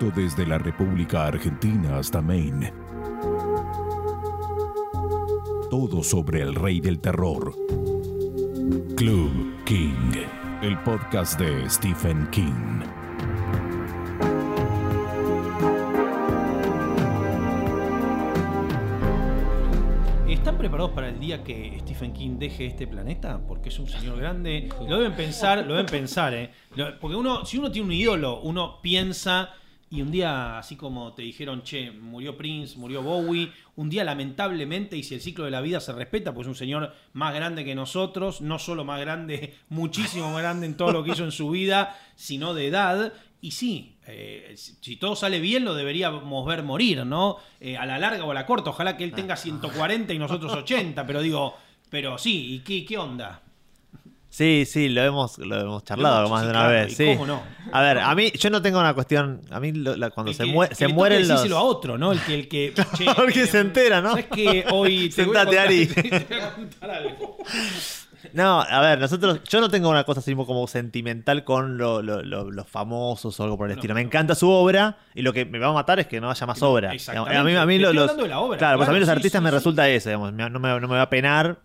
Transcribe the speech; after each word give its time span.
desde 0.00 0.46
la 0.46 0.58
República 0.58 1.26
Argentina 1.26 1.98
hasta 1.98 2.20
Maine. 2.20 2.72
Todo 5.70 6.02
sobre 6.02 6.40
el 6.40 6.54
rey 6.54 6.80
del 6.80 6.98
terror. 6.98 7.54
Club 8.96 9.64
King, 9.64 10.12
el 10.62 10.78
podcast 10.80 11.38
de 11.38 11.68
Stephen 11.68 12.26
King. 12.30 12.80
¿Están 20.28 20.58
preparados 20.58 20.90
para 20.92 21.08
el 21.08 21.20
día 21.20 21.44
que 21.44 21.78
Stephen 21.80 22.12
King 22.12 22.38
deje 22.38 22.66
este 22.66 22.86
planeta? 22.86 23.40
Porque 23.46 23.68
es 23.68 23.78
un 23.78 23.86
señor 23.86 24.18
grande. 24.18 24.68
Lo 24.88 24.98
deben 24.98 25.14
pensar, 25.14 25.64
lo 25.66 25.74
deben 25.74 25.86
pensar, 25.86 26.34
¿eh? 26.34 26.50
Porque 27.00 27.16
uno, 27.16 27.44
si 27.44 27.58
uno 27.58 27.70
tiene 27.70 27.86
un 27.86 27.92
ídolo, 27.92 28.40
uno 28.40 28.80
piensa 28.82 29.50
y 29.92 30.00
un 30.00 30.10
día, 30.10 30.56
así 30.56 30.74
como 30.76 31.12
te 31.12 31.20
dijeron, 31.20 31.62
che, 31.64 31.90
murió 31.90 32.34
Prince, 32.34 32.78
murió 32.78 33.02
Bowie, 33.02 33.52
un 33.76 33.90
día 33.90 34.04
lamentablemente, 34.04 34.96
y 34.96 35.02
si 35.02 35.14
el 35.14 35.20
ciclo 35.20 35.44
de 35.44 35.50
la 35.50 35.60
vida 35.60 35.80
se 35.80 35.92
respeta, 35.92 36.32
pues 36.32 36.46
es 36.46 36.48
un 36.48 36.54
señor 36.54 36.94
más 37.12 37.34
grande 37.34 37.62
que 37.62 37.74
nosotros, 37.74 38.40
no 38.40 38.58
solo 38.58 38.86
más 38.86 38.98
grande, 39.00 39.54
muchísimo 39.68 40.32
más 40.32 40.40
grande 40.40 40.64
en 40.64 40.78
todo 40.78 40.92
lo 40.92 41.04
que 41.04 41.10
hizo 41.10 41.24
en 41.24 41.30
su 41.30 41.50
vida, 41.50 41.94
sino 42.16 42.54
de 42.54 42.68
edad. 42.68 43.12
Y 43.42 43.50
sí, 43.50 43.98
eh, 44.06 44.54
si 44.56 44.76
si 44.80 44.96
todo 44.96 45.14
sale 45.14 45.40
bien, 45.40 45.62
lo 45.62 45.74
deberíamos 45.74 46.46
ver 46.46 46.62
morir, 46.62 47.04
¿no? 47.04 47.36
Eh, 47.60 47.76
a 47.76 47.84
la 47.84 47.98
larga 47.98 48.24
o 48.24 48.30
a 48.30 48.34
la 48.34 48.46
corta, 48.46 48.70
ojalá 48.70 48.96
que 48.96 49.04
él 49.04 49.12
tenga 49.12 49.36
140 49.36 50.14
y 50.14 50.18
nosotros 50.18 50.54
80, 50.54 51.06
pero 51.06 51.20
digo, 51.20 51.54
pero 51.90 52.16
sí, 52.16 52.54
¿y 52.54 52.58
qué, 52.60 52.86
qué 52.86 52.96
onda? 52.96 53.42
Sí, 54.34 54.64
sí, 54.66 54.88
lo 54.88 55.02
hemos, 55.02 55.36
lo 55.36 55.60
hemos 55.60 55.84
charlado 55.84 56.20
hemos- 56.20 56.30
más 56.30 56.42
de 56.44 56.48
una 56.48 56.60
claro, 56.60 56.72
vez. 56.74 56.92
¿y 56.92 56.94
Sí. 56.96 57.12
cómo 57.12 57.26
no? 57.26 57.42
A 57.70 57.82
ver, 57.82 57.98
a 57.98 58.14
mí, 58.14 58.32
yo 58.32 58.48
no 58.48 58.62
tengo 58.62 58.80
una 58.80 58.94
cuestión. 58.94 59.42
A 59.50 59.60
mí, 59.60 59.72
lo- 59.72 59.94
la- 59.94 60.08
cuando 60.08 60.30
El 60.30 60.36
se, 60.38 60.44
que- 60.44 60.50
mue- 60.50 60.68
que 60.70 60.74
se 60.74 60.88
mueren 60.88 61.28
los. 61.28 61.50
a 61.52 61.60
otro, 61.60 61.98
¿no? 61.98 62.12
El 62.12 62.20
que, 62.22 62.34
el 62.34 62.48
que 62.48 62.72
che, 62.96 63.04
Porque 63.14 63.42
eh, 63.42 63.46
se 63.46 63.60
entera, 63.60 64.00
¿no? 64.00 64.10
¿Sabes 64.12 64.26
que 64.28 64.64
hoy 64.72 65.10
te 65.10 65.24
Sentate, 65.24 65.58
Ari. 65.58 65.86
te 65.86 66.24
voy 66.30 66.40
a 66.40 66.54
contar 66.54 66.90
algo. 66.90 67.36
No, 68.32 68.62
a 68.62 68.80
ver, 68.80 68.98
nosotros. 69.00 69.40
Yo 69.46 69.60
no 69.60 69.68
tengo 69.68 69.90
una 69.90 70.04
cosa 70.04 70.20
así 70.20 70.34
como 70.34 70.66
sentimental 70.66 71.44
con 71.44 71.76
lo- 71.76 72.00
lo- 72.00 72.22
lo- 72.22 72.50
los 72.50 72.66
famosos 72.66 73.38
o 73.38 73.42
algo 73.44 73.58
por 73.58 73.66
el 73.66 73.74
No, 73.76 73.80
estilo. 73.80 73.94
Me 73.94 74.00
encanta 74.00 74.34
su 74.34 74.48
obra 74.48 74.96
y 75.14 75.20
lo 75.20 75.34
que 75.34 75.44
me 75.44 75.58
va 75.58 75.66
a 75.68 75.72
matar 75.74 76.00
es 76.00 76.06
que 76.06 76.22
no 76.22 76.30
haya 76.30 76.46
más 76.46 76.62
obra. 76.62 76.94
Exactamente. 76.94 77.36
A 77.36 77.44
mí, 77.44 77.54
a 77.54 77.66
mí 77.66 77.78
los, 77.78 77.90
hablando 77.90 78.22
de 78.22 78.28
la 78.30 78.38
obra, 78.38 78.56
Claro, 78.56 78.78
pues 78.78 78.88
a 78.88 78.92
mí 78.92 78.98
los 79.00 79.08
artistas 79.10 79.40
sí, 79.40 79.44
me 79.44 79.50
sí. 79.50 79.56
resulta 79.56 79.88
eso, 79.90 80.08
digamos. 80.08 80.32
No 80.32 80.58
me, 80.58 80.80
no 80.80 80.88
me 80.88 80.94
va 80.96 81.02
a 81.02 81.10
penar. 81.10 81.58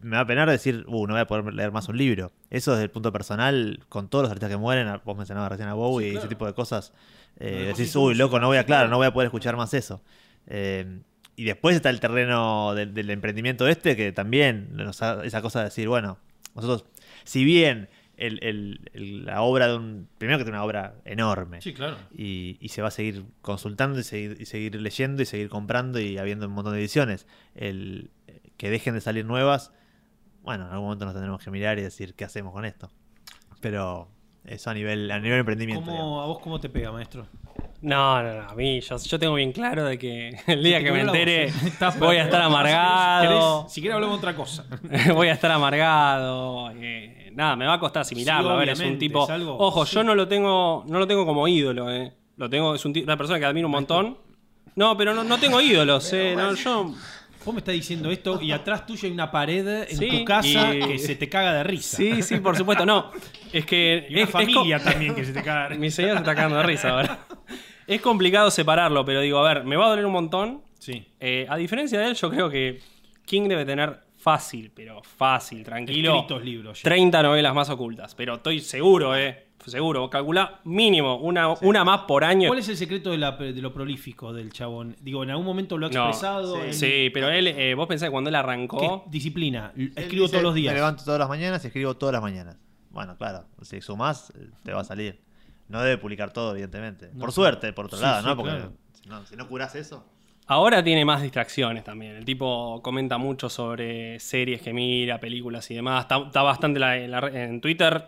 Me 0.00 0.16
va 0.16 0.20
a 0.22 0.26
penar 0.26 0.48
decir, 0.48 0.84
uh, 0.86 1.06
no 1.06 1.14
voy 1.14 1.20
a 1.20 1.26
poder 1.26 1.52
leer 1.54 1.72
más 1.72 1.88
un 1.88 1.98
libro. 1.98 2.30
Eso 2.50 2.70
desde 2.72 2.84
el 2.84 2.90
punto 2.90 3.12
personal, 3.12 3.80
con 3.88 4.08
todos 4.08 4.22
los 4.24 4.30
artistas 4.30 4.50
que 4.50 4.56
mueren, 4.56 4.88
vos 5.04 5.16
mencionabas 5.16 5.50
recién 5.50 5.68
a 5.68 5.74
Bowie 5.74 6.08
Sí, 6.10 6.14
y 6.14 6.18
ese 6.18 6.28
tipo 6.28 6.46
de 6.46 6.54
cosas, 6.54 6.92
eh, 7.40 7.64
decís, 7.76 7.94
uy, 7.96 8.14
loco, 8.14 8.38
no 8.38 8.46
voy 8.46 8.58
a, 8.58 8.64
claro, 8.64 8.88
no 8.88 8.96
voy 8.96 9.06
a 9.06 9.12
poder 9.12 9.26
escuchar 9.26 9.56
más 9.56 9.74
eso. 9.74 10.02
Eh, 10.46 11.00
y 11.36 11.44
después 11.44 11.76
está 11.76 11.90
el 11.90 12.00
terreno 12.00 12.74
del, 12.74 12.94
del 12.94 13.10
emprendimiento 13.10 13.66
este, 13.68 13.96
que 13.96 14.12
también 14.12 14.68
nos 14.72 15.02
ha- 15.02 15.24
esa 15.24 15.42
cosa 15.42 15.60
de 15.60 15.66
decir, 15.66 15.88
bueno, 15.88 16.18
nosotros, 16.54 16.84
si 17.24 17.44
bien 17.44 17.88
el- 18.16 18.42
el- 18.42 18.90
el- 18.92 19.24
la 19.26 19.42
obra 19.42 19.68
de 19.68 19.76
un. 19.76 20.08
Primero 20.18 20.38
que 20.38 20.44
tiene 20.44 20.58
una 20.58 20.64
obra 20.64 20.94
enorme. 21.04 21.60
Sí, 21.60 21.72
claro. 21.74 21.96
Y, 22.12 22.56
y 22.60 22.70
se 22.70 22.82
va 22.82 22.88
a 22.88 22.90
seguir 22.90 23.24
consultando 23.42 24.00
y 24.00 24.02
seguir, 24.02 24.36
y 24.40 24.46
seguir 24.46 24.74
leyendo 24.74 25.22
y 25.22 25.26
seguir 25.26 25.48
comprando 25.48 26.00
y 26.00 26.18
habiendo 26.18 26.46
un 26.48 26.52
montón 26.54 26.72
de 26.74 26.80
ediciones. 26.80 27.26
El, 27.54 28.10
que 28.56 28.70
dejen 28.70 28.94
de 28.94 29.00
salir 29.00 29.24
nuevas, 29.24 29.70
bueno, 30.48 30.64
en 30.66 30.72
algún 30.72 30.86
momento 30.86 31.04
nos 31.04 31.12
tendremos 31.12 31.42
que 31.44 31.50
mirar 31.50 31.78
y 31.78 31.82
decir 31.82 32.14
qué 32.14 32.24
hacemos 32.24 32.54
con 32.54 32.64
esto. 32.64 32.90
Pero 33.60 34.08
eso 34.46 34.70
a 34.70 34.74
nivel, 34.74 35.10
a 35.10 35.18
nivel 35.20 35.40
emprendimiento. 35.40 35.82
digamos. 35.90 36.04
¿Cómo, 36.08 36.22
¿A 36.22 36.26
vos 36.26 36.38
cómo 36.38 36.58
te 36.58 36.70
pega, 36.70 36.90
maestro? 36.90 37.26
No, 37.82 38.22
no, 38.22 38.34
no. 38.42 38.48
A 38.48 38.54
mí, 38.54 38.80
yo, 38.80 38.96
yo 38.96 39.18
tengo 39.18 39.34
bien 39.34 39.52
claro 39.52 39.84
de 39.84 39.98
que 39.98 40.38
el 40.46 40.62
día 40.62 40.82
que 40.82 40.90
me 40.90 41.02
entere 41.02 41.52
voy 41.98 42.16
a 42.16 42.24
estar 42.24 42.40
amargado. 42.40 43.68
Si 43.68 43.82
querés 43.82 43.96
hablamos 43.96 44.16
de 44.16 44.26
otra 44.26 44.34
cosa. 44.34 44.64
voy 45.14 45.28
a 45.28 45.32
estar 45.32 45.50
amargado. 45.50 46.70
eh, 46.76 47.30
nada, 47.34 47.54
me 47.54 47.66
va 47.66 47.74
a 47.74 47.78
costar 47.78 48.00
asimilarlo. 48.00 48.48
Sí, 48.48 48.54
a 48.54 48.58
ver, 48.58 48.68
es 48.70 48.80
un 48.80 48.98
tipo. 48.98 49.24
es 49.24 49.30
algo- 49.30 49.56
Ojo, 49.58 49.84
sí. 49.84 49.96
yo 49.96 50.02
no 50.02 50.14
lo 50.14 50.26
tengo, 50.28 50.84
no 50.88 50.98
lo 50.98 51.06
tengo 51.06 51.26
como 51.26 51.46
ídolo, 51.46 51.90
eh. 51.92 52.14
Lo 52.38 52.48
tengo, 52.48 52.74
es 52.74 52.84
un 52.86 52.96
una 53.02 53.16
persona 53.18 53.38
que 53.38 53.44
admiro 53.44 53.66
un 53.68 53.72
montón. 53.72 54.16
No, 54.76 54.96
pero 54.96 55.12
no, 55.12 55.24
no 55.24 55.38
tengo 55.38 55.60
ídolos, 55.60 56.10
eh. 56.14 56.34
No, 56.36 56.54
yo. 56.54 56.94
Vos 57.44 57.54
me 57.54 57.60
estás 57.60 57.74
diciendo 57.74 58.10
esto 58.10 58.40
y 58.42 58.52
atrás 58.52 58.84
tuyo 58.86 59.06
hay 59.06 59.12
una 59.12 59.30
pared 59.30 59.84
en 59.88 59.96
Sí, 59.96 60.08
tu 60.18 60.24
casa 60.24 60.74
y- 60.74 60.80
que 60.80 60.98
se 60.98 61.14
te 61.16 61.28
caga 61.28 61.54
de 61.54 61.64
risa. 61.64 61.96
Sí, 61.96 62.22
sí, 62.22 62.36
por 62.40 62.56
supuesto. 62.56 62.84
No. 62.84 63.10
Es 63.52 63.64
que. 63.64 64.06
Y 64.10 64.14
una 64.14 64.22
es- 64.24 64.30
familia 64.30 64.78
también 64.82 65.14
que 65.14 65.24
se 65.24 65.32
te 65.32 65.42
caga 65.42 65.62
de 65.62 65.68
risa. 65.70 65.80
Mi 65.80 65.90
señora 65.90 66.14
se 66.14 66.18
está 66.20 66.34
cagando 66.34 66.56
de 66.58 66.62
risa 66.64 66.90
ahora. 66.90 67.20
Es 67.86 68.00
complicado 68.02 68.50
separarlo, 68.50 69.02
pero 69.04 69.22
digo, 69.22 69.38
a 69.38 69.54
ver, 69.54 69.64
me 69.64 69.76
va 69.76 69.86
a 69.86 69.88
doler 69.90 70.04
un 70.04 70.12
montón. 70.12 70.62
Sí. 70.78 71.06
Eh, 71.20 71.46
a 71.48 71.56
diferencia 71.56 71.98
de 71.98 72.08
él, 72.08 72.14
yo 72.14 72.28
creo 72.30 72.50
que 72.50 72.80
King 73.24 73.48
debe 73.48 73.64
tener 73.64 73.98
fácil, 74.18 74.70
pero 74.74 75.02
fácil, 75.02 75.64
tranquilo. 75.64 76.14
Escritos 76.16 76.44
libros 76.44 76.78
ya. 76.82 76.84
30 76.84 77.22
novelas 77.22 77.54
más 77.54 77.70
ocultas. 77.70 78.14
Pero 78.14 78.34
estoy 78.34 78.60
seguro, 78.60 79.16
eh. 79.16 79.44
Seguro. 79.68 80.08
Calculá 80.10 80.60
mínimo 80.64 81.16
una, 81.16 81.48
una 81.60 81.84
más 81.84 82.00
por 82.02 82.24
año. 82.24 82.48
¿Cuál 82.48 82.58
es 82.60 82.68
el 82.68 82.76
secreto 82.76 83.10
de, 83.10 83.18
la- 83.18 83.32
de 83.32 83.60
lo 83.62 83.72
prolífico 83.72 84.32
del 84.32 84.52
chabón? 84.52 84.96
Digo, 85.00 85.22
en 85.22 85.30
algún 85.30 85.46
momento 85.46 85.76
lo 85.78 85.86
ha 85.86 85.90
No, 85.90 86.06
expresado. 86.08 86.62
en- 86.64 86.74
Sí, 86.74 87.10
pero 87.12 87.28
él, 87.28 87.46
eh, 87.48 87.74
vos 87.74 87.86
pensás 87.86 88.08
que 88.08 88.10
cuando 88.12 88.28
él 88.30 88.34
¿Qué? 88.34 88.38
arrancó. 88.38 89.04
Disciplina. 89.08 89.72
Él 89.76 89.92
Escribo 89.96 90.22
dice, 90.24 90.32
todos 90.32 90.42
los 90.44 90.54
días. 90.54 90.72
Me 90.72 90.78
levanto 90.80 91.04
todas 91.04 91.20
las 91.20 91.28
mañanas 91.28 91.62
y 91.64 91.66
escribo 91.68 91.94
todas 91.96 92.12
las 92.12 92.22
mañanas. 92.22 92.56
Bueno, 92.90 93.16
claro, 93.16 93.44
si 93.62 93.80
sumás, 93.80 94.32
eh, 94.36 94.48
te 94.64 94.72
va 94.72 94.80
a 94.80 94.84
salir. 94.84 95.20
No 95.68 95.82
debe 95.82 95.98
publicar 95.98 96.32
todo, 96.32 96.52
evidentemente. 96.52 97.10
No, 97.12 97.20
por 97.20 97.32
suerte, 97.32 97.72
por 97.74 97.84
otro 97.86 97.98
Sí, 97.98 98.04
lado, 98.04 98.22
sí, 98.22 98.26
¿no? 98.26 98.36
Porque 98.36 98.50
claro. 98.52 98.72
si, 98.92 99.08
no, 99.08 99.26
si 99.26 99.36
no 99.36 99.46
curás 99.48 99.74
eso. 99.74 100.04
Ahora 100.50 100.82
tiene 100.82 101.04
más 101.04 101.20
distracciones 101.20 101.84
también. 101.84 102.16
El 102.16 102.24
tipo 102.24 102.80
comenta 102.82 103.18
mucho 103.18 103.50
sobre 103.50 104.18
series 104.18 104.62
que 104.62 104.72
mira, 104.72 105.20
películas 105.20 105.70
y 105.70 105.74
demás. 105.74 106.04
Está, 106.04 106.16
está 106.26 106.40
bastante 106.42 106.80
la- 106.80 106.96
en, 106.96 107.10
la- 107.10 107.28
en 107.28 107.60
Twitter, 107.60 108.02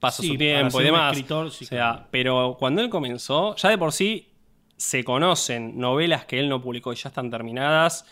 pasa 0.00 0.22
Sí, 0.22 0.28
su 0.28 0.36
tiempo 0.36 0.80
y 0.80 0.84
demás. 0.84 1.12
escritor, 1.12 1.50
sí, 1.50 1.64
o 1.64 1.68
sea, 1.68 1.78
claro. 1.92 2.06
pero 2.10 2.56
cuando 2.58 2.80
él 2.82 2.88
comenzó, 2.88 3.54
ya 3.56 3.68
de 3.70 3.78
por 3.78 3.92
sí 3.92 4.28
se 4.76 5.02
conocen 5.04 5.78
novelas 5.78 6.24
que 6.24 6.38
él 6.38 6.48
no 6.48 6.60
publicó 6.62 6.92
y 6.92 6.96
ya 6.96 7.08
están 7.08 7.30
terminadas. 7.30 8.04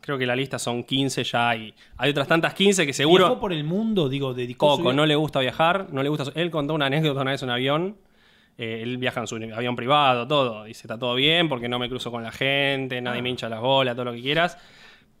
Creo 0.00 0.16
que 0.16 0.26
la 0.26 0.36
lista 0.36 0.58
son 0.58 0.84
15 0.84 1.24
ya 1.24 1.56
y 1.56 1.74
hay 1.96 2.10
otras 2.10 2.28
tantas 2.28 2.54
15 2.54 2.86
que 2.86 2.92
seguro... 2.92 3.24
Viajó 3.26 3.40
por 3.40 3.52
el 3.52 3.64
mundo, 3.64 4.08
digo, 4.08 4.32
dedicó 4.32 4.66
su 4.70 4.76
Coco, 4.78 4.82
vida- 4.90 4.96
no 4.96 5.06
le 5.06 5.16
gusta 5.16 5.40
viajar, 5.40 5.88
no 5.92 6.02
le 6.02 6.08
gusta. 6.08 6.30
Él 6.34 6.50
contó 6.50 6.74
una 6.74 6.86
anécdota 6.86 7.20
una 7.20 7.32
vez 7.32 7.42
en 7.42 7.48
un 7.48 7.52
avión. 7.54 7.96
eh, 8.60 8.80
él 8.82 8.96
viaja 8.98 9.20
en 9.20 9.26
su 9.28 9.36
avión 9.36 9.76
privado, 9.76 10.26
todo. 10.26 10.64
Dice, 10.64 10.82
está 10.82 10.98
todo 10.98 11.14
bien 11.14 11.48
porque 11.48 11.68
no 11.68 11.78
me 11.78 11.88
cruzo 11.88 12.10
con 12.10 12.22
la 12.24 12.32
gente, 12.32 13.00
nadie 13.00 13.20
Ah. 13.20 13.22
me 13.22 13.30
hincha 13.30 13.48
las 13.48 13.60
bolas, 13.60 13.94
todo 13.94 14.06
lo 14.06 14.12
que 14.12 14.20
quieras. 14.20 14.58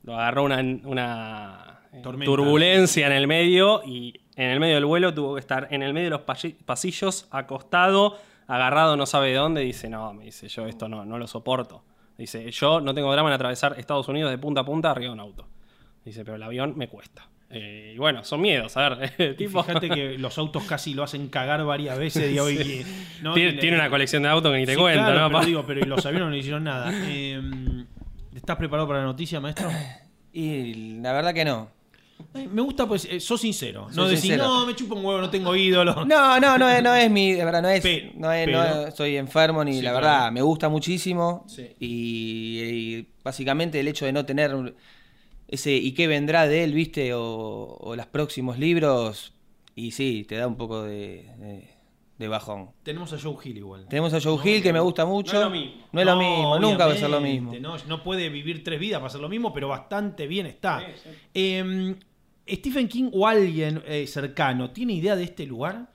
Lo 0.02 0.14
agarró 0.14 0.42
una, 0.44 0.56
una 0.84 1.80
eh, 1.92 2.00
Tormenta. 2.02 2.24
turbulencia 2.26 3.06
en 3.06 3.12
el 3.12 3.26
medio 3.28 3.82
y 3.86 4.20
en 4.38 4.50
el 4.50 4.58
medio 4.60 4.76
del 4.76 4.86
vuelo 4.86 5.12
tuvo 5.12 5.34
que 5.34 5.40
estar 5.40 5.68
en 5.70 5.82
el 5.82 5.92
medio 5.92 6.06
de 6.06 6.10
los 6.10 6.20
pasillos- 6.22 7.26
acostado, 7.30 8.16
agarrado 8.46 8.96
no 8.96 9.04
sabe 9.04 9.28
de 9.28 9.34
dónde. 9.34 9.60
Dice, 9.60 9.90
no, 9.90 10.14
me 10.14 10.24
dice, 10.24 10.48
yo 10.48 10.66
esto 10.66 10.88
no, 10.88 11.04
no 11.04 11.18
lo 11.18 11.26
soporto. 11.26 11.82
Dice, 12.16 12.50
yo 12.50 12.80
no 12.80 12.94
tengo 12.94 13.12
drama 13.12 13.28
en 13.28 13.34
atravesar 13.34 13.74
Estados 13.78 14.08
Unidos 14.08 14.30
de 14.30 14.38
punta 14.38 14.62
a 14.62 14.64
punta 14.64 14.90
arriba 14.90 15.08
de 15.10 15.14
un 15.14 15.20
auto. 15.20 15.46
Dice, 16.04 16.24
pero 16.24 16.36
el 16.36 16.42
avión 16.42 16.72
me 16.76 16.88
cuesta. 16.88 17.28
Eh, 17.50 17.92
y 17.94 17.98
bueno, 17.98 18.24
son 18.24 18.40
miedos, 18.40 18.76
a 18.76 18.88
ver, 18.90 19.36
tipo... 19.38 19.62
Fíjate 19.62 19.88
que 19.88 20.18
los 20.18 20.36
autos 20.38 20.64
casi 20.64 20.94
lo 20.94 21.02
hacen 21.02 21.28
cagar 21.28 21.64
varias 21.64 21.98
veces. 21.98 22.28
Digo, 22.30 22.48
y- 22.50 22.58
Sí. 22.58 22.84
¿no? 23.22 23.34
tiene, 23.34 23.74
una 23.74 23.88
colección 23.90 24.22
de 24.22 24.28
autos 24.28 24.52
que 24.52 24.58
ni 24.58 24.66
te 24.66 24.74
Sí, 24.74 24.80
cuento, 24.80 25.04
claro, 25.04 25.20
¿no? 25.20 25.28
Pero 25.30 25.46
digo, 25.46 25.64
pero 25.66 25.84
los 25.86 26.04
aviones 26.06 26.26
no 26.26 26.30
le 26.32 26.38
hicieron 26.38 26.64
nada. 26.64 26.90
Eh, 26.92 27.40
¿Estás 28.34 28.56
preparado 28.56 28.86
para 28.86 29.00
la 29.00 29.06
noticia, 29.06 29.40
maestro? 29.40 29.68
Y 30.32 31.00
la 31.00 31.12
verdad 31.12 31.32
que 31.34 31.44
no. 31.44 31.70
Eh, 32.34 32.48
Me 32.52 32.62
gusta, 32.62 32.86
pues, 32.86 33.04
eh, 33.06 33.20
sos 33.20 33.40
sincero. 33.40 33.86
No 33.88 33.94
Soy 33.94 34.10
decir, 34.10 34.30
sincero. 34.32 34.44
no, 34.44 34.66
me 34.66 34.74
chupo 34.74 34.94
un 34.94 35.04
huevo, 35.04 35.20
no 35.20 35.30
tengo 35.30 35.54
ídolo. 35.56 36.04
No, 36.04 36.38
no, 36.40 36.58
no, 36.58 36.68
es- 36.68 36.82
no 36.82 36.94
es 36.94 37.10
mi, 37.10 37.32
de 37.32 37.44
verdad, 37.44 37.62
no 37.62 37.68
es, 37.68 37.80
Pe- 37.80 38.12
no 38.16 38.32
es, 38.32 38.48
no 38.48 38.90
soy 38.92 39.16
enfermo 39.16 39.64
ni 39.64 39.74
Sí, 39.74 39.82
la 39.82 39.90
claro. 39.90 40.06
verdad, 40.06 40.32
me 40.32 40.42
gusta 40.42 40.68
muchísimo 40.68 41.44
Sí. 41.48 41.68
y, 41.80 42.60
y 42.60 43.08
básicamente 43.24 43.80
el 43.80 43.88
hecho 43.88 44.04
de 44.06 44.12
no 44.12 44.24
tener 44.26 44.74
ese 45.48 45.72
y 45.72 45.92
qué 45.92 46.06
vendrá 46.06 46.46
de 46.46 46.64
él, 46.64 46.72
viste, 46.74 47.14
o, 47.14 47.22
o 47.80 47.96
los 47.96 48.06
próximos 48.06 48.58
libros, 48.58 49.32
y 49.74 49.92
sí, 49.92 50.24
te 50.28 50.36
da 50.36 50.46
un 50.46 50.56
poco 50.56 50.82
de, 50.82 51.30
de- 51.38 51.68
de 52.18 52.26
bajón. 52.26 52.70
Tenemos 52.82 53.12
a 53.12 53.18
Joe 53.20 53.36
Hill 53.44 53.58
igual. 53.58 53.86
Tenemos 53.88 54.12
a 54.12 54.20
Joe 54.20 54.36
No, 54.36 54.44
Hill 54.44 54.60
que 54.60 54.72
me 54.72 54.80
gusta 54.80 55.06
mucho. 55.06 55.34
No 55.34 55.38
es 55.38 55.44
lo 55.44 55.50
mismo. 55.50 55.82
No 55.92 56.00
es 56.00 56.06
lo 56.06 56.16
mismo, 56.16 56.58
nunca 56.58 56.86
va 56.88 56.92
a 56.94 56.96
ser 56.96 57.10
lo 57.10 57.20
mismo. 57.20 57.52
No, 57.60 57.76
no 57.86 58.02
puede 58.02 58.28
vivir 58.28 58.64
tres 58.64 58.80
vidas 58.80 58.98
para 58.98 59.06
hacer 59.06 59.20
lo 59.20 59.28
mismo, 59.28 59.52
pero 59.54 59.68
bastante 59.68 60.26
bien 60.26 60.46
está. 60.46 60.82
Eh, 61.32 61.94
Stephen 62.50 62.88
King 62.88 63.10
o 63.12 63.26
alguien 63.26 63.82
eh, 63.86 64.06
cercano, 64.06 64.70
¿tiene 64.70 64.94
idea 64.94 65.16
de 65.16 65.24
este 65.24 65.46
lugar? 65.46 65.90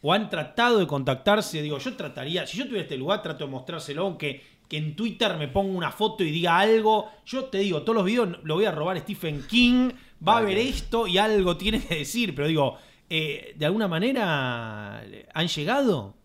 ¿O 0.00 0.12
han 0.12 0.28
tratado 0.28 0.78
de 0.78 0.86
contactarse? 0.86 1.62
Digo, 1.62 1.78
yo 1.78 1.94
trataría, 1.96 2.46
si 2.46 2.58
yo 2.58 2.64
tuviera 2.64 2.82
este 2.82 2.96
lugar, 2.96 3.22
trato 3.22 3.44
de 3.44 3.50
mostrárselo, 3.50 4.02
aunque 4.02 4.42
que 4.68 4.78
en 4.78 4.96
Twitter 4.96 5.36
me 5.36 5.48
ponga 5.48 5.76
una 5.76 5.92
foto 5.92 6.24
y 6.24 6.30
diga 6.30 6.58
algo. 6.58 7.10
Yo 7.26 7.44
te 7.44 7.58
digo, 7.58 7.82
todos 7.82 7.96
los 7.96 8.04
videos 8.04 8.38
lo 8.42 8.54
voy 8.54 8.64
a 8.64 8.72
robar 8.72 8.98
Stephen 9.00 9.46
King, 9.46 9.90
va 10.26 10.38
a 10.38 10.40
ver 10.40 10.56
esto 10.58 11.06
y 11.06 11.18
algo 11.18 11.56
tiene 11.56 11.80
que 11.80 11.96
decir, 11.96 12.34
pero 12.34 12.48
digo, 12.48 12.78
eh, 13.10 13.54
¿de 13.56 13.66
alguna 13.66 13.86
manera 13.86 15.04
han 15.34 15.48
llegado? 15.48 16.16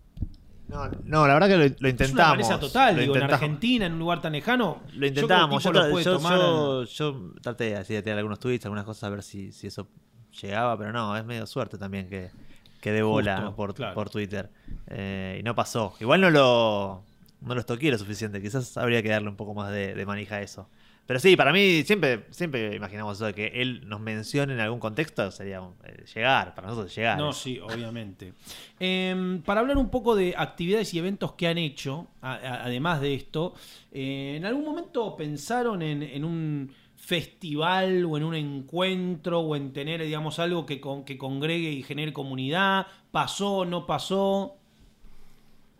No, 0.67 0.85
no, 1.05 1.27
la 1.27 1.33
verdad 1.33 1.47
que 1.47 1.53
lo, 1.57 1.59
lo 1.59 1.65
Es 1.65 1.79
una 1.79 1.89
intentamos. 1.89 2.59
total, 2.59 2.95
lo 2.95 3.01
digo, 3.01 3.13
en 3.15 3.21
intentamos. 3.21 3.33
Argentina, 3.43 3.85
en 3.85 3.93
un 3.93 3.99
lugar 3.99 4.21
tan 4.21 4.33
lejano. 4.33 4.81
Lo 4.93 5.07
intentamos. 5.07 5.63
Yo, 5.63 5.71
Yo, 5.71 5.99
yo- 6.01 6.17
tomar- 6.17 6.37
yo- 6.37 6.83
yo 6.83 7.31
traté 7.41 7.75
así 7.77 7.93
de 7.93 8.01
tirar 8.01 8.17
algunos 8.17 8.39
tweets, 8.39 8.65
algunas 8.65 8.83
cosas, 8.83 9.03
a 9.05 9.09
ver 9.09 9.23
si, 9.23 9.51
si 9.53 9.67
eso 9.67 9.87
llegaba, 10.41 10.77
pero 10.77 10.91
no, 10.91 11.15
es 11.15 11.23
medio 11.25 11.47
suerte 11.47 11.77
también 11.77 12.09
que, 12.09 12.31
que 12.81 12.91
dé 12.91 13.01
bola 13.01 13.37
Justo, 13.37 13.55
por, 13.55 13.73
claro. 13.73 13.93
por 13.95 14.09
Twitter. 14.09 14.49
Eh, 14.87 15.37
y 15.39 15.43
no 15.43 15.55
pasó. 15.55 15.93
Igual 16.01 16.19
no 16.21 16.29
lo, 16.29 17.03
no 17.41 17.53
lo 17.53 17.59
estoqué 17.61 17.89
lo 17.89 17.97
suficiente. 17.97 18.41
Quizás 18.41 18.75
habría 18.77 19.01
que 19.01 19.09
darle 19.09 19.29
un 19.29 19.37
poco 19.37 19.53
más 19.53 19.71
de, 19.71 19.95
de 19.95 20.05
manija 20.05 20.35
a 20.35 20.41
eso. 20.41 20.69
Pero 21.07 21.19
sí, 21.21 21.35
para 21.37 21.53
mí 21.53 21.83
siempre, 21.83 22.25
siempre 22.31 22.75
imaginamos 22.75 23.15
eso 23.17 23.25
de 23.27 23.33
que 23.33 23.47
él 23.55 23.87
nos 23.87 24.01
mencione 24.01 24.53
en 24.53 24.59
algún 24.59 24.79
contexto 24.79 25.31
sería 25.31 25.61
eh, 25.85 26.03
llegar, 26.13 26.53
para 26.53 26.67
nosotros 26.67 26.93
llegar. 26.93 27.17
No, 27.17 27.31
sí, 27.31 27.59
obviamente. 27.59 28.33
Em, 28.79 29.41
para 29.41 29.61
hablar 29.61 29.77
un 29.77 29.89
poco 29.89 30.15
de 30.15 30.35
actividades 30.37 30.93
y 30.93 30.99
eventos 30.99 31.31
que 31.33 31.47
han 31.47 31.57
hecho, 31.57 32.07
a- 32.21 32.33
a- 32.33 32.63
además 32.65 32.99
de 33.01 33.13
esto, 33.13 33.53
eh, 33.91 34.35
¿en 34.37 34.45
algún 34.45 34.65
momento 34.65 35.15
pensaron 35.15 35.81
en, 35.81 36.03
en 36.03 36.25
un 36.25 36.71
festival 36.97 38.05
o 38.05 38.17
en 38.17 38.23
un 38.23 38.35
encuentro 38.35 39.39
o 39.39 39.55
en 39.55 39.71
tener, 39.73 40.03
digamos, 40.03 40.39
algo 40.39 40.65
que, 40.65 40.79
con- 40.81 41.05
que 41.05 41.17
congregue 41.17 41.71
y 41.71 41.83
genere 41.83 42.11
comunidad? 42.13 42.87
¿Pasó, 43.11 43.63
no 43.65 43.85
pasó? 43.87 44.57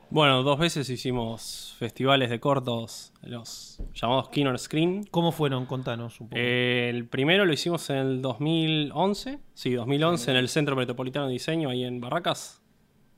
Bueno, 0.10 0.42
dos 0.42 0.58
veces 0.58 0.90
hicimos 0.90 1.76
festivales 1.78 2.30
de 2.30 2.40
cortos, 2.40 3.12
los 3.24 3.82
llamados 3.94 4.30
Kino 4.30 4.52
on 4.52 4.58
Screen. 4.58 5.04
¿Cómo 5.12 5.34
fueron? 5.34 5.66
Contanos 5.66 6.22
un 6.22 6.30
poco. 6.30 6.40
Eh, 6.40 6.90
el 6.90 7.06
primero 7.08 7.46
lo 7.46 7.52
hicimos 7.52 7.90
en 7.90 7.98
el 7.98 8.22
2011, 8.22 9.40
sí, 9.54 9.74
2011, 9.74 10.32
en 10.32 10.38
el 10.38 10.48
Centro 10.48 10.78
Metropolitano 10.78 11.28
de 11.28 11.34
Diseño, 11.34 11.70
ahí 11.70 11.84
en 11.84 12.00
Barracas, 12.00 12.62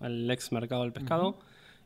el 0.01 0.29
ex 0.31 0.51
Mercado 0.51 0.81
del 0.81 0.91
Pescado. 0.91 1.37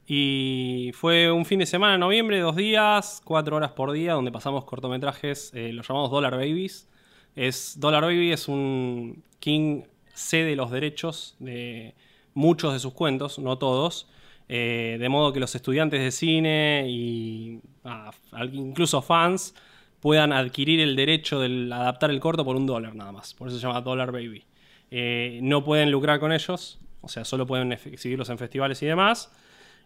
Y 0.08 0.92
fue 0.94 1.30
un 1.32 1.44
fin 1.44 1.60
de 1.60 1.66
semana, 1.66 1.96
en 1.96 2.00
noviembre, 2.00 2.40
dos 2.40 2.56
días, 2.56 3.22
cuatro 3.26 3.58
horas 3.58 3.72
por 3.72 3.92
día, 3.92 4.14
donde 4.14 4.32
pasamos 4.32 4.64
cortometrajes, 4.64 5.52
eh, 5.54 5.74
los 5.74 5.86
llamamos 5.86 6.12
Dollar 6.12 6.38
Babies. 6.38 6.88
Es, 7.36 7.78
Dollar 7.78 8.04
Baby 8.04 8.32
es 8.32 8.48
un 8.48 9.22
King 9.40 9.84
cede 10.14 10.56
los 10.56 10.72
derechos 10.72 11.36
de 11.40 11.94
muchos 12.34 12.72
de 12.72 12.80
sus 12.80 12.94
cuentos, 12.94 13.38
no 13.38 13.58
todos, 13.58 14.08
eh, 14.50 14.98
de 15.00 15.10
modo 15.10 15.34
que 15.34 15.40
los 15.40 15.56
estudiantes 15.56 16.02
de 16.02 16.12
cine 16.12 16.86
y 16.88 17.60
ah, 17.84 18.12
incluso 18.52 19.02
fans 19.02 19.56
puedan 20.00 20.34
adquirir 20.34 20.80
el 20.82 20.96
derecho 20.96 21.40
de 21.40 21.74
adaptar 21.74 22.12
el 22.12 22.20
corto 22.20 22.44
por 22.44 22.56
un 22.56 22.66
dólar 22.66 22.94
nada 22.96 23.12
más. 23.12 23.34
Por 23.34 23.48
eso 23.48 23.58
se 23.58 23.66
llama 23.66 23.82
Dollar 23.82 24.12
Baby. 24.12 24.44
Eh, 24.92 25.40
no 25.42 25.64
pueden 25.64 25.92
lucrar 25.92 26.20
con 26.20 26.32
ellos, 26.32 26.80
o 27.02 27.08
sea, 27.08 27.26
solo 27.26 27.48
pueden 27.48 27.72
ex- 27.72 27.88
exhibirlos 27.88 28.30
en 28.30 28.38
festivales 28.38 28.82
y 28.84 28.86
demás. 28.86 29.32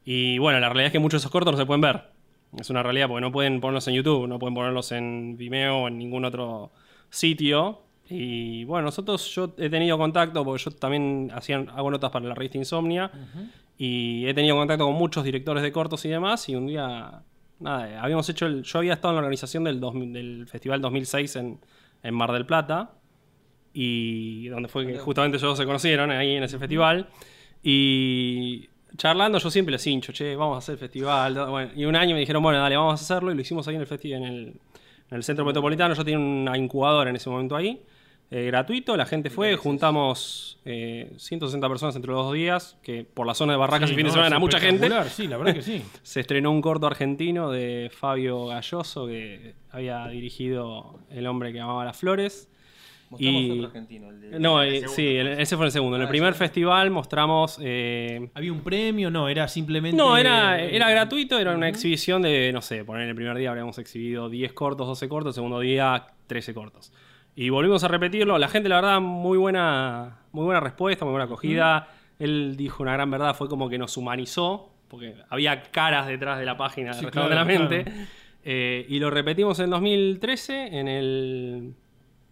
Y 0.03 0.37
bueno, 0.37 0.59
la 0.59 0.67
realidad 0.69 0.87
es 0.87 0.91
que 0.91 0.99
muchos 0.99 1.21
de 1.21 1.23
esos 1.23 1.31
cortos 1.31 1.53
no 1.53 1.57
se 1.57 1.65
pueden 1.65 1.81
ver. 1.81 2.01
Es 2.57 2.69
una 2.69 2.81
realidad 2.81 3.07
porque 3.09 3.21
no 3.21 3.31
pueden 3.31 3.59
ponerlos 3.59 3.87
en 3.89 3.93
YouTube, 3.95 4.27
no 4.27 4.39
pueden 4.39 4.55
ponerlos 4.55 4.91
en 4.91 5.35
Vimeo 5.37 5.79
o 5.83 5.87
en 5.87 5.97
ningún 5.97 6.25
otro 6.25 6.71
sitio. 7.09 7.81
Y 8.09 8.63
bueno, 8.63 8.85
nosotros, 8.85 9.29
yo 9.35 9.53
he 9.57 9.69
tenido 9.69 9.97
contacto, 9.97 10.45
porque 10.45 10.63
yo 10.63 10.71
también 10.71 11.29
hacía, 11.33 11.57
hago 11.57 11.91
notas 11.91 12.09
para 12.09 12.25
la 12.25 12.33
revista 12.33 12.57
Insomnia, 12.57 13.11
y 13.77 14.25
he 14.27 14.33
tenido 14.33 14.55
contacto 14.55 14.85
con 14.85 14.95
muchos 14.95 15.23
directores 15.23 15.61
de 15.61 15.71
cortos 15.71 16.03
y 16.05 16.09
demás, 16.09 16.49
y 16.49 16.55
un 16.55 16.67
día, 16.67 17.21
nada, 17.59 18.01
habíamos 18.01 18.27
hecho, 18.29 18.47
el, 18.47 18.63
yo 18.63 18.79
había 18.79 18.93
estado 18.93 19.11
en 19.11 19.15
la 19.15 19.19
organización 19.19 19.63
del, 19.63 19.79
2000 19.79 20.13
del 20.13 20.47
Festival 20.47 20.81
2006 20.81 21.35
en, 21.35 21.59
en 22.01 22.15
Mar 22.15 22.31
del 22.31 22.45
Plata, 22.45 22.91
y 23.73 24.47
donde 24.47 24.67
fue 24.67 24.87
que 24.87 24.97
justamente 24.97 25.37
ellos 25.37 25.57
se 25.57 25.65
conocieron, 25.65 26.09
ahí 26.09 26.35
en 26.35 26.43
ese 26.43 26.57
festival, 26.57 27.07
y 27.61 28.67
charlando 28.95 29.37
yo 29.37 29.51
siempre 29.51 29.73
les 29.73 29.85
hincho, 29.85 30.11
che, 30.11 30.35
vamos 30.35 30.55
a 30.55 30.57
hacer 30.59 30.73
el 30.73 30.79
festival, 30.79 31.49
bueno, 31.49 31.71
y 31.75 31.85
un 31.85 31.95
año 31.95 32.15
me 32.15 32.19
dijeron, 32.19 32.41
bueno, 32.41 32.59
dale, 32.59 32.75
vamos 32.75 32.99
a 32.99 33.03
hacerlo, 33.03 33.31
y 33.31 33.35
lo 33.35 33.41
hicimos 33.41 33.67
ahí 33.67 33.75
en 33.75 33.81
el 33.81 33.87
festival, 33.87 34.23
en 34.23 34.27
el, 34.27 34.47
en 35.11 35.17
el 35.17 35.23
centro 35.23 35.45
metropolitano, 35.45 35.93
yo 35.93 36.03
tenía 36.03 36.19
una 36.19 36.57
incubadora 36.57 37.11
en 37.11 37.15
ese 37.15 37.29
momento 37.29 37.55
ahí, 37.55 37.83
eh, 38.29 38.45
gratuito, 38.47 38.97
la 38.97 39.05
gente 39.05 39.29
fue, 39.29 39.55
juntamos 39.55 40.59
eh, 40.65 41.13
160 41.17 41.67
personas 41.69 41.95
entre 41.95 42.11
los 42.11 42.25
dos 42.25 42.33
días, 42.33 42.77
que 42.83 43.05
por 43.05 43.25
la 43.25 43.33
zona 43.33 43.53
de 43.53 43.57
Barracas 43.59 43.89
Sí, 43.89 43.93
y 43.93 43.95
fin 43.95 44.05
de 44.05 44.11
semana 44.11 44.27
era 44.27 44.39
mucha 44.39 44.59
gente. 44.59 44.89
Sí, 45.09 45.27
la 45.27 45.37
verdad 45.37 45.53
que 45.53 45.61
sí. 45.61 45.81
Se 46.03 46.19
estrenó 46.19 46.51
un 46.51 46.61
corto 46.61 46.87
argentino 46.87 47.49
de 47.51 47.89
Fabio 47.93 48.45
Galloso, 48.47 49.07
que 49.07 49.55
había 49.71 50.05
dirigido 50.07 50.99
El 51.09 51.25
hombre 51.27 51.53
que 51.53 51.59
amaba 51.61 51.85
las 51.85 51.97
flores. 51.97 52.49
Mostramos 53.09 53.41
Y- 53.41 53.51
otro 53.51 53.67
argentino, 53.67 54.09
el 54.09 54.19
de- 54.19 54.39
No, 54.41 54.61
eh, 54.61 54.83
sí, 54.89 55.07
el- 55.15 55.27
ese 55.39 55.55
fue 55.55 55.65
el 55.67 55.71
segundo. 55.71 55.95
En 55.95 56.01
el 56.01 56.07
Ah, 56.07 56.11
primer 56.11 56.33
sí. 56.33 56.39
festival 56.39 56.91
mostramos... 56.91 57.57
eh, 57.61 58.29
¿Había 58.33 58.51
un 58.51 58.59
premio? 58.59 59.09
No, 59.09 59.29
era 59.29 59.47
simplemente. 59.47 59.95
no, 59.95 60.17
era, 60.17 60.59
era 60.61 60.89
gratuito, 60.89 61.39
era 61.39 61.55
una 61.55 61.69
exhibición 61.69 62.21
de, 62.23 62.51
no 62.51 62.61
sé, 62.61 62.83
poner 62.83 63.07
el 63.07 63.15
primer 63.15 63.37
día 63.37 63.47
habríamos 63.51 63.77
exhibido 63.77 64.27
10 64.27 64.51
cortos, 64.51 64.85
12 64.87 65.07
cortos, 65.07 65.29
el 65.29 65.35
segundo 65.35 65.61
día 65.61 66.07
13 66.27 66.53
cortos. 66.53 66.91
Y 67.39 67.51
volvimos 67.51 67.83
a 67.83 67.87
repetirlo, 67.87 68.39
la 68.39 68.47
gente 68.47 68.67
la 68.67 68.77
verdad 68.77 68.99
muy 68.99 69.37
buena, 69.37 70.21
muy 70.31 70.43
buena 70.43 70.59
respuesta, 70.59 71.05
muy 71.05 71.11
buena 71.11 71.25
acogida. 71.25 71.87
Él 72.17 72.55
dijo 72.57 72.81
una 72.81 72.93
gran 72.93 73.11
verdad, 73.11 73.35
fue 73.35 73.47
como 73.47 73.69
que 73.69 73.77
nos 73.77 73.95
humanizó, 73.95 74.71
porque 74.87 75.15
había 75.29 75.61
caras 75.61 76.07
detrás 76.07 76.39
de 76.39 76.45
la 76.45 76.57
página 76.57 76.93
Sí, 76.93 77.05
claro, 77.05 77.29
de 77.29 77.35
la 77.35 77.45
mente. 77.45 77.83
claro. 77.83 77.99
Eh, 78.43 78.87
y 78.89 78.97
lo 78.97 79.11
repetimos 79.11 79.59
en 79.59 79.69
2013 79.69 80.79
en 80.79 80.87
el, 80.87 81.75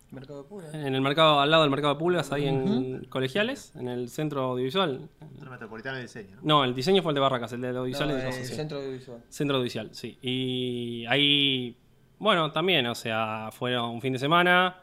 Mercado 0.09 0.41
de 0.41 0.49
Pura. 0.49 0.71
en 0.73 0.95
el 0.95 1.01
mercado, 1.01 1.39
al 1.39 1.51
lado 1.51 1.61
del 1.61 1.69
mercado 1.69 1.93
de 1.93 1.99
pulgas, 1.99 2.31
ahí 2.31 2.47
en 2.47 3.05
Colegiales, 3.05 3.75
en 3.75 3.87
el 3.87 4.09
centro 4.09 4.41
audiovisual. 4.41 5.07
Centro 5.19 5.51
Metropolitano 5.51 5.97
de 5.97 6.01
Diseño. 6.01 6.37
¿no? 6.37 6.41
No, 6.41 6.63
el 6.63 6.73
diseño 6.73 7.03
fue 7.03 7.11
el 7.11 7.15
de 7.15 7.21
Barracas, 7.21 7.53
el 7.53 7.61
de 7.61 7.73
No, 7.73 7.79
audiovisual 7.81 8.09
de 8.09 8.27
el 8.27 8.33
centro 8.33 8.79
audiovisual. 8.79 9.21
Centro 9.29 9.57
Judicial, 9.59 9.89
sí. 9.91 10.17
Y 10.23 11.05
ahí, 11.09 11.77
bueno, 12.17 12.51
también, 12.51 12.87
o 12.87 12.95
sea, 12.95 13.49
fueron 13.51 13.91
un 13.91 14.01
fin 14.01 14.13
de 14.13 14.17
semana, 14.19 14.77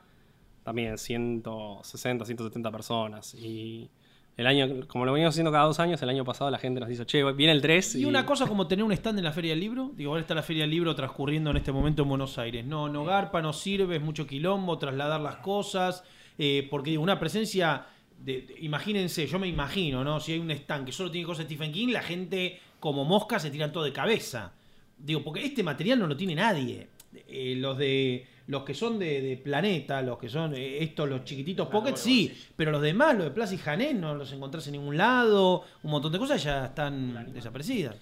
también 0.63 0.97
160, 0.99 2.25
170 2.25 2.71
personas. 2.71 3.35
Y 3.35 3.89
el 4.37 4.47
año, 4.47 4.87
como 4.87 5.05
lo 5.05 5.13
venimos 5.13 5.35
haciendo 5.35 5.53
cada 5.53 5.65
dos 5.67 5.79
años, 5.81 6.01
el 6.03 6.09
año 6.09 6.25
pasado 6.25 6.51
la 6.51 6.59
gente 6.59 6.81
nos 6.81 6.89
dijo, 6.89 7.05
che, 7.05 7.23
viene 7.33 7.53
el 7.53 7.61
3. 7.63 7.97
Y 7.97 8.05
una 8.05 8.25
cosa 8.25 8.47
como 8.47 8.67
tener 8.67 8.85
un 8.85 8.93
stand 8.93 9.19
en 9.19 9.25
la 9.25 9.33
Feria 9.33 9.51
del 9.53 9.61
Libro. 9.61 9.91
Digo, 9.95 10.11
ahora 10.11 10.23
está 10.23 10.35
la 10.35 10.43
Feria 10.43 10.63
del 10.63 10.71
Libro 10.71 10.95
transcurriendo 10.95 11.51
en 11.51 11.57
este 11.59 11.73
momento 11.73 12.03
en 12.03 12.09
Buenos 12.09 12.39
Aires. 12.39 12.65
No, 12.65 12.89
no 12.89 13.05
garpa, 13.05 13.43
no 13.43 13.53
sirve, 13.53 13.97
es 13.97 14.03
mucho 14.03 14.27
quilombo, 14.27 14.79
trasladar 14.79 15.21
las 15.21 15.37
cosas. 15.37 16.05
eh, 16.39 16.67
porque 16.71 16.91
digo, 16.91 17.03
una 17.03 17.19
presencia. 17.19 17.87
De, 18.19 18.43
de- 18.43 18.55
imagínense, 18.61 19.27
yo 19.27 19.39
me 19.41 19.49
imagino, 19.49 20.05
¿no? 20.05 20.21
Si 20.21 20.33
hay 20.33 20.39
un 20.39 20.51
stand 20.53 20.87
que 20.87 20.93
solo 20.93 21.11
tiene 21.11 21.27
cosas 21.27 21.45
de 21.49 21.55
Stephen 21.55 21.73
King, 21.73 21.89
la 21.89 22.03
gente 22.03 22.61
como 22.79 23.05
mosca 23.05 23.39
se 23.41 23.51
tiran 23.51 23.73
todo 23.73 23.83
de 23.85 23.93
cabeza. 23.93 24.53
Digo, 24.97 25.25
porque 25.25 25.45
este 25.45 25.63
material 25.65 25.99
no 25.99 26.07
lo 26.07 26.17
tiene 26.17 26.37
nadie. 26.37 26.87
Eh, 27.29 27.55
los 27.59 27.77
de. 27.77 28.25
Los 28.47 28.65
que 28.65 28.75
son 28.75 28.99
de, 28.99 29.21
de 29.21 29.37
Planeta, 29.37 30.03
los 30.03 30.19
que 30.19 30.29
son 30.29 30.55
eh, 30.55 30.83
estos, 30.83 31.09
los 31.09 31.25
chiquititos 31.25 31.69
Pocket, 31.69 31.97
sí, 31.97 32.33
pero 32.57 32.71
los 32.71 32.83
demás, 32.83 33.15
los 33.15 33.25
de 33.25 33.31
Plaza 33.31 33.55
y 33.55 33.59
Jané, 33.59 33.95
no 33.95 34.15
los 34.15 34.33
encontrás 34.33 34.67
en 34.67 34.73
ningún 34.73 34.97
lado. 34.97 35.65
Un 35.83 35.91
montón 35.91 36.13
de 36.13 36.19
cosas 36.19 36.43
ya 36.43 36.67
están 36.67 37.33
desaparecidas. 37.33 37.97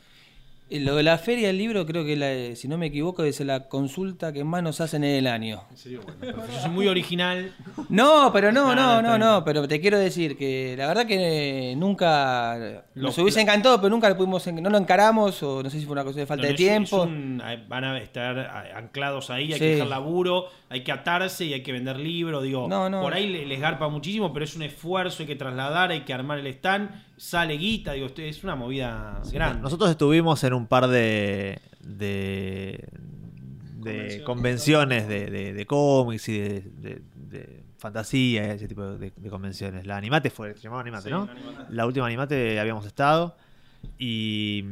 Lo 0.71 0.95
de 0.95 1.03
la 1.03 1.19
feria 1.19 1.49
del 1.49 1.59
libro, 1.59 1.85
creo 1.85 2.05
que, 2.05 2.17
la- 2.17 2.55
si 2.55 2.69
no 2.69 2.79
me 2.79 2.87
equivoco, 2.87 3.25
es 3.25 3.41
la 3.41 3.69
consulta 3.69 4.33
que 4.33 4.45
más 4.45 4.63
nos 4.63 4.81
hacen 4.81 5.03
en 5.03 5.17
el 5.17 5.27
año. 5.27 5.63
Yo 5.85 6.01
soy 6.61 6.71
muy 6.71 6.87
original. 6.87 7.53
No, 7.89 8.31
pero 8.33 8.53
no, 8.53 8.75
no, 8.75 9.03
no, 9.03 9.19
no, 9.19 9.45
pero 9.45 9.67
te 9.67 9.81
quiero 9.81 9.99
decir 9.99 10.37
que 10.39 10.77
la 10.79 10.87
verdad 10.87 11.07
que 11.07 11.73
eh, 11.73 11.77
nunca 11.77 12.85
nos 12.95 13.19
hubiese 13.19 13.41
encantado, 13.41 13.79
pero 13.81 13.91
nunca 13.91 14.09
lo 14.09 14.17
pudimos, 14.17 14.47
en- 14.47 14.63
no 14.63 14.71
lo 14.71 14.79
encaramos 14.79 15.43
o 15.43 15.63
no 15.63 15.71
sé 15.71 15.81
si 15.81 15.87
fue 15.87 15.93
una 15.93 16.05
cosa 16.05 16.21
de 16.21 16.27
falta 16.27 16.47
de 16.47 16.55
tiempo. 16.55 17.05
eh, 17.09 17.65
van 17.69 17.85
a 17.85 17.99
estar 17.99 18.39
eh, 18.39 18.73
anclados 18.75 19.31
ahí, 19.31 19.53
hay 19.53 19.59
que 19.59 19.65
dejar 19.73 19.89
laburo, 19.89 20.47
hay 20.69 20.83
que 20.85 20.93
atarse 20.93 21.45
y 21.47 21.53
hay 21.53 21.63
que 21.63 21.73
vender 21.73 21.97
libros. 21.99 22.43
Digo, 22.45 22.69
No, 22.69 22.89
no. 22.89 23.01
por 23.03 23.13
ahí 23.15 23.29
le- 23.29 23.45
les 23.47 23.61
garpa 23.61 23.89
muchísimo, 23.89 24.33
pero 24.33 24.45
es 24.45 24.55
un 24.55 24.63
esfuerzo, 24.63 25.23
hay 25.23 25.27
que 25.27 25.37
trasladar, 25.37 25.91
hay 25.91 26.03
que 26.03 26.13
armar 26.15 26.39
el 26.39 26.47
stand, 26.49 26.91
sale 27.21 27.55
guita, 27.59 27.93
digo, 27.93 28.07
es 28.17 28.43
una 28.45 28.57
movida 28.57 29.21
grande. 29.31 29.61
Nosotros 29.61 29.91
estuvimos 29.91 30.43
en 30.45 30.55
un 30.55 30.67
par 30.67 30.89
de, 30.89 31.61
de, 31.81 32.89
de 33.83 34.23
convenciones 34.25 35.07
de, 35.07 35.27
de- 35.31 35.53
de 35.53 35.67
cómics 35.67 36.29
y 36.31 36.39
de, 36.39 36.61
de- 36.61 37.03
de 37.15 37.63
fantasía 37.79 38.47
y 38.47 38.51
ese 38.57 38.69
tipo 38.69 38.83
de, 38.83 39.13
de 39.15 39.31
convenciones. 39.31 39.87
La 39.87 39.97
Animate 39.99 40.31
fue, 40.31 40.55
se 40.55 40.61
llamaba 40.63 40.81
Animate, 40.83 41.11
¿no? 41.11 41.29
La 41.71 41.87
última 41.87 42.07
Animate 42.07 42.59
habíamos 42.59 42.87
estado 42.87 43.37
y 43.99 44.65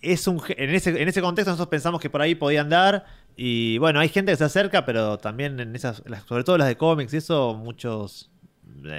es 0.00 0.26
un 0.26 0.40
en 0.48 0.70
ese, 0.70 1.00
en 1.00 1.08
ese 1.08 1.20
contexto 1.20 1.50
nosotros 1.50 1.68
pensamos 1.68 2.00
que 2.00 2.10
por 2.10 2.20
ahí 2.22 2.34
podían 2.34 2.68
dar 2.70 3.04
y 3.36 3.78
bueno, 3.78 4.00
hay 4.00 4.08
gente 4.08 4.32
que 4.32 4.36
se 4.36 4.44
acerca, 4.44 4.84
pero 4.84 5.18
también 5.18 5.60
en 5.60 5.74
esas, 5.76 6.02
sobre 6.26 6.44
todo 6.44 6.58
las 6.58 6.68
de 6.68 6.76
cómics 6.76 7.14
y 7.14 7.18
eso, 7.18 7.54
muchos 7.54 8.30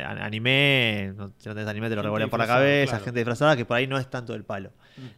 anime, 0.05 1.13
no, 1.15 1.31
si 1.37 1.49
no 1.49 1.55
tenés 1.55 1.69
anime 1.69 1.89
te 1.89 1.95
lo 1.95 2.01
revolean 2.01 2.29
por 2.29 2.39
la 2.39 2.47
cabeza, 2.47 2.91
claro. 2.91 3.05
gente 3.05 3.19
disfrazada 3.19 3.55
que 3.57 3.65
por 3.65 3.77
ahí 3.77 3.87
no 3.87 3.97
es 3.97 4.09
tanto 4.09 4.33
del 4.33 4.43
palo. 4.43 4.71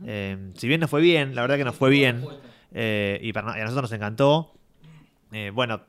Eh, 0.06 0.52
si 0.56 0.68
bien 0.68 0.80
nos 0.82 0.90
fue 0.90 1.02
bien, 1.02 1.36
la 1.36 1.42
verdad 1.42 1.58
que 1.58 1.66
nos 1.66 1.76
fue 1.76 1.90
bien 1.90 2.26
eh, 2.74 3.20
y, 3.22 3.34
para, 3.34 3.58
y 3.58 3.62
a 3.62 3.64
nosotros 3.64 3.84
nos 3.90 3.92
encantó, 3.94 4.54
eh, 5.32 5.52
bueno, 5.54 5.82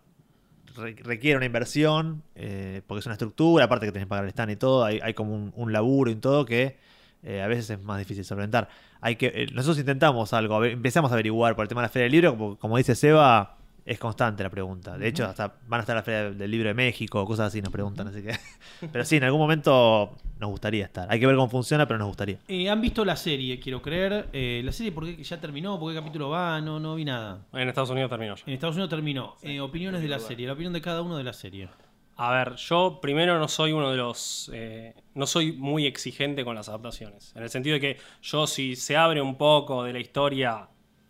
re- 0.76 0.96
requiere 1.02 1.36
una 1.36 1.46
inversión, 1.46 2.22
eh, 2.34 2.82
porque 2.86 3.00
es 3.00 3.06
una 3.06 3.14
estructura, 3.14 3.64
aparte 3.64 3.86
que 3.86 3.92
tenés 3.92 4.06
que 4.06 4.10
pagar 4.10 4.24
el 4.24 4.30
stand 4.30 4.52
y 4.52 4.56
todo, 4.56 4.84
hay, 4.84 5.00
hay 5.02 5.14
como 5.14 5.34
un, 5.34 5.52
un 5.56 5.72
laburo 5.72 6.10
y 6.10 6.16
todo 6.16 6.44
que 6.44 6.76
eh, 7.22 7.42
a 7.42 7.46
veces 7.46 7.70
es 7.70 7.82
más 7.82 7.98
difícil 7.98 8.24
solventar. 8.24 8.68
Hay 9.00 9.16
que, 9.16 9.26
eh, 9.26 9.46
nosotros 9.52 9.78
intentamos 9.78 10.32
algo, 10.32 10.54
a 10.54 10.58
ver, 10.60 10.72
empezamos 10.72 11.10
a 11.10 11.14
averiguar 11.14 11.54
por 11.56 11.64
el 11.64 11.68
tema 11.68 11.80
de 11.82 11.86
la 11.86 11.88
Feria 11.90 12.04
del 12.04 12.12
Libro, 12.12 12.30
como, 12.36 12.56
como 12.58 12.76
dice 12.76 12.94
Seba, 12.94 13.55
es 13.86 14.00
constante 14.00 14.42
la 14.42 14.50
pregunta. 14.50 14.98
De 14.98 15.06
hecho, 15.06 15.24
hasta 15.24 15.54
van 15.68 15.78
a 15.78 15.82
estar 15.82 15.94
la 15.94 16.02
Feria 16.02 16.32
del 16.32 16.50
Libro 16.50 16.68
de 16.68 16.74
México, 16.74 17.24
cosas 17.24 17.46
así 17.46 17.62
nos 17.62 17.72
preguntan, 17.72 18.08
así 18.08 18.20
que... 18.20 18.36
pero 18.92 19.04
sí, 19.04 19.16
en 19.16 19.24
algún 19.24 19.40
momento 19.40 20.16
nos 20.40 20.50
gustaría 20.50 20.84
estar. 20.84 21.06
Hay 21.08 21.20
que 21.20 21.26
ver 21.26 21.36
cómo 21.36 21.48
funciona, 21.48 21.86
pero 21.86 21.96
nos 21.98 22.08
gustaría. 22.08 22.38
Eh, 22.48 22.68
¿Han 22.68 22.80
visto 22.80 23.04
la 23.04 23.14
serie, 23.14 23.60
quiero 23.60 23.80
creer? 23.80 24.28
Eh, 24.32 24.60
¿La 24.64 24.72
serie 24.72 24.90
por 24.90 25.04
qué 25.06 25.22
ya 25.22 25.40
terminó? 25.40 25.78
¿Por 25.78 25.92
qué 25.92 26.00
capítulo 26.00 26.30
va? 26.30 26.60
No, 26.60 26.80
no 26.80 26.96
vi 26.96 27.04
nada. 27.04 27.46
En 27.52 27.68
Estados 27.68 27.90
Unidos 27.90 28.10
terminó 28.10 28.34
ya. 28.34 28.42
En 28.44 28.54
Estados 28.54 28.74
Unidos 28.74 28.90
terminó. 28.90 29.36
Eh, 29.42 29.60
opiniones 29.60 30.02
de 30.02 30.08
la 30.08 30.18
serie, 30.18 30.48
la 30.48 30.54
opinión 30.54 30.72
de 30.72 30.80
cada 30.80 31.02
uno 31.02 31.16
de 31.16 31.22
la 31.22 31.32
serie. 31.32 31.68
A 32.16 32.32
ver, 32.32 32.56
yo 32.56 32.98
primero 33.00 33.38
no 33.38 33.46
soy 33.46 33.70
uno 33.70 33.90
de 33.92 33.98
los. 33.98 34.50
eh, 34.52 34.94
no 35.14 35.26
soy 35.26 35.52
muy 35.52 35.86
exigente 35.86 36.44
con 36.44 36.56
las 36.56 36.68
adaptaciones. 36.68 37.32
En 37.36 37.44
el 37.44 37.50
sentido 37.50 37.74
de 37.74 37.80
que 37.80 37.96
yo, 38.22 38.48
si 38.48 38.74
se 38.74 38.96
abre 38.96 39.20
un 39.20 39.36
poco 39.36 39.84
de 39.84 39.92
la 39.92 40.00
historia, 40.00 40.66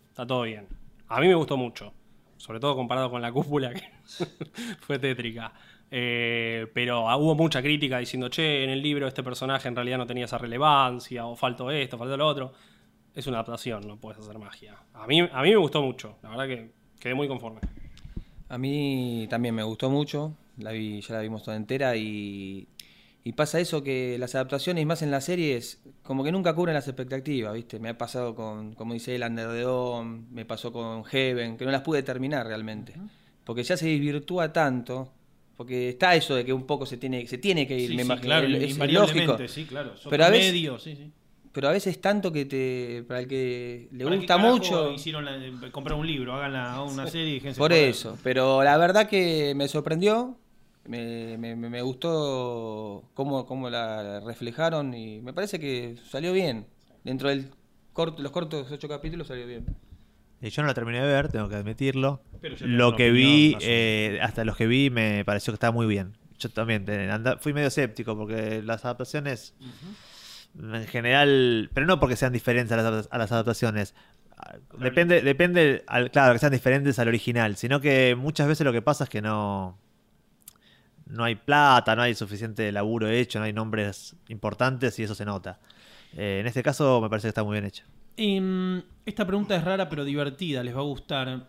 está 0.09 0.27
todo 0.27 0.43
bien. 0.43 0.67
A 1.07 1.19
mí 1.21 1.27
me 1.27 1.35
gustó 1.35 1.57
mucho. 1.57 1.93
Sobre 2.47 2.61
todo 2.61 2.77
comparado 2.77 3.11
con 3.11 3.21
la 3.21 3.29
cúpula, 3.29 3.73
que 3.73 3.83
fue 4.79 4.97
tétrica. 4.99 5.51
Eh, 5.91 6.65
pero 6.73 7.05
hubo 7.17 7.35
mucha 7.35 7.61
crítica 7.61 7.97
diciendo, 7.97 8.29
che, 8.29 8.63
en 8.63 8.69
el 8.69 8.81
libro 8.81 9.05
este 9.05 9.21
personaje 9.21 9.67
en 9.67 9.75
realidad 9.75 9.97
no 9.97 10.07
tenía 10.07 10.23
esa 10.23 10.37
relevancia, 10.37 11.25
o 11.25 11.35
faltó 11.35 11.69
esto, 11.69 11.97
faltó 11.97 12.15
lo 12.15 12.25
otro. 12.25 12.53
Es 13.13 13.27
una 13.27 13.37
adaptación, 13.37 13.85
no 13.85 13.97
puedes 13.97 14.19
hacer 14.19 14.39
magia. 14.39 14.77
A 14.93 15.05
mí, 15.07 15.19
a 15.19 15.41
mí 15.41 15.49
me 15.49 15.57
gustó 15.57 15.81
mucho, 15.81 16.15
la 16.23 16.29
verdad 16.29 16.47
que 16.47 16.71
quedé 17.01 17.13
muy 17.13 17.27
conforme. 17.27 17.59
A 18.47 18.57
mí 18.57 19.27
también 19.29 19.53
me 19.53 19.63
gustó 19.63 19.89
mucho, 19.89 20.33
la 20.57 20.71
vi, 20.71 21.01
ya 21.01 21.15
la 21.15 21.21
vimos 21.21 21.43
toda 21.43 21.57
entera 21.57 21.97
y, 21.97 22.65
y 23.27 23.33
pasa 23.33 23.59
eso 23.59 23.83
que 23.83 24.17
las 24.17 24.35
adaptaciones, 24.35 24.85
más 24.85 25.01
en 25.01 25.11
las 25.11 25.25
series, 25.25 25.81
como 26.03 26.23
que 26.23 26.31
nunca 26.31 26.53
cubren 26.55 26.73
las 26.75 26.87
expectativas, 26.87 27.53
¿viste? 27.53 27.77
Me 27.79 27.89
ha 27.89 27.97
pasado 27.97 28.33
con, 28.35 28.73
como 28.73 28.93
dice 28.93 29.15
el 29.15 29.23
Under 29.23 29.49
the 29.49 29.61
Dome, 29.61 30.21
me 30.31 30.45
pasó 30.45 30.71
con 30.71 31.03
Heaven, 31.03 31.57
que 31.57 31.65
no 31.65 31.71
las 31.71 31.81
pude 31.81 32.03
terminar 32.03 32.47
realmente, 32.47 32.93
porque 33.43 33.63
ya 33.63 33.75
se 33.75 33.87
desvirtúa 33.87 34.53
tanto, 34.53 35.11
porque 35.57 35.89
está 35.89 36.15
eso 36.15 36.35
de 36.35 36.45
que 36.45 36.53
un 36.53 36.65
poco 36.65 36.85
se 36.85 36.95
tiene, 36.97 37.27
se 37.27 37.37
tiene 37.37 37.67
que 37.67 37.77
ir, 37.77 37.89
Sí, 37.89 37.95
me 37.97 38.03
sí, 38.03 38.05
imagino, 38.05 38.25
claro, 38.27 38.47
es- 38.47 38.77
lógico. 38.93 39.37
sí, 39.47 39.65
claro. 39.65 39.93
Pero 40.09 40.23
a 40.25 40.29
veces- 40.29 40.53
medio, 40.53 40.79
sí, 40.79 40.95
sí. 40.95 41.11
Pero 41.51 41.69
a 41.69 41.71
veces 41.71 41.99
tanto 41.99 42.31
que 42.31 42.45
te, 42.45 43.03
para 43.07 43.19
el 43.21 43.27
que 43.27 43.87
le 43.91 44.03
¿Para 44.03 44.15
qué 44.15 44.17
gusta 44.19 44.37
mucho... 44.37 44.91
Hicieron 44.93 45.25
la- 45.25 45.35
eh, 45.43 45.51
comprar 45.71 45.97
un 45.97 46.05
libro, 46.05 46.33
hagan 46.35 46.53
la- 46.53 46.81
una 46.83 47.07
serie 47.07 47.35
y 47.43 47.53
Por 47.55 47.73
eso, 47.73 48.17
pero 48.23 48.63
la 48.63 48.77
verdad 48.77 49.09
que 49.09 49.53
me 49.55 49.67
sorprendió, 49.67 50.37
me, 50.87 51.37
me- 51.37 51.55
me- 51.55 51.69
me 51.69 51.81
gustó 51.81 53.09
cómo, 53.13 53.45
cómo 53.45 53.69
la 53.69 54.19
reflejaron 54.21 54.93
y 54.93 55.21
me 55.21 55.33
parece 55.33 55.59
que 55.59 55.95
salió 56.09 56.33
bien. 56.33 56.67
Dentro 57.03 57.29
de 57.29 57.45
los 57.95 58.31
cortos 58.31 58.71
ocho 58.71 58.87
capítulos 58.87 59.27
salió 59.27 59.47
bien. 59.47 59.65
Eh, 60.41 60.49
Yo 60.49 60.61
no 60.61 60.67
la 60.67 60.73
terminé 60.73 61.01
de 61.01 61.07
ver, 61.07 61.29
tengo 61.29 61.49
que 61.49 61.55
admitirlo. 61.55 62.21
Pero 62.41 62.55
Lo 62.61 62.95
que 62.95 63.11
vi, 63.11 63.55
eh, 63.61 64.19
hasta 64.21 64.45
los 64.45 64.55
que 64.55 64.67
vi, 64.67 64.89
me 64.89 65.23
pareció 65.25 65.51
que 65.51 65.55
estaba 65.55 65.71
muy 65.71 65.87
bien. 65.87 66.17
Yo 66.37 66.49
también 66.49 66.87
anda- 67.09 67.37
fui 67.39 67.53
medio 67.53 67.69
escéptico 67.69 68.15
porque 68.15 68.61
las 68.61 68.85
adaptaciones, 68.85 69.55
en 70.59 70.85
general, 70.87 71.69
pero 71.73 71.85
no 71.85 71.99
porque 71.99 72.15
sean 72.15 72.33
diferentes 72.33 72.71
a 72.77 72.81
las, 72.91 73.07
a 73.11 73.17
las 73.17 73.31
adaptaciones. 73.31 73.95
Depende, 74.77 75.21
depende, 75.21 75.83
al, 75.87 76.11
claro, 76.11 76.33
que 76.33 76.39
sean 76.39 76.51
diferentes 76.51 76.99
al 76.99 77.07
original, 77.07 77.55
sino 77.57 77.81
que 77.81 78.15
muchas 78.15 78.47
veces 78.47 78.63
lo 78.65 78.71
que 78.71 78.83
pasa 78.83 79.05
es 79.05 79.09
que 79.09 79.21
no, 79.21 79.79
no 81.09 81.23
hay 81.23 81.35
plata, 81.35 81.95
no 81.95 82.01
hay 82.01 82.15
suficiente 82.15 82.71
laburo 82.71 83.07
hecho, 83.07 83.39
no 83.39 83.45
hay 83.45 83.53
nombres 83.53 84.15
importantes 84.27 84.97
y 84.99 85.03
eso 85.03 85.15
se 85.15 85.25
nota. 85.25 85.59
Eh, 86.15 86.39
en 86.41 86.47
este 86.47 86.63
caso 86.63 87.01
me 87.01 87.09
parece 87.09 87.25
que 87.25 87.29
está 87.29 87.43
muy 87.43 87.53
bien 87.53 87.65
hecho. 87.65 87.83
Em, 88.15 88.81
esta 89.05 89.25
pregunta 89.25 89.55
es 89.55 89.63
rara 89.63 89.89
pero 89.89 90.03
divertida, 90.03 90.63
les 90.63 90.75
va 90.75 90.79
a 90.79 90.83
gustar. 90.83 91.47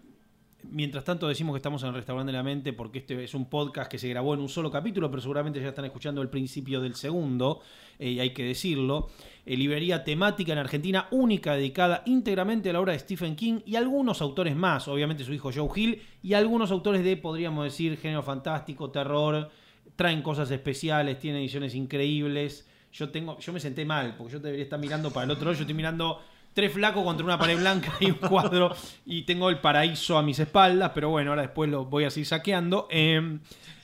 Mientras 0.70 1.02
tanto 1.02 1.28
decimos 1.28 1.54
que 1.54 1.58
estamos 1.58 1.82
en 1.82 1.88
el 1.88 1.94
restaurante 1.94 2.30
de 2.30 2.36
la 2.36 2.42
mente 2.42 2.74
porque 2.74 2.98
este 2.98 3.24
es 3.24 3.32
un 3.34 3.48
podcast 3.48 3.90
que 3.90 3.98
se 3.98 4.08
grabó 4.08 4.34
en 4.34 4.40
un 4.40 4.50
solo 4.50 4.70
capítulo, 4.70 5.10
pero 5.10 5.22
seguramente 5.22 5.60
ya 5.60 5.68
están 5.68 5.86
escuchando 5.86 6.20
el 6.20 6.28
principio 6.28 6.80
del 6.80 6.94
segundo, 6.94 7.60
eh, 7.98 8.10
y 8.10 8.20
hay 8.20 8.34
que 8.34 8.44
decirlo. 8.44 9.08
Eh, 9.46 9.56
librería 9.56 10.04
temática 10.04 10.52
en 10.52 10.58
Argentina, 10.58 11.08
única 11.10 11.54
dedicada 11.54 12.02
íntegramente 12.04 12.68
a 12.68 12.74
la 12.74 12.80
obra 12.80 12.92
de 12.92 12.98
Stephen 12.98 13.34
King 13.34 13.60
y 13.64 13.76
algunos 13.76 14.20
autores 14.20 14.54
más, 14.56 14.88
obviamente 14.88 15.24
su 15.24 15.32
hijo 15.32 15.50
Joe 15.54 15.70
Hill, 15.74 16.02
y 16.22 16.34
algunos 16.34 16.70
autores 16.70 17.02
de, 17.02 17.16
podríamos 17.16 17.64
decir, 17.64 17.96
género 17.96 18.22
fantástico, 18.22 18.90
terror, 18.90 19.50
traen 19.96 20.20
cosas 20.20 20.50
especiales, 20.50 21.18
tienen 21.18 21.40
ediciones 21.40 21.74
increíbles. 21.74 22.68
Yo 22.92 23.08
tengo, 23.08 23.38
yo 23.38 23.52
me 23.54 23.60
senté 23.60 23.86
mal, 23.86 24.16
porque 24.16 24.34
yo 24.34 24.40
debería 24.40 24.64
estar 24.64 24.78
mirando 24.78 25.10
para 25.10 25.24
el 25.24 25.30
otro 25.30 25.52
yo 25.52 25.60
estoy 25.60 25.74
mirando 25.74 26.20
tres 26.58 26.72
flacos 26.72 27.04
contra 27.04 27.24
una 27.24 27.38
pared 27.38 27.56
blanca 27.56 27.92
y 28.00 28.06
un 28.06 28.16
cuadro 28.16 28.74
y 29.06 29.22
tengo 29.22 29.48
el 29.48 29.60
paraíso 29.60 30.18
a 30.18 30.24
mis 30.24 30.40
espaldas, 30.40 30.90
pero 30.92 31.08
bueno, 31.08 31.30
ahora 31.30 31.42
después 31.42 31.70
lo 31.70 31.84
voy 31.84 32.02
a 32.02 32.10
seguir 32.10 32.26
saqueando. 32.26 32.88
Eh, 32.90 33.38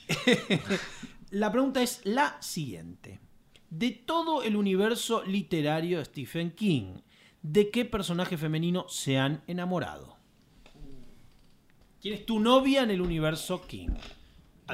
la 1.31 1.53
pregunta 1.53 1.81
es 1.81 2.01
la 2.03 2.35
siguiente. 2.41 3.21
De 3.69 3.91
todo 3.91 4.43
el 4.43 4.57
universo 4.57 5.23
literario 5.23 5.99
de 5.99 6.03
Stephen 6.03 6.51
King, 6.51 6.95
¿de 7.41 7.69
qué 7.71 7.85
personaje 7.85 8.35
femenino 8.35 8.89
se 8.89 9.19
han 9.19 9.41
enamorado? 9.47 10.17
¿Quién 12.01 12.15
es 12.15 12.25
tu 12.25 12.41
novia 12.41 12.83
en 12.83 12.91
el 12.91 12.99
universo 12.99 13.65
King? 13.65 13.91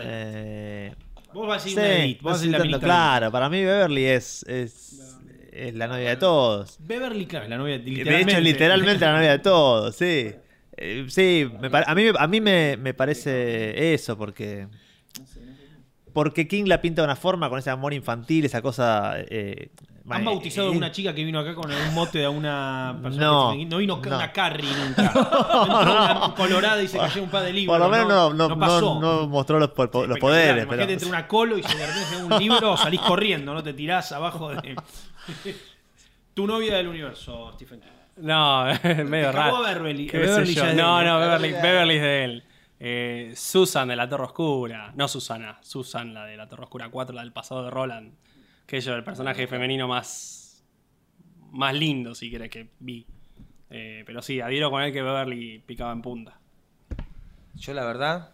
Eh, 0.02 0.96
Vos 1.34 1.48
vas 1.48 1.62
a 1.62 1.66
decir 1.66 1.80
Sí, 1.80 1.86
una 1.86 2.04
Edith, 2.04 2.22
vos 2.22 2.32
vas 2.32 2.42
a 2.42 2.46
decir 2.46 2.72
la 2.72 2.80
claro, 2.80 3.32
para 3.32 3.48
mí 3.48 3.64
Beverly 3.64 4.06
es, 4.06 4.44
es, 4.48 5.18
es 5.52 5.74
la 5.76 5.88
novia 5.88 6.10
de 6.10 6.18
todos. 6.18 6.78
Beverly, 6.80 7.26
claro, 7.26 7.46
es 7.46 7.50
la 7.50 7.58
novia 7.58 7.78
De 7.80 7.84
literalmente. 7.90 8.32
hecho, 8.34 8.42
literalmente 8.42 9.06
la 9.06 9.14
novia 9.14 9.32
de 9.32 9.40
todos, 9.40 9.96
sí. 9.96 10.32
Eh, 10.78 11.06
sí, 11.10 11.48
me 11.60 11.70
a 11.86 11.94
mí, 11.94 12.04
a 12.18 12.28
mí 12.28 12.42
me, 12.42 12.78
me 12.78 12.94
parece 12.94 13.94
eso, 13.94 14.18
porque. 14.18 14.68
Porque 16.14 16.46
King 16.48 16.66
la 16.68 16.82
pinta 16.82 17.02
de 17.02 17.06
una 17.06 17.16
forma 17.16 17.50
con 17.50 17.58
ese 17.60 17.70
amor 17.70 17.94
infantil, 17.94 18.44
esa 18.44 18.62
cosa. 18.62 19.14
eh, 19.18 19.70
Han 19.80 20.04
bueno, 20.04 20.26
bautizado 20.32 20.70
a 20.70 20.74
eh, 20.74 20.78
una 20.78 20.92
chica 20.92 21.16
que 21.16 21.24
vino 21.24 21.40
acá 21.40 21.56
con 21.56 21.72
un 21.72 21.94
mote 21.94 22.20
de 22.20 22.28
una 22.28 23.00
persona. 23.02 23.26
No, 23.26 23.52
que 23.54 23.60
se- 23.60 23.66
no 23.70 23.78
vino 23.78 24.02
no. 24.04 24.16
una 24.18 24.32
Carrie 24.34 24.70
nunca. 24.78 25.04
Entró 25.06 25.82
una 25.82 26.34
colorada 26.36 26.84
y 26.84 26.90
se 26.90 26.98
cayó 26.98 27.24
un 27.24 27.30
par 27.30 27.44
de 27.44 27.54
libros. 27.54 27.78
Por 27.78 27.86
lo 27.88 27.90
menos 27.90 28.10
no, 28.10 28.34
no, 28.34 28.50
no 28.50 28.60
pasó. 28.60 29.00
no- 29.00 29.22
no 29.22 29.28
mostró 29.30 29.58
los, 29.58 29.70
Espectacular. 29.70 30.20
poderes. 30.20 30.64
Imagínate 30.66 30.78
Pero, 30.88 30.92
entre 30.92 31.08
una 31.08 31.28
colo 31.30 31.58
y 31.58 31.62
de 31.62 31.68
se 31.70 31.76
ve 32.18 32.24
un 32.26 32.40
libro, 32.40 32.76
salís 32.76 33.00
corriendo, 33.00 33.54
no 33.54 33.64
te 33.64 33.74
tirás 33.74 34.12
abajo 34.12 34.50
de. 34.50 34.76
tu 36.34 36.48
novia 36.48 36.76
del 36.78 36.88
universo, 36.88 37.52
Stephen 37.54 37.80
King. 37.82 37.90
No, 38.18 38.66
medio 39.06 39.32
raro. 39.32 39.62
Beverly. 39.62 40.08
¿Qué 40.08 40.18
Beverly 40.18 40.48
sé 40.48 40.54
yo? 40.54 40.64
ya 40.64 40.70
es 40.72 40.76
de 40.76 40.82
No, 40.82 41.00
él, 41.00 41.08
no. 41.08 41.20
Beverly, 41.20 41.52
Beverly 41.54 41.96
es 41.96 42.02
de 42.02 42.24
él. 42.24 42.44
Eh, 42.80 43.34
Susan 43.36 43.88
de 43.88 43.96
la 43.96 44.10
Torre 44.10 44.26
Oscura. 44.26 44.92
No 44.96 45.08
Susana, 45.08 45.60
Susan, 45.62 46.14
la 46.14 46.26
de 46.26 46.36
la 46.36 46.48
Torre 46.48 46.64
Oscura 46.64 46.90
4, 46.90 47.16
la 47.16 47.22
del 47.22 47.32
pasado 47.32 47.64
de 47.64 47.70
Roland. 47.72 48.14
Que 48.66 48.78
es 48.78 48.88
el 48.88 49.04
personaje 49.04 49.48
femenino 49.48 49.88
más, 49.88 50.64
más 51.52 51.74
lindo, 51.74 52.16
si 52.16 52.30
querés, 52.32 52.50
que 52.50 52.70
vi. 52.80 53.06
Eh, 53.70 54.04
pero 54.06 54.22
sí, 54.22 54.42
adhiero 54.42 54.70
con 54.70 54.82
él 54.84 54.92
que 54.92 55.02
Beverly 55.02 55.60
picaba 55.60 55.92
en 55.92 56.02
punta. 56.02 56.40
Yo 57.56 57.74
la 57.74 57.86
verdad 57.86 58.32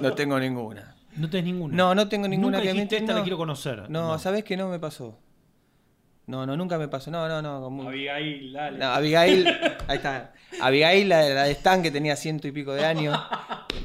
no 0.00 0.12
tengo 0.14 0.38
ninguna. 0.38 0.93
No 1.16 1.28
tenés 1.30 1.44
ninguna. 1.46 1.76
No, 1.76 1.94
no 1.94 2.08
tengo 2.08 2.26
ninguna 2.28 2.58
Nunca 2.58 2.62
que 2.68 2.72
dijiste, 2.74 2.96
me- 2.96 3.00
esta 3.00 3.12
no. 3.12 3.18
la 3.18 3.24
quiero 3.24 3.36
conocer. 3.36 3.88
No, 3.90 4.18
¿sabés 4.18 4.44
que 4.44 4.56
no 4.56 4.68
me 4.68 4.78
pasó? 4.78 5.18
No, 6.26 6.46
no, 6.46 6.56
nunca 6.56 6.78
me 6.78 6.88
pasó. 6.88 7.10
No, 7.10 7.28
no, 7.28 7.42
no. 7.42 7.60
como- 7.62 7.88
Abigail, 7.88 8.52
dale. 8.52 8.78
No, 8.78 8.86
Abigail, 8.86 9.46
ahí 9.88 9.96
está. 9.96 10.32
Abigail, 10.60 11.08
la, 11.08 11.22
la 11.28 11.44
de 11.44 11.52
Stan, 11.52 11.82
que 11.82 11.90
tenía 11.90 12.16
ciento 12.16 12.48
y 12.48 12.52
pico 12.52 12.72
de 12.72 12.84
años, 12.84 13.18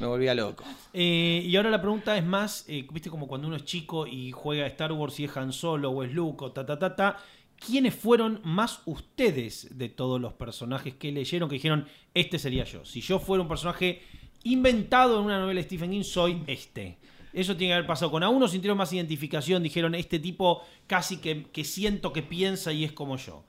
me 0.00 0.06
volvía 0.06 0.34
loco. 0.34 0.64
Eh, 0.94 1.42
y 1.44 1.54
ahora 1.56 1.68
la 1.70 1.80
pregunta 1.82 2.16
es 2.16 2.24
más, 2.24 2.64
eh, 2.66 2.86
viste 2.90 3.10
como 3.10 3.28
cuando 3.28 3.46
uno 3.46 3.56
es 3.56 3.64
chico 3.64 4.06
y 4.06 4.30
juega 4.32 4.64
a 4.64 4.68
Star 4.68 4.90
Wars 4.92 5.20
y 5.20 5.24
es 5.24 5.36
Han 5.36 5.52
Solo 5.52 5.90
o 5.90 6.02
es 6.02 6.12
Luke 6.12 6.44
o 6.46 6.52
ta 6.52 6.64
ta 6.64 6.78
ta 6.78 6.96
ta. 6.96 7.16
¿Quiénes 7.64 7.94
fueron 7.94 8.40
más 8.42 8.80
ustedes 8.86 9.76
de 9.76 9.90
todos 9.90 10.18
los 10.18 10.32
personajes 10.32 10.94
que 10.94 11.12
leyeron 11.12 11.46
que 11.46 11.56
dijeron, 11.56 11.86
este 12.14 12.38
sería 12.38 12.64
yo? 12.64 12.86
Si 12.86 13.02
yo 13.02 13.18
fuera 13.18 13.42
un 13.42 13.48
personaje 13.48 14.00
inventado 14.44 15.18
en 15.18 15.26
una 15.26 15.38
novela 15.38 15.58
de 15.60 15.64
Stephen 15.66 15.90
King, 15.90 16.02
soy 16.02 16.42
este. 16.46 16.96
Eso 17.32 17.56
tiene 17.56 17.70
que 17.70 17.74
haber 17.74 17.86
pasado. 17.86 18.10
Con 18.10 18.22
a 18.22 18.28
uno 18.28 18.48
sintieron 18.48 18.76
más 18.78 18.92
identificación, 18.92 19.62
dijeron, 19.62 19.94
este 19.94 20.18
tipo 20.18 20.62
casi 20.86 21.18
que, 21.18 21.44
que 21.52 21.64
siento 21.64 22.12
que 22.12 22.22
piensa 22.22 22.72
y 22.72 22.84
es 22.84 22.92
como 22.92 23.16
yo. 23.16 23.44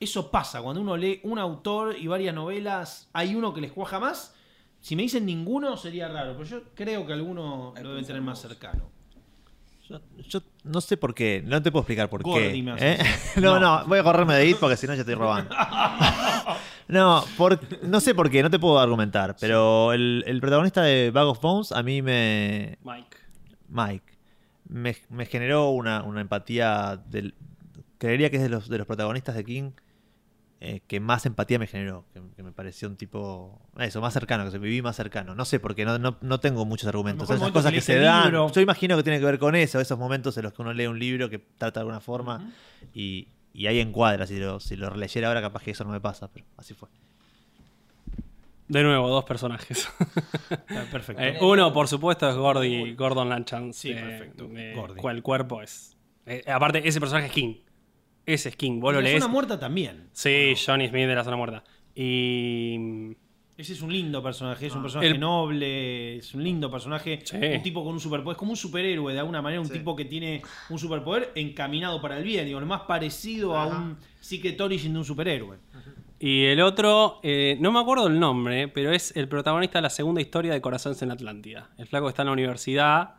Eso 0.00 0.30
pasa, 0.30 0.60
cuando 0.62 0.80
uno 0.82 0.96
lee 0.96 1.20
un 1.22 1.38
autor 1.38 1.96
y 1.98 2.06
varias 2.06 2.34
novelas, 2.34 3.08
hay 3.12 3.34
uno 3.34 3.52
que 3.54 3.60
les 3.62 3.72
cuaja 3.72 3.98
más. 3.98 4.34
Si 4.80 4.94
me 4.94 5.02
dicen 5.02 5.24
ninguno 5.26 5.76
sería 5.76 6.08
raro, 6.08 6.34
pero 6.36 6.44
yo 6.48 6.62
creo 6.74 7.06
que 7.06 7.12
alguno 7.14 7.72
lo 7.82 7.88
deben 7.90 8.04
tener 8.04 8.20
más 8.22 8.40
cercano. 8.40 8.90
yo, 9.88 10.00
yo 10.28 10.40
no 10.64 10.80
sé 10.80 10.96
por 10.96 11.14
qué, 11.14 11.42
no 11.44 11.62
te 11.62 11.70
puedo 11.72 11.82
explicar 11.82 12.10
por 12.10 12.22
Gordy 12.22 12.62
qué. 12.62 12.74
¿eh? 12.78 12.98
No, 13.36 13.58
No. 13.58 13.78
no, 13.80 13.86
voy 13.86 13.98
a 13.98 14.02
correrme 14.02 14.34
de 14.34 14.40
ahí 14.42 14.54
porque 14.54 14.76
si 14.76 14.86
no 14.86 14.94
ya 14.94 15.00
estoy 15.00 15.14
robando. 15.14 15.54
No, 16.88 17.24
por- 17.36 17.58
no 17.82 17.98
sé 18.00 18.14
por 18.14 18.30
qué, 18.30 18.42
no 18.44 18.50
te 18.50 18.60
puedo 18.60 18.78
argumentar, 18.78 19.34
pero 19.40 19.92
el, 19.92 20.22
el 20.26 20.40
protagonista 20.40 20.82
de 20.82 21.10
Bag 21.10 21.26
of 21.26 21.40
Bones 21.40 21.72
a 21.72 21.82
mí 21.82 22.00
me, 22.00 22.78
Mike. 22.84 23.16
Mike, 23.68 24.14
me, 24.68 24.96
me 25.08 25.26
generó 25.26 25.70
una, 25.70 26.02
una 26.02 26.20
empatía 26.20 27.02
del, 27.08 27.34
creería 27.98 28.30
que 28.30 28.36
es 28.36 28.42
de 28.42 28.48
los, 28.48 28.68
de 28.68 28.78
los 28.78 28.86
protagonistas 28.86 29.34
de 29.34 29.44
King 29.44 29.70
eh, 30.58 30.80
que 30.86 31.00
más 31.00 31.26
empatía 31.26 31.58
me 31.58 31.66
generó, 31.66 32.06
que, 32.14 32.22
que 32.34 32.42
me 32.42 32.50
pareció 32.50 32.88
un 32.88 32.96
tipo, 32.96 33.60
eso, 33.78 34.00
más 34.00 34.14
cercano, 34.14 34.46
que 34.46 34.50
se 34.50 34.58
viví 34.58 34.80
más 34.80 34.96
cercano. 34.96 35.34
No 35.34 35.44
sé, 35.44 35.60
porque 35.60 35.84
no, 35.84 35.98
no, 35.98 36.16
no 36.22 36.40
tengo 36.40 36.64
muchos 36.64 36.88
argumentos. 36.88 37.28
Esas 37.28 37.50
cosas 37.50 37.70
que 37.72 37.82
se 37.82 37.98
dan, 37.98 38.24
libro. 38.24 38.50
yo 38.50 38.60
imagino 38.62 38.96
que 38.96 39.02
tiene 39.02 39.18
que 39.18 39.26
ver 39.26 39.38
con 39.38 39.54
eso, 39.54 39.80
esos 39.80 39.98
momentos 39.98 40.34
en 40.38 40.44
los 40.44 40.54
que 40.54 40.62
uno 40.62 40.72
lee 40.72 40.86
un 40.86 40.98
libro 40.98 41.28
que 41.28 41.38
trata 41.38 41.80
de 41.80 41.82
alguna 41.82 42.00
forma 42.00 42.52
y, 42.94 43.28
y 43.52 43.66
ahí 43.66 43.80
encuadra. 43.80 44.26
Si 44.26 44.38
lo, 44.38 44.58
si 44.58 44.76
lo 44.76 44.88
releyera 44.88 45.28
ahora, 45.28 45.42
capaz 45.42 45.62
que 45.62 45.72
eso 45.72 45.84
no 45.84 45.90
me 45.90 46.00
pasa, 46.00 46.28
pero 46.32 46.46
así 46.56 46.72
fue. 46.72 46.88
De 48.68 48.82
nuevo, 48.82 49.08
dos 49.08 49.24
personajes. 49.24 49.88
Ah, 50.68 50.84
Perfecto. 50.90 51.22
Eh, 51.22 51.38
uno, 51.40 51.72
por 51.72 51.88
supuesto, 51.88 52.28
es 52.28 52.34
Gordy, 52.36 52.94
Gordon 52.94 53.28
Lanchance. 53.28 53.80
Sí, 53.80 53.90
eh, 53.92 53.94
perfecto. 53.94 54.48
de- 54.48 54.74
Gordy. 54.74 55.00
cual 55.00 55.22
cuerpo 55.22 55.62
es. 55.62 55.96
eh, 56.26 56.42
aparte, 56.46 56.86
ese 56.86 56.98
personaje 57.00 57.26
es 57.28 57.32
King. 57.32 57.54
Ese 58.26 58.48
es 58.50 58.56
King. 58.56 58.80
Vos 58.80 58.92
lo 58.92 59.00
Y 59.00 59.04
la 59.04 59.08
lees. 59.10 59.22
zona 59.22 59.32
muerta 59.32 59.58
también. 59.58 60.08
Sí, 60.12 60.54
Johnny 60.64 60.88
Smith 60.88 61.06
de 61.06 61.14
la 61.14 61.24
zona 61.24 61.36
muerta. 61.36 61.62
Y. 61.94 63.16
Ese 63.56 63.72
es 63.72 63.80
un 63.80 63.90
lindo 63.90 64.22
personaje, 64.22 64.66
es 64.66 64.74
un 64.74 64.82
personaje 64.82 65.08
El- 65.12 65.18
noble, 65.20 66.16
es 66.18 66.34
un 66.34 66.44
lindo 66.44 66.70
personaje, 66.70 67.20
Sí. 67.24 67.36
un 67.38 67.62
tipo 67.62 67.82
con 67.82 67.94
un 67.94 68.00
superpoder, 68.00 68.34
es 68.34 68.38
como 68.38 68.50
un 68.50 68.56
superhéroe 68.56 69.14
de 69.14 69.18
alguna 69.20 69.40
manera, 69.40 69.62
un 69.62 69.68
tipo 69.70 69.96
que 69.96 70.04
tiene 70.04 70.42
un 70.68 70.78
superpoder 70.78 71.32
encaminado 71.34 72.02
para 72.02 72.18
el 72.18 72.24
bien, 72.24 72.44
digo, 72.44 72.60
lo 72.60 72.66
más 72.66 72.82
parecido 72.82 73.56
a 73.56 73.66
un 73.66 73.96
Secret 74.20 74.60
Origin 74.60 74.92
de 74.92 74.98
un 74.98 75.04
superhéroe. 75.06 75.56
Y 76.18 76.46
el 76.46 76.62
otro, 76.62 77.20
eh, 77.22 77.58
no 77.60 77.72
me 77.72 77.78
acuerdo 77.80 78.06
el 78.06 78.18
nombre, 78.18 78.68
pero 78.68 78.90
es 78.92 79.14
el 79.16 79.28
protagonista 79.28 79.78
de 79.78 79.82
la 79.82 79.90
segunda 79.90 80.20
historia 80.22 80.52
de 80.52 80.60
Corazones 80.62 81.02
en 81.02 81.10
Atlántida. 81.10 81.68
El 81.76 81.86
flaco 81.86 82.08
está 82.08 82.22
en 82.22 82.26
la 82.26 82.32
universidad 82.32 83.16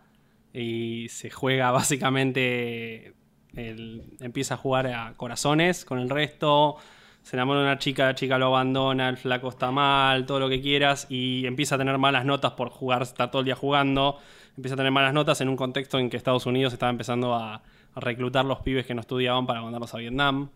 y 0.53 1.07
se 1.09 1.29
juega 1.29 1.71
básicamente. 2.27 3.13
el- 3.55 4.03
empieza 4.19 4.53
a 4.55 4.57
jugar 4.57 4.87
a 4.87 5.13
corazones 5.15 5.85
con 5.85 5.99
el 5.99 6.09
resto. 6.09 6.77
Se 7.23 7.35
enamora 7.35 7.59
de 7.59 7.65
una 7.65 7.77
chica, 7.77 8.05
la 8.05 8.15
chica 8.15 8.37
lo 8.37 8.47
abandona, 8.47 9.09
el 9.09 9.17
flaco 9.17 9.49
está 9.49 9.69
mal, 9.71 10.25
todo 10.25 10.39
lo 10.39 10.49
que 10.49 10.61
quieras. 10.61 11.05
Y 11.09 11.45
empieza 11.45 11.75
a 11.75 11.77
tener 11.77 11.97
malas 11.97 12.23
notas 12.25 12.53
por 12.53 12.69
jugar, 12.69 13.01
está 13.03 13.29
todo 13.31 13.41
el 13.41 13.45
día 13.45 13.55
jugando. 13.55 14.17
Empieza 14.55 14.73
a 14.75 14.77
tener 14.77 14.91
malas 14.91 15.13
notas 15.13 15.39
en 15.41 15.49
un 15.49 15.55
contexto 15.55 15.99
en 15.99 16.09
que 16.09 16.17
Estados 16.17 16.45
Unidos 16.45 16.73
estaba 16.73 16.89
empezando 16.89 17.33
a, 17.35 17.55
a 17.55 17.99
reclutar 17.99 18.45
los 18.45 18.59
pibes 18.59 18.85
que 18.85 18.93
no 18.95 19.01
estudiaban 19.01 19.45
para 19.45 19.61
mandarlos 19.61 19.93
a 19.93 19.97
Vietnam 19.97 20.49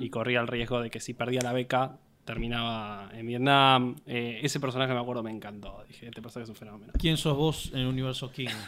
y 0.00 0.10
corría 0.10 0.40
el 0.40 0.48
riesgo 0.48 0.80
de 0.80 0.90
que 0.90 1.00
si 1.00 1.14
perdía 1.14 1.40
la 1.42 1.52
beca 1.52 1.98
terminaba 2.24 3.10
en 3.14 3.26
Vietnam. 3.26 3.96
Eh, 4.06 4.40
ese 4.42 4.60
personaje 4.60 4.92
me 4.92 5.00
acuerdo 5.00 5.22
me 5.22 5.30
encantó. 5.30 5.84
Dije, 5.88 6.06
este 6.06 6.22
personaje 6.22 6.44
es 6.44 6.50
un 6.50 6.56
fenómeno. 6.56 6.92
¿Quién 6.98 7.16
sos 7.16 7.36
vos 7.36 7.70
en 7.72 7.80
el 7.80 7.86
universo 7.86 8.30
King? 8.30 8.48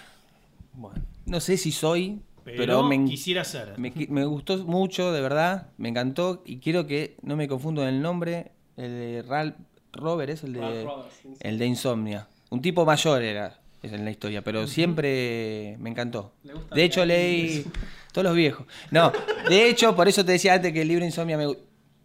Bueno, 0.76 1.04
no 1.26 1.38
sé 1.38 1.56
si 1.56 1.70
soy, 1.70 2.20
Pero, 2.44 2.58
pero, 2.58 2.82
me, 2.82 3.04
quisiera 3.04 3.44
ser. 3.44 3.78
me, 3.78 4.24
gustó 4.24 4.58
mucho, 4.64 5.12
de 5.12 5.20
verdad. 5.20 5.68
Me 5.78 5.88
encantó 5.88 6.42
y 6.44 6.58
quiero 6.58 6.84
que 6.88 7.16
no 7.22 7.36
me 7.36 7.46
confundo 7.46 7.82
en 7.82 7.94
el 7.94 8.02
nombre. 8.02 8.50
El 8.76 8.90
de 8.90 9.22
Ralph 9.22 9.54
Robert 9.92 10.30
es 10.30 10.42
el 10.42 10.54
de, 10.54 10.82
Roberts, 10.82 11.20
el 11.38 11.58
de 11.60 11.66
Insomnia. 11.66 12.26
Un 12.50 12.60
tipo 12.60 12.84
mayor 12.84 13.22
era 13.22 13.60
es 13.84 13.92
en 13.92 14.04
la 14.04 14.10
historia, 14.10 14.42
pero 14.42 14.66
siempre 14.66 15.76
me 15.78 15.90
encantó. 15.90 16.32
De 16.74 16.84
hecho 16.84 17.04
leí 17.04 17.64
todos 18.14 18.24
los 18.24 18.36
viejos. 18.36 18.66
No, 18.92 19.12
de 19.48 19.68
hecho 19.68 19.94
por 19.94 20.06
eso 20.08 20.24
te 20.24 20.32
decía 20.32 20.54
antes 20.54 20.72
que 20.72 20.82
el 20.82 20.88
libro 20.88 21.04
Insomnia 21.04 21.36
me, 21.36 21.48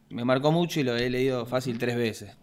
me 0.09 0.25
marcó 0.25 0.51
mucho 0.51 0.79
y 0.79 0.83
lo 0.83 0.97
he 0.97 1.09
leído 1.09 1.45
fácil 1.45 1.77
tres 1.77 1.95
veces. 1.95 2.35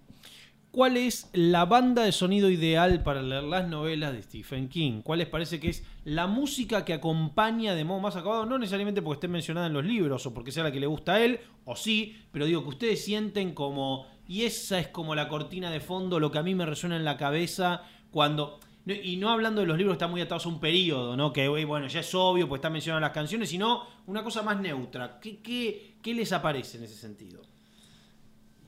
¿Cuál 0.70 0.96
es 0.99 1.30
la 1.32 1.64
banda 1.64 2.04
de 2.04 2.12
sonido 2.12 2.49
ideal 2.49 3.02
para 3.02 3.23
leer 3.23 3.42
las 3.42 3.66
novelas 3.66 4.12
de 4.12 4.23
Stephen 4.23 4.68
King? 4.68 5.00
¿Cuál 5.02 5.20
les 5.20 5.28
parece 5.28 5.58
que 5.58 5.70
es 5.70 5.82
la 6.04 6.26
música 6.26 6.85
que 6.85 6.92
acompaña 6.92 7.75
de 7.75 7.85
modo 7.85 7.99
más 7.99 8.14
acabado? 8.14 8.46
No 8.46 8.58
necesariamente 8.58 9.02
porque 9.02 9.16
esté 9.16 9.28
mencionada 9.28 9.66
en 9.66 9.73
los 9.73 9.85
libros 9.85 10.26
o 10.26 10.35
porque 10.35 10.52
sea 10.52 10.64
la 10.64 10.70
que 10.70 10.79
le 10.79 10.87
gusta 10.87 11.14
a 11.14 11.24
él, 11.24 11.40
o 11.64 11.74
sí, 11.76 12.18
pero 12.31 12.44
digo 12.44 12.62
que 12.62 12.68
ustedes 12.68 13.05
sienten 13.05 13.52
como, 13.52 14.07
y 14.29 14.42
esa 14.44 14.79
es 14.79 14.88
como 14.88 15.14
la 15.14 15.29
cortina 15.29 15.70
de 15.70 15.81
fondo, 15.81 16.20
lo 16.20 16.31
que 16.31 16.38
a 16.38 16.42
mí 16.42 16.55
me 16.55 16.66
resuena 16.66 16.96
en 16.96 17.05
la 17.05 17.16
cabeza 17.16 17.83
cuando... 18.11 18.61
no- 18.87 18.94
Y 18.94 19.16
no 19.16 19.29
hablando 19.31 19.61
de 19.61 19.66
los 19.66 19.77
libros 19.77 19.92
que 19.92 19.96
están 19.99 20.11
muy 20.11 20.20
atados 20.22 20.46
a 20.46 20.49
un 20.49 20.59
periodo, 20.61 21.16
¿no? 21.16 21.33
Que 21.33 21.46
bueno, 21.49 21.87
ya 21.88 22.01
es 22.01 22.14
obvio, 22.14 22.49
pues 22.49 22.59
están 22.61 22.72
mencionadas 22.72 23.03
las 23.03 23.12
canciones, 23.12 23.51
sino 23.51 23.83
una 24.07 24.22
cosa 24.25 24.42
más 24.42 24.59
neutra. 24.61 25.18
¿Qué, 25.20 25.38
qué, 25.42 25.96
qué 26.03 26.14
les 26.14 26.33
aparece 26.33 26.79
en 26.79 26.85
ese 26.85 26.94
sentido? 26.94 27.42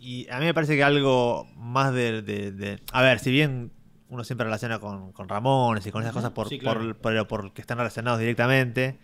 Y 0.00 0.28
a 0.30 0.38
mí 0.38 0.44
me 0.44 0.54
parece 0.54 0.76
que 0.76 0.84
algo 0.84 1.46
más 1.56 1.92
de. 1.92 2.22
de- 2.22 2.52
de- 2.52 2.78
a 2.92 3.02
ver, 3.02 3.18
si 3.18 3.30
bien 3.30 3.72
uno 4.10 4.24
siempre 4.24 4.44
relaciona 4.44 4.78
con, 4.78 5.12
con 5.12 5.28
Ramones 5.28 5.86
y 5.86 5.90
con 5.90 6.02
esas 6.02 6.12
cosas 6.14 6.30
por, 6.30 6.48
Sí, 6.48 6.58
claro. 6.58 6.80
por, 6.80 6.96
pero 6.96 7.26
porque 7.28 7.60
están 7.60 7.78
relacionados 7.78 8.20
directamente. 8.20 8.98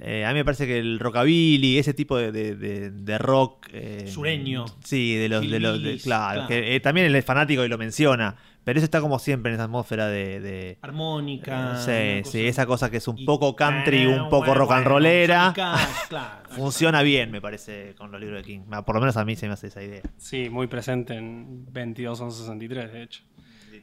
eh, 0.00 0.24
a 0.24 0.28
mí 0.28 0.34
me 0.34 0.44
parece 0.44 0.64
que 0.66 0.78
el 0.78 1.00
rockabilly, 1.00 1.76
ese 1.78 1.92
tipo 1.92 2.16
de, 2.16 2.30
de- 2.30 2.54
de- 2.54 2.90
de 2.92 3.18
rock. 3.18 3.66
eh, 3.72 4.06
Sureño. 4.08 4.64
Sí, 4.84 5.16
de 5.16 5.28
los. 5.28 5.48
De 5.50 5.58
los 5.58 6.02
claro. 6.02 6.46
que 6.46 6.76
eh, 6.76 6.80
también 6.80 7.06
él 7.08 7.16
es 7.16 7.24
fanático 7.24 7.64
y 7.64 7.68
lo 7.68 7.78
menciona. 7.78 8.36
Pero 8.68 8.80
eso 8.80 8.84
está 8.84 9.00
como 9.00 9.18
siempre 9.18 9.50
en 9.50 9.54
esa 9.54 9.64
atmósfera 9.64 10.08
de. 10.08 10.40
de- 10.40 10.78
Armónica. 10.82 11.76
sí, 11.78 11.90
una 11.90 12.24
sí, 12.24 12.46
esa 12.46 12.66
cosa 12.66 12.90
que 12.90 12.98
es 12.98 13.08
un 13.08 13.16
Y- 13.16 13.24
poco 13.24 13.56
country, 13.56 14.04
Bueno, 14.04 14.24
un 14.24 14.28
poco 14.28 14.44
bueno, 14.48 14.54
rock 14.56 14.72
and 14.72 14.84
bueno, 14.84 14.90
rollera. 14.98 15.52
Cash, 15.56 15.88
claro. 16.10 16.50
Funciona 16.50 17.00
bien, 17.02 17.30
me 17.30 17.40
parece, 17.40 17.94
con 17.96 18.12
los 18.12 18.20
libros 18.20 18.40
de 18.40 18.44
King. 18.44 18.60
Por 18.84 18.94
lo 18.94 19.00
menos 19.00 19.16
a 19.16 19.24
mí 19.24 19.36
se 19.36 19.46
me 19.46 19.54
hace 19.54 19.68
esa 19.68 19.82
idea. 19.82 20.02
Sí, 20.18 20.50
muy 20.50 20.66
presente 20.66 21.14
en 21.14 21.64
22-11-63, 21.72 22.90
de 22.90 23.02
hecho. 23.04 23.22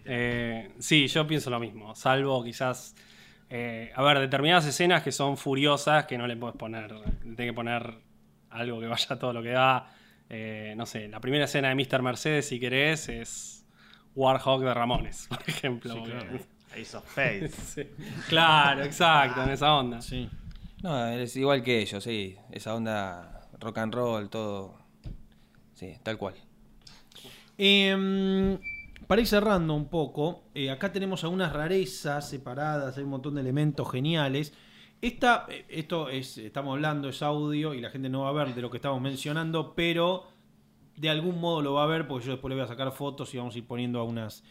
Eh, 0.06 0.72
sí, 0.78 1.08
yo 1.08 1.26
pienso 1.26 1.50
lo 1.50 1.60
mismo, 1.60 1.96
salvo 1.96 2.44
quizás... 2.44 2.96
eh, 3.50 3.92
a 3.96 4.04
ver, 4.04 4.20
determinadas 4.20 4.68
escenas 4.68 5.02
que 5.02 5.12
son 5.12 5.36
furiosas, 5.36 6.06
que 6.06 6.16
no 6.20 6.28
le 6.28 6.38
puedes 6.38 6.58
poner... 6.58 6.92
Le 6.92 7.36
tenés 7.36 7.38
que 7.50 7.54
poner 7.54 7.92
algo 8.52 8.80
que 8.80 8.86
vaya 8.86 9.08
a 9.10 9.18
todo 9.18 9.34
lo 9.34 9.42
que 9.42 9.50
da. 9.50 9.92
Eh, 10.30 10.76
no 10.78 10.86
sé, 10.86 11.08
la 11.08 11.20
primera 11.20 11.46
escena 11.46 11.70
de 11.70 11.76
Mr. 11.76 12.04
Mercedes, 12.04 12.48
si 12.48 12.60
querés, 12.60 13.10
es 13.10 13.65
Warhawk 14.16 14.62
de 14.62 14.74
Ramones, 14.74 15.28
por 15.30 15.42
ejemplo. 15.48 15.94
Sí, 15.94 16.02
claro. 16.04 16.40
Ace 16.74 16.98
of 16.98 17.06
Faith. 17.06 17.54
Sí. 17.76 17.84
Claro, 18.30 18.84
exacto, 18.84 19.44
en 19.44 19.50
esa 19.50 19.74
onda. 19.74 20.02
Sí. 20.02 20.30
No, 20.84 21.06
eres 21.08 21.36
igual 21.36 21.64
que 21.64 21.82
ellos, 21.82 22.04
sí. 22.04 22.36
Esa 22.52 22.76
onda 22.76 23.48
rock 23.60 23.78
and 23.80 23.94
roll, 23.94 24.30
todo. 24.30 24.78
Sí, 25.74 25.94
tal 26.04 26.18
cual. 26.18 26.36
Em, 27.58 28.58
para 29.08 29.22
ir 29.22 29.28
cerrando 29.28 29.74
un 29.74 29.90
poco, 29.90 30.44
eh, 30.54 30.70
acá 30.70 30.92
tenemos 30.92 31.24
algunas 31.24 31.54
rarezas 31.54 32.30
separadas, 32.30 32.98
hay 32.98 33.04
un 33.04 33.10
montón 33.12 33.36
de 33.36 33.42
elementos 33.42 33.90
geniales. 33.92 34.54
Esta, 35.02 35.46
eh, 35.50 35.66
esto 35.70 36.10
es, 36.10 36.38
estamos 36.38 36.74
hablando, 36.74 37.10
es 37.10 37.22
audio 37.22 37.74
y 37.74 37.82
la 37.82 37.90
gente 37.90 38.10
no 38.10 38.22
va 38.22 38.30
a 38.30 38.34
ver 38.34 38.56
de 38.56 38.62
lo 38.62 38.70
que 38.70 38.78
estamos 38.78 39.02
mencionando, 39.02 39.74
pero 39.76 40.28
de 40.98 41.10
algún 41.10 41.40
modo 41.40 41.62
lo 41.62 41.74
va 41.74 41.84
a 41.84 41.88
ver 41.88 42.08
porque 42.08 42.26
yo 42.26 42.32
después 42.34 42.50
le 42.50 42.56
voy 42.56 42.64
a 42.64 42.68
sacar 42.68 42.92
fotos 42.92 43.34
y 43.34 43.38
vamos 43.38 43.56
a 43.56 43.58
ir 43.58 43.66
poniendo 43.66 44.00
a 44.00 44.04
unas, 44.04 44.44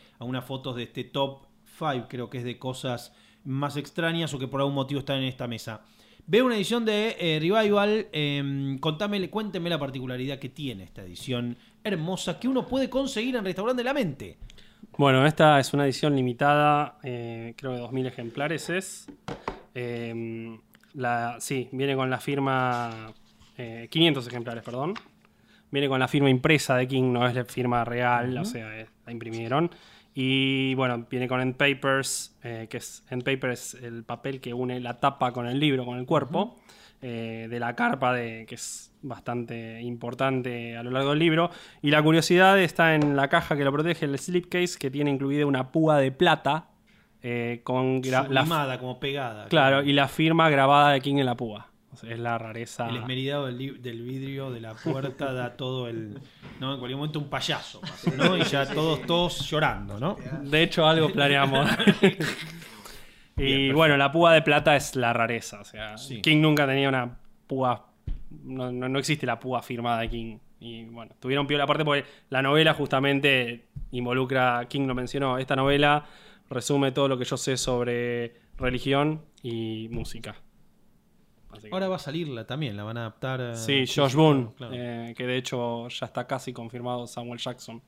fotos 0.44 0.76
de 0.76 0.84
este 0.84 1.04
top 1.04 1.46
5, 1.78 2.06
creo 2.08 2.30
que 2.30 2.38
es 2.38 2.44
de 2.44 2.58
cosas 2.58 3.12
más 3.44 3.76
extrañas 3.76 4.32
o 4.34 4.38
que 4.38 4.48
por 4.48 4.60
algún 4.60 4.74
motivo 4.74 5.00
están 5.00 5.18
en 5.18 5.24
esta 5.24 5.46
mesa. 5.46 5.82
Veo 6.26 6.46
una 6.46 6.56
edición 6.56 6.84
de 6.84 7.16
eh, 7.18 7.38
Revival. 7.38 8.08
eh, 8.12 8.76
contame, 8.80 9.28
cuénteme 9.28 9.68
la 9.68 9.78
particularidad 9.78 10.38
que 10.38 10.48
tiene 10.48 10.84
esta 10.84 11.02
edición 11.02 11.56
hermosa 11.82 12.40
que 12.40 12.48
uno 12.48 12.66
puede 12.66 12.88
conseguir 12.88 13.36
en 13.36 13.44
Restaurante 13.44 13.80
de 13.80 13.84
la 13.84 13.94
Mente. 13.94 14.38
Bueno, 14.96 15.26
esta 15.26 15.58
es 15.58 15.74
una 15.74 15.84
edición 15.84 16.14
limitada, 16.14 16.98
eh, 17.02 17.54
creo 17.56 17.72
que 17.72 17.80
2.000 17.80 18.06
ejemplares 18.06 18.70
es. 18.70 19.06
Eh, 19.74 20.56
la, 20.94 21.36
sí, 21.40 21.68
viene 21.72 21.96
con 21.96 22.08
la 22.08 22.20
firma, 22.20 23.12
eh, 23.58 23.88
500 23.90 24.26
ejemplares, 24.28 24.62
perdón. 24.62 24.94
Viene 25.70 25.88
con 25.88 25.98
la 25.98 26.08
firma 26.08 26.30
impresa 26.30 26.76
de 26.76 26.86
King, 26.86 27.12
no 27.12 27.26
es 27.26 27.34
la 27.34 27.44
firma 27.44 27.84
real, 27.84 28.38
o 28.38 28.44
sea, 28.44 28.80
eh, 28.80 28.86
la 29.06 29.12
imprimieron. 29.12 29.70
Y 30.14 30.74
bueno, 30.76 31.06
viene 31.10 31.26
con 31.26 31.40
end 31.40 31.56
papers, 31.56 32.36
eh, 32.44 32.68
que 32.70 32.76
es 32.76 33.04
end 33.10 33.24
paper 33.24 33.50
es 33.50 33.74
el 33.74 34.04
papel 34.04 34.40
que 34.40 34.54
une 34.54 34.78
la 34.78 35.00
tapa 35.00 35.32
con 35.32 35.48
el 35.48 35.58
libro, 35.58 35.84
con 35.84 35.98
el 35.98 36.06
cuerpo, 36.06 36.56
eh, 37.02 37.48
de 37.50 37.58
la 37.58 37.74
carpa, 37.74 38.14
de, 38.14 38.46
que 38.46 38.54
es 38.54 38.92
bastante 39.02 39.82
importante 39.82 40.76
a 40.76 40.84
lo 40.84 40.92
largo 40.92 41.10
del 41.10 41.18
libro. 41.18 41.50
Y 41.82 41.90
la 41.90 42.00
curiosidad 42.00 42.58
está 42.60 42.94
en 42.94 43.16
la 43.16 43.28
caja 43.28 43.56
que 43.56 43.64
lo 43.64 43.72
protege, 43.72 44.04
el 44.04 44.16
slipcase, 44.16 44.78
que 44.78 44.90
tiene 44.90 45.10
incluida 45.10 45.44
una 45.46 45.72
púa 45.72 45.98
de 45.98 46.12
plata 46.12 46.68
eh, 47.20 47.62
con 47.64 48.00
la, 48.02 48.78
como 48.78 49.00
pegada. 49.00 49.48
claro, 49.48 49.82
y 49.82 49.92
la 49.94 50.08
firma 50.08 50.48
grabada 50.48 50.92
de 50.92 51.00
King 51.00 51.16
en 51.16 51.26
la 51.26 51.36
púa. 51.36 51.70
O 51.94 51.96
sea, 51.96 52.10
es 52.12 52.18
la 52.18 52.36
rareza. 52.38 52.88
El 52.88 52.96
esmeridado 52.96 53.46
del, 53.46 53.56
vidrio 54.02 54.50
de 54.50 54.60
la 54.60 54.74
puerta 54.74 55.32
da 55.32 55.56
todo 55.56 55.88
el. 55.88 56.18
¿no? 56.60 56.74
En 56.74 56.78
cualquier 56.78 56.96
momento 56.96 57.18
un 57.20 57.30
payaso, 57.30 57.80
pasa, 57.80 58.10
¿no? 58.16 58.36
Y 58.36 58.42
ya 58.44 58.66
todos, 58.66 59.02
todos 59.06 59.48
llorando, 59.48 59.98
¿no? 59.98 60.16
De 60.42 60.62
hecho, 60.62 60.86
algo 60.86 61.08
planeamos. 61.10 61.68
y 63.36 63.72
bueno, 63.72 63.96
la 63.96 64.12
púa 64.12 64.32
de 64.34 64.42
plata 64.42 64.76
es 64.76 64.94
la 64.96 65.12
rareza. 65.12 65.60
O 65.60 65.64
sea, 65.64 65.96
Sí. 65.98 66.20
King 66.20 66.40
nunca 66.40 66.66
tenía 66.66 66.88
una 66.88 67.16
púa. 67.46 67.86
No, 68.42 68.70
no- 68.72 68.88
no 68.88 68.98
existe 68.98 69.26
la 69.26 69.38
púa 69.40 69.62
firmada 69.62 70.00
de 70.00 70.08
King. 70.08 70.38
Y 70.60 70.84
bueno, 70.84 71.14
tuvieron 71.20 71.46
piola 71.46 71.64
aparte 71.64 71.84
porque 71.84 72.04
la 72.30 72.42
novela 72.42 72.74
justamente 72.74 73.66
involucra. 73.90 74.66
King 74.68 74.86
lo 74.86 74.94
mencionó. 74.94 75.38
Esta 75.38 75.56
novela 75.56 76.04
resume 76.48 76.92
todo 76.92 77.08
lo 77.08 77.18
que 77.18 77.24
yo 77.24 77.36
sé 77.36 77.56
sobre 77.56 78.34
religión 78.56 79.22
y 79.42 79.88
música. 79.90 80.36
Así 81.58 81.68
que- 81.68 81.74
Ahora 81.74 81.88
va 81.88 81.96
a 81.96 81.98
salirla 81.98 82.46
también, 82.46 82.76
la 82.76 82.84
van 82.84 82.96
a 82.96 83.00
adaptar. 83.00 83.40
eh, 83.40 83.54
Sí, 83.56 83.84
Josh 83.86 84.14
Boone, 84.14 84.50
claro. 84.56 84.72
eh, 84.76 85.14
que 85.16 85.26
de 85.26 85.36
hecho 85.36 85.88
ya 85.88 86.06
está 86.06 86.26
casi 86.26 86.52
confirmado 86.52 87.06
Samuel 87.06 87.38
Jackson. 87.38 87.80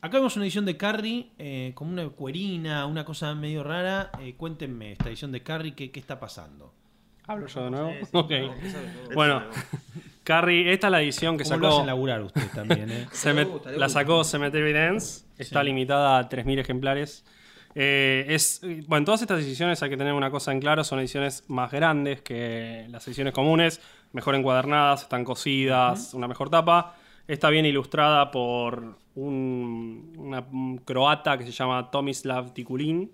Acá 0.00 0.18
vemos 0.18 0.36
una 0.36 0.44
edición 0.44 0.64
de 0.64 0.76
Carrie, 0.76 1.30
eh, 1.38 1.72
como 1.74 1.90
una 1.90 2.08
cuerina, 2.10 2.86
una 2.86 3.04
cosa 3.04 3.34
medio 3.34 3.64
rara. 3.64 4.10
Eh, 4.20 4.34
cuéntenme 4.36 4.92
esta 4.92 5.08
edición 5.08 5.32
de 5.32 5.42
Carrie, 5.42 5.74
¿qué, 5.74 5.90
qué 5.90 5.98
está 5.98 6.20
pasando? 6.20 6.72
¿Hablo 7.26 7.46
yo 7.48 7.64
de 7.64 7.70
nuevo? 7.70 7.90
Sí, 7.90 8.04
sí, 8.04 8.10
Ok. 8.12 8.28
claro, 8.28 8.54
eso 8.62 8.78
es 8.78 8.94
todo. 9.04 9.14
Bueno, 9.14 9.42
Carrie, 10.22 10.72
esta 10.72 10.86
es 10.86 10.90
la 10.92 11.02
edición 11.02 11.36
que 11.36 11.42
¿Cómo 11.44 11.56
lo 11.56 11.62
sacó. 11.64 11.74
hacen 11.76 11.86
laburar 11.86 12.22
usted 12.22 12.48
también, 12.54 12.88
eh? 12.90 13.06
Gusta, 13.50 13.70
le 13.72 13.78
la 13.78 13.88
sacó 13.88 14.22
Cemetery 14.22 14.72
Dance. 14.72 15.24
Está 15.38 15.60
Sí. 15.60 15.66
limitada 15.66 16.18
a 16.18 16.28
3.000 16.28 16.60
ejemplares. 16.60 17.24
Eh, 17.78 18.24
es, 18.30 18.62
bueno, 18.86 19.04
todas 19.04 19.20
estas 19.20 19.38
ediciones 19.44 19.82
hay 19.82 19.90
que 19.90 19.98
tener 19.98 20.14
una 20.14 20.30
cosa 20.30 20.50
en 20.50 20.60
claro. 20.60 20.82
Son 20.82 20.98
ediciones 20.98 21.44
más 21.48 21.70
grandes 21.70 22.22
que 22.22 22.86
las 22.88 23.06
ediciones 23.06 23.34
comunes. 23.34 23.80
Mejor 24.12 24.34
encuadernadas, 24.34 25.02
están 25.02 25.24
cosidas, 25.24 26.14
una 26.14 26.26
mejor 26.26 26.48
tapa. 26.48 26.96
Está 27.28 27.50
bien 27.50 27.66
ilustrada 27.66 28.30
por 28.30 28.96
un, 29.14 30.14
una- 30.16 30.40
un 30.50 30.78
croata 30.78 31.36
que 31.36 31.44
se 31.44 31.52
llama 31.52 31.90
Tomislav 31.90 32.54
Tikulin. 32.54 33.12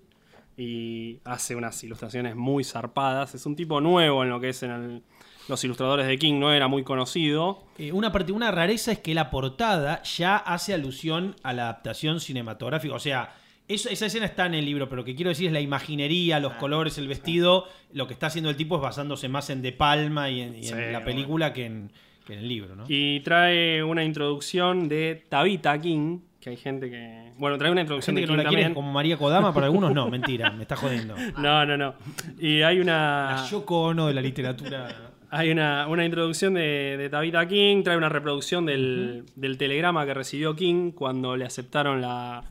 Y 0.55 1.19
hace 1.25 1.55
unas 1.55 1.83
ilustraciones 1.83 2.35
muy 2.35 2.63
zarpadas. 2.63 3.33
Es 3.35 3.45
un 3.45 3.55
tipo 3.55 3.81
nuevo 3.81 4.23
en 4.23 4.29
lo 4.29 4.39
que 4.39 4.49
es 4.49 4.63
en 4.63 4.71
el- 4.71 5.03
los 5.49 5.61
ilustradores 5.65 6.07
de 6.07 6.17
King. 6.17 6.39
No 6.39 6.53
era 6.53 6.69
muy 6.69 6.83
conocido. 6.83 7.65
Eh, 7.77 7.91
una, 7.91 8.13
una 8.33 8.51
rareza 8.51 8.93
es 8.93 8.99
que 8.99 9.13
la 9.13 9.29
portada 9.29 10.01
ya 10.03 10.37
hace 10.37 10.73
alusión 10.73 11.35
a 11.43 11.51
la 11.51 11.63
adaptación 11.63 12.21
cinematográfica. 12.21 12.93
O 12.93 12.99
sea, 12.99 13.33
eso- 13.75 13.89
esa 13.89 14.05
escena 14.05 14.25
está 14.25 14.45
en 14.45 14.53
el 14.55 14.65
libro, 14.65 14.87
pero 14.89 15.01
lo 15.01 15.05
que 15.05 15.15
quiero 15.15 15.29
decir 15.29 15.47
es 15.47 15.53
la 15.53 15.59
imaginería, 15.61 16.39
los 16.39 16.53
colores, 16.53 16.97
el 16.97 17.07
vestido. 17.07 17.67
Lo 17.93 18.07
que 18.07 18.13
está 18.13 18.27
haciendo 18.27 18.49
el 18.49 18.55
tipo 18.55 18.75
es 18.75 18.81
basándose 18.81 19.27
más 19.29 19.49
en 19.49 19.61
De 19.61 19.71
Palma 19.71 20.29
y 20.29 20.41
en, 20.41 20.53
y 20.55 20.57
en 20.59 20.63
Sí, 20.63 20.71
la 20.73 20.79
bueno. 20.99 21.05
película 21.05 21.53
que 21.53 21.65
en, 21.65 21.91
que 22.25 22.33
en 22.33 22.39
el 22.39 22.47
libro, 22.47 22.75
¿no? 22.75 22.85
Y 22.87 23.19
trae 23.21 23.83
una 23.83 24.03
introducción 24.03 24.87
de 24.87 25.23
Tabitha 25.29 25.79
King, 25.79 26.19
que 26.39 26.49
hay 26.51 26.57
gente 26.57 26.89
que... 26.89 27.31
Bueno, 27.37 27.57
trae 27.57 27.71
una 27.71 27.81
introducción 27.81 28.15
Gente 28.15 28.27
de 28.27 28.27
que 28.27 28.33
no 28.33 28.37
King 28.39 28.43
la 28.43 28.49
quiere 28.49 28.63
también. 28.63 28.75
como 28.75 28.91
María 28.91 29.17
Kodama, 29.17 29.53
para 29.53 29.65
algunos 29.67 29.93
no, 29.93 30.09
mentira, 30.09 30.51
me 30.51 30.63
está 30.63 30.75
jodiendo. 30.75 31.15
No, 31.37 31.65
no, 31.65 31.77
no. 31.77 31.95
Y 32.39 32.61
hay 32.61 32.79
una... 32.79 33.35
La 33.41 33.47
Yoko 33.49 33.83
Ono 33.83 34.07
de 34.07 34.13
la 34.13 34.21
literatura. 34.21 35.11
Hay 35.29 35.49
una, 35.49 35.87
una 35.87 36.05
introducción 36.05 36.53
de, 36.53 36.95
de 36.97 37.09
Tabitha 37.09 37.47
King, 37.47 37.81
trae 37.83 37.97
una 37.97 38.09
reproducción 38.09 38.65
del, 38.65 39.23
del 39.35 39.57
telegrama 39.57 40.05
que 40.05 40.13
recibió 40.13 40.55
King 40.55 40.91
cuando 40.91 41.35
le 41.35 41.45
aceptaron 41.45 42.01
la, 42.01 42.43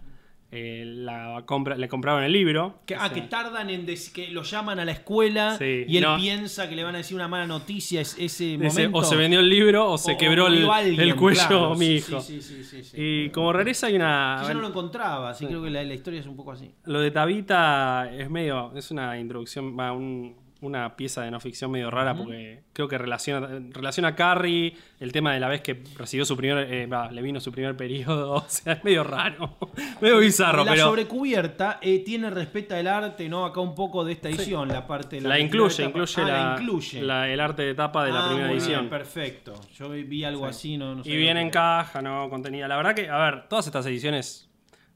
eh, 0.54 0.84
la 0.86 1.42
compra, 1.46 1.76
le 1.76 1.88
compraron 1.88 2.22
el 2.22 2.30
libro. 2.32 2.80
Que, 2.84 2.94
ah, 2.94 3.06
sea, 3.08 3.14
que 3.14 3.22
tardan 3.22 3.70
en 3.70 3.86
que 4.14 4.28
lo 4.28 4.42
llaman 4.42 4.78
a 4.78 4.84
la 4.84 4.92
escuela 4.92 5.56
Sí, 5.56 5.84
y 5.88 5.96
él 5.96 6.04
no. 6.04 6.16
piensa 6.18 6.68
que 6.68 6.76
le 6.76 6.84
van 6.84 6.94
a 6.94 6.98
decir 6.98 7.16
una 7.16 7.26
mala 7.26 7.46
noticia 7.46 8.02
es, 8.02 8.16
ese 8.18 8.58
momento. 8.58 8.98
o 8.98 9.02
se 9.02 9.16
vendió 9.16 9.40
el 9.40 9.48
libro 9.48 9.90
o 9.90 9.96
se 9.96 10.12
O- 10.12 10.16
quebró 10.18 10.44
o 10.44 10.46
el, 10.48 10.52
murió 10.54 10.72
alguien, 10.72 11.00
el 11.00 11.16
cuello 11.16 11.40
claro, 11.48 11.74
mi 11.74 11.86
hijo. 11.86 12.20
Sí, 12.20 12.42
sí. 12.42 12.82
Y 12.94 13.30
como 13.30 13.52
rareza 13.52 13.86
hay 13.86 13.96
una... 13.96 14.42
Yo 14.46 14.52
no 14.54 14.60
lo 14.60 14.68
encontraba, 14.68 15.30
así 15.30 15.46
creo 15.46 15.62
que 15.62 15.70
la, 15.70 15.82
la 15.82 15.94
historia 15.94 16.20
es 16.20 16.26
un 16.26 16.36
poco 16.36 16.52
así. 16.52 16.70
Lo 16.84 17.00
de 17.00 17.10
Tabita 17.10 18.10
es 18.12 18.28
medio. 18.28 18.72
Es 18.76 18.90
una 18.90 19.18
introducción, 19.18 19.76
va, 19.78 19.92
un- 19.92 20.36
una 20.62 20.96
pieza 20.96 21.22
de 21.22 21.30
no 21.30 21.40
ficción 21.40 21.70
medio 21.70 21.90
rara 21.90 22.14
porque 22.14 22.62
creo 22.72 22.86
que 22.88 22.96
relaciona, 22.96 23.48
relaciona 23.70 24.08
a 24.08 24.14
Carrie, 24.14 24.74
el 25.00 25.10
tema 25.12 25.34
de 25.34 25.40
la 25.40 25.48
vez 25.48 25.60
que 25.60 25.82
recibió 25.96 26.24
su 26.24 26.36
primer. 26.36 26.66
eh, 26.72 26.88
le 27.10 27.20
vino 27.22 27.40
su 27.40 27.52
primer 27.52 27.76
periodo. 27.76 28.32
O 28.42 28.44
sea, 28.48 28.74
es 28.74 28.84
medio 28.84 29.02
raro. 29.04 29.58
medio 30.00 30.18
bizarro, 30.18 30.64
la 30.64 30.72
pero. 30.72 30.84
sobrecubierta 30.86 31.78
eh, 31.82 31.98
tiene 32.04 32.30
respeta 32.30 32.78
el 32.78 32.86
arte, 32.86 33.28
¿no? 33.28 33.44
Acá 33.44 33.60
un 33.60 33.74
poco 33.74 34.04
de 34.04 34.12
esta 34.12 34.28
edición, 34.28 34.68
la 34.68 34.86
parte 34.86 35.16
de 35.20 35.28
La 35.28 35.38
incluye, 35.38 35.74
etapa. 35.84 35.88
incluye, 35.98 36.22
Ah, 36.22 36.26
la, 36.26 36.60
incluye. 36.60 37.02
la- 37.02 37.28
el 37.28 37.40
arte 37.40 37.62
de 37.62 37.74
tapa 37.74 38.04
de 38.04 38.12
la 38.12 38.24
Ah, 38.24 38.28
primera 38.28 38.46
muy 38.48 38.56
edición. 38.56 38.80
bien, 38.82 38.90
perfecto. 38.90 39.60
Yo 39.74 39.90
vi 39.90 40.24
algo 40.24 40.46
así, 40.46 40.76
no, 40.78 40.94
no 40.94 41.02
Y 41.04 41.16
viene 41.16 41.40
en 41.42 41.50
caja, 41.50 42.00
¿no? 42.00 42.28
Contenida. 42.30 42.68
La 42.68 42.76
verdad 42.76 42.94
que, 42.94 43.08
a 43.08 43.18
ver, 43.18 43.48
todas 43.48 43.66
estas 43.66 43.84
ediciones. 43.86 44.48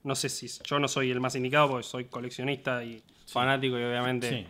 No 0.04 0.14
sé 0.14 0.28
si 0.28 0.46
yo 0.64 0.78
no 0.78 0.86
soy 0.86 1.10
el 1.10 1.18
más 1.20 1.34
indicado 1.34 1.68
porque 1.68 1.82
soy 1.82 2.04
coleccionista 2.04 2.84
y 2.84 3.02
fanático 3.26 3.76
y 3.76 3.82
obviamente 3.82 4.28
Sí. 4.30 4.46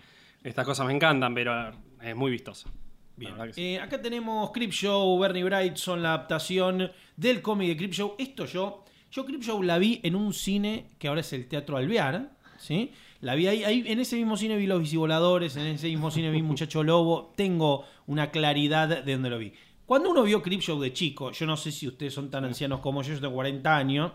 Estas 0.46 0.64
cosas 0.64 0.86
me 0.86 0.92
encantan, 0.92 1.34
pero 1.34 1.72
es 2.00 2.14
muy 2.14 2.30
vistosa. 2.30 2.70
Bien. 3.16 3.34
Eh, 3.56 3.80
acá 3.80 4.00
tenemos 4.00 4.50
Creepshow, 4.52 5.18
Bernie 5.18 5.42
Brightson, 5.42 6.02
la 6.02 6.10
adaptación 6.10 6.90
del 7.16 7.42
cómic 7.42 7.68
de 7.68 7.76
Creepshow. 7.76 8.14
Esto 8.18 8.44
yo, 8.44 8.84
yo 9.10 9.24
Creepshow 9.24 9.62
la 9.62 9.78
vi 9.78 10.00
en 10.04 10.14
un 10.14 10.32
cine 10.32 10.90
que 10.98 11.08
ahora 11.08 11.22
es 11.22 11.32
el 11.32 11.48
Teatro 11.48 11.76
Alvear, 11.76 12.30
¿sí? 12.58 12.92
La 13.22 13.34
vi 13.34 13.48
ahí, 13.48 13.64
ahí, 13.64 13.84
en 13.86 13.98
ese 13.98 14.16
mismo 14.16 14.36
cine 14.36 14.56
vi 14.56 14.66
Los 14.66 14.80
Visivoladores, 14.80 15.56
en 15.56 15.66
ese 15.66 15.88
mismo 15.88 16.10
cine 16.10 16.30
vi 16.30 16.42
Muchacho 16.42 16.84
Lobo. 16.84 17.32
Tengo 17.34 17.84
una 18.06 18.30
claridad 18.30 19.02
de 19.02 19.12
dónde 19.12 19.30
lo 19.30 19.38
vi. 19.38 19.52
Cuando 19.86 20.10
uno 20.10 20.22
vio 20.22 20.42
Creepshow 20.42 20.80
de 20.80 20.92
chico, 20.92 21.32
yo 21.32 21.46
no 21.46 21.56
sé 21.56 21.72
si 21.72 21.88
ustedes 21.88 22.12
son 22.12 22.30
tan 22.30 22.44
ancianos 22.44 22.80
como 22.80 23.02
yo, 23.02 23.14
yo 23.14 23.20
tengo 23.20 23.34
40 23.34 23.76
años. 23.76 24.12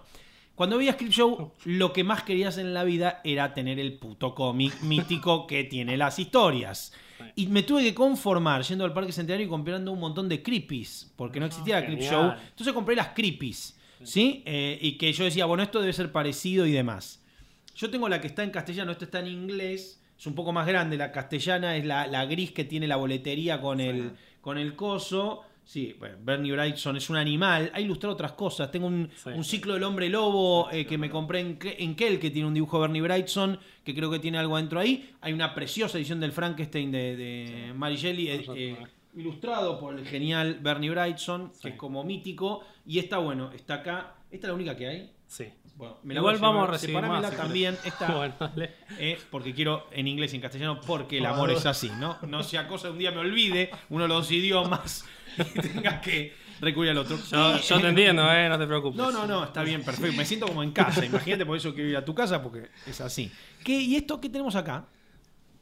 Cuando 0.61 0.77
veías 0.77 0.95
Creepshow, 0.95 1.53
lo 1.65 1.91
que 1.91 2.03
más 2.03 2.21
querías 2.21 2.59
en 2.59 2.75
la 2.75 2.83
vida 2.83 3.19
era 3.23 3.55
tener 3.55 3.79
el 3.79 3.97
puto 3.97 4.35
cómic 4.35 4.79
mítico 4.83 5.47
que 5.47 5.63
tiene 5.63 5.97
las 5.97 6.19
historias. 6.19 6.93
Y 7.35 7.47
me 7.47 7.63
tuve 7.63 7.81
que 7.81 7.95
conformar 7.95 8.61
yendo 8.61 8.85
al 8.85 8.93
Parque 8.93 9.11
Centenario 9.11 9.47
y 9.47 9.49
comprando 9.49 9.91
un 9.91 9.99
montón 9.99 10.29
de 10.29 10.43
creepies, 10.43 11.11
porque 11.15 11.39
no 11.39 11.47
existía 11.47 11.81
genial. 11.81 11.97
Creepshow. 11.97 12.47
Entonces 12.49 12.73
compré 12.75 12.95
las 12.95 13.07
creepies, 13.07 13.79
¿sí? 14.03 14.43
Eh, 14.45 14.77
y 14.79 14.99
que 14.99 15.11
yo 15.13 15.23
decía, 15.23 15.47
bueno, 15.47 15.63
esto 15.63 15.79
debe 15.79 15.93
ser 15.93 16.11
parecido 16.11 16.67
y 16.67 16.71
demás. 16.71 17.25
Yo 17.73 17.89
tengo 17.89 18.07
la 18.07 18.21
que 18.21 18.27
está 18.27 18.43
en 18.43 18.51
castellano, 18.51 18.91
esta 18.91 19.05
está 19.05 19.19
en 19.19 19.29
inglés, 19.29 19.99
es 20.15 20.27
un 20.27 20.35
poco 20.35 20.51
más 20.51 20.67
grande. 20.67 20.95
La 20.95 21.11
castellana 21.11 21.75
es 21.75 21.85
la, 21.85 22.05
la 22.05 22.25
gris 22.25 22.51
que 22.51 22.65
tiene 22.65 22.87
la 22.87 22.97
boletería 22.97 23.61
con 23.61 23.79
el, 23.79 24.11
con 24.41 24.59
el 24.59 24.75
coso. 24.75 25.41
Sí, 25.63 25.95
bueno, 25.97 26.17
Bernie 26.21 26.51
Brightson 26.51 26.97
es 26.97 27.09
un 27.09 27.15
animal. 27.15 27.71
Ha 27.73 27.79
ilustrado 27.79 28.13
otras 28.13 28.33
cosas. 28.33 28.69
Tengo 28.71 28.87
un, 28.87 29.09
Sí. 29.15 29.29
un 29.29 29.43
ciclo 29.43 29.73
del 29.75 29.83
hombre 29.83 30.09
lobo 30.09 30.69
eh, 30.71 30.85
que 30.85 30.97
me 30.97 31.09
compré 31.09 31.39
en, 31.39 31.57
en 31.61 31.95
Kel, 31.95 32.19
que 32.19 32.29
tiene 32.29 32.47
un 32.47 32.53
dibujo 32.53 32.77
de 32.77 32.81
Bernie 32.81 33.01
Brightson, 33.01 33.57
que 33.83 33.95
creo 33.95 34.11
que 34.11 34.19
tiene 34.19 34.37
algo 34.37 34.57
dentro 34.57 34.79
ahí. 34.79 35.11
Hay 35.21 35.31
una 35.33 35.53
preciosa 35.55 35.97
edición 35.97 36.19
del 36.19 36.31
Frankenstein 36.33 36.91
de, 36.91 37.15
de 37.15 37.73
Mary 37.73 37.95
Shelley, 37.95 38.27
eh, 38.27 38.45
eh, 38.55 38.77
ilustrado 39.15 39.79
por 39.79 39.97
el 39.97 40.05
genial 40.05 40.59
Bernie 40.61 40.89
Brightson, 40.89 41.51
que 41.61 41.69
es 41.69 41.75
como 41.75 42.03
mítico. 42.03 42.61
Y 42.85 42.99
esta, 42.99 43.19
bueno, 43.19 43.51
está 43.53 43.75
acá. 43.75 44.15
Esta 44.29 44.47
es 44.47 44.49
la 44.49 44.55
única 44.55 44.75
que 44.75 44.87
hay. 44.87 45.11
Sí. 45.27 45.45
Bueno, 45.75 45.97
me 46.03 46.13
la 46.13 46.19
Igual 46.19 46.35
voy 46.37 46.45
a 46.45 46.47
vamos 46.47 46.67
a 46.67 46.71
recibir 46.71 46.95
Separámela 46.95 47.27
más, 47.29 47.37
también. 47.37 47.77
Esta, 47.83 48.11
Bueno, 48.15 48.35
eh, 48.99 49.19
porque 49.29 49.53
quiero 49.53 49.87
en 49.91 50.07
inglés 50.07 50.33
y 50.33 50.35
en 50.35 50.41
castellano, 50.41 50.79
porque 50.81 51.17
el 51.17 51.25
amor 51.25 51.51
es 51.51 51.65
así, 51.65 51.91
¿no? 51.99 52.17
No 52.27 52.43
sea 52.43 52.67
cosa 52.67 52.91
un 52.91 52.97
día 52.97 53.11
me 53.11 53.19
olvide 53.19 53.71
uno 53.89 54.03
de 54.03 54.07
los 54.09 54.17
dos 54.23 54.31
idiomas 54.31 55.05
y 55.37 55.59
tenga 55.59 56.01
que 56.01 56.35
recurrir 56.61 56.91
al 56.91 56.99
otro. 56.99 57.17
Yo, 57.17 57.57
yo 57.59 57.81
te 57.81 57.87
entiendo, 57.87 58.31
eh, 58.31 58.47
no 58.47 58.57
te 58.57 58.67
preocupes. 58.67 58.97
No, 58.97 59.11
no, 59.11 59.25
no, 59.25 59.43
está 59.43 59.63
bien, 59.63 59.83
perfecto. 59.83 60.15
Me 60.15 60.25
siento 60.25 60.47
como 60.47 60.63
en 60.63 60.71
casa. 60.71 61.03
Imagínate, 61.05 61.45
por 61.45 61.57
eso 61.57 61.73
quiero 61.73 61.89
ir 61.89 61.97
a 61.97 62.05
tu 62.05 62.13
casa, 62.13 62.41
porque 62.41 62.69
es 62.85 63.01
así. 63.01 63.31
¿Qué, 63.63 63.73
¿Y 63.73 63.95
esto 63.95 64.21
qué 64.21 64.29
tenemos 64.29 64.55
acá? 64.55 64.85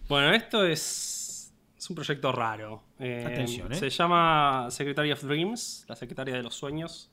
Bueno, 0.07 0.33
esto 0.33 0.65
es, 0.65 1.53
es 1.77 1.89
un 1.89 1.95
proyecto 1.95 2.31
raro. 2.31 2.83
Eh, 2.99 3.23
Atención, 3.25 3.71
¿eh? 3.71 3.75
Se 3.75 3.89
llama 3.89 4.67
Secretary 4.69 5.11
of 5.11 5.23
Dreams, 5.23 5.85
la 5.87 5.95
secretaria 5.95 6.35
de 6.35 6.43
los 6.43 6.55
sueños. 6.55 7.09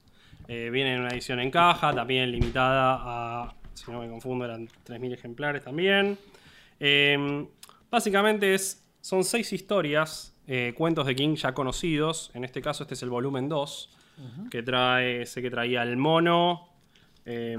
Eh, 0.48 0.70
viene 0.70 0.94
en 0.94 1.00
una 1.00 1.10
edición 1.10 1.40
en 1.40 1.50
caja, 1.50 1.92
también 1.92 2.30
limitada 2.30 2.98
a, 3.00 3.54
si 3.74 3.90
no 3.90 4.00
me 4.00 4.08
confundo, 4.08 4.44
eran 4.44 4.68
3.000 4.86 5.12
ejemplares 5.12 5.62
también. 5.64 6.16
Eh, 6.78 7.46
básicamente 7.90 8.54
es, 8.54 8.86
son 9.00 9.24
seis 9.24 9.52
historias, 9.52 10.36
eh, 10.46 10.72
cuentos 10.76 11.06
de 11.06 11.14
King 11.16 11.34
ya 11.34 11.52
conocidos. 11.52 12.30
En 12.34 12.44
este 12.44 12.60
caso, 12.62 12.84
este 12.84 12.94
es 12.94 13.02
el 13.02 13.10
volumen 13.10 13.48
2, 13.48 13.90
que 14.50 14.62
trae, 14.62 15.26
sé 15.26 15.42
que 15.42 15.50
traía 15.50 15.82
el 15.82 15.96
mono. 15.96 16.68
eh, 17.24 17.56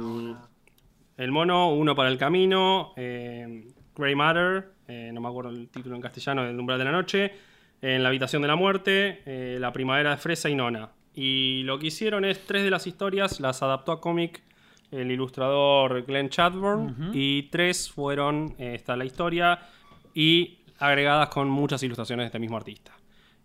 el 1.17 1.31
mono, 1.31 1.73
uno 1.73 1.95
para 1.95 2.09
el 2.09 2.17
camino, 2.17 2.93
eh, 2.95 3.67
Grey 3.95 4.13
Matter, 4.13 4.69
eh, 4.87 5.09
no 5.11 5.19
me 5.19 5.27
acuerdo 5.27 5.49
el 5.49 5.67
título 5.69 5.95
en 5.95 6.01
castellano, 6.01 6.45
El 6.45 6.59
umbral 6.59 6.77
de 6.77 6.85
la 6.85 6.91
noche, 6.91 7.33
En 7.81 8.03
la 8.03 8.09
habitación 8.09 8.41
de 8.43 8.47
la 8.47 8.55
muerte, 8.55 9.23
La 9.59 9.71
primavera 9.73 10.11
de 10.11 10.17
Fresa 10.17 10.47
y 10.49 10.55
Nona. 10.55 10.89
Y 11.19 11.63
lo 11.63 11.79
que 11.79 11.87
hicieron 11.87 12.25
es 12.25 12.45
tres 12.45 12.63
de 12.63 12.69
las 12.69 12.85
historias, 12.85 13.39
las 13.39 13.63
adaptó 13.63 13.91
a 13.91 13.99
cómic 13.99 14.43
el 14.91 15.11
ilustrador 15.11 16.05
Glenn 16.05 16.29
Chadbourne 16.29 17.09
y 17.11 17.49
tres 17.49 17.89
fueron, 17.89 18.53
eh, 18.59 18.75
está 18.75 18.95
la 18.95 19.03
historia, 19.03 19.59
y 20.13 20.59
agregadas 20.77 21.29
con 21.29 21.49
muchas 21.49 21.81
ilustraciones 21.81 22.25
de 22.25 22.27
este 22.27 22.39
mismo 22.39 22.55
artista. 22.55 22.91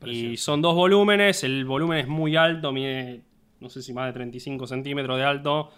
Y 0.05 0.37
son 0.37 0.61
dos 0.61 0.75
volúmenes, 0.75 1.45
el 1.45 1.65
volumen 1.65 1.99
es 1.99 2.09
muy 2.09 2.37
alto, 2.37 2.73
mide 2.73 3.23
no 3.59 3.71
sé 3.71 3.81
si 3.81 3.95
más 3.95 4.07
de 4.07 4.13
35 4.13 4.67
centímetros 4.67 5.17
de 5.17 5.25
alto, 5.25 5.71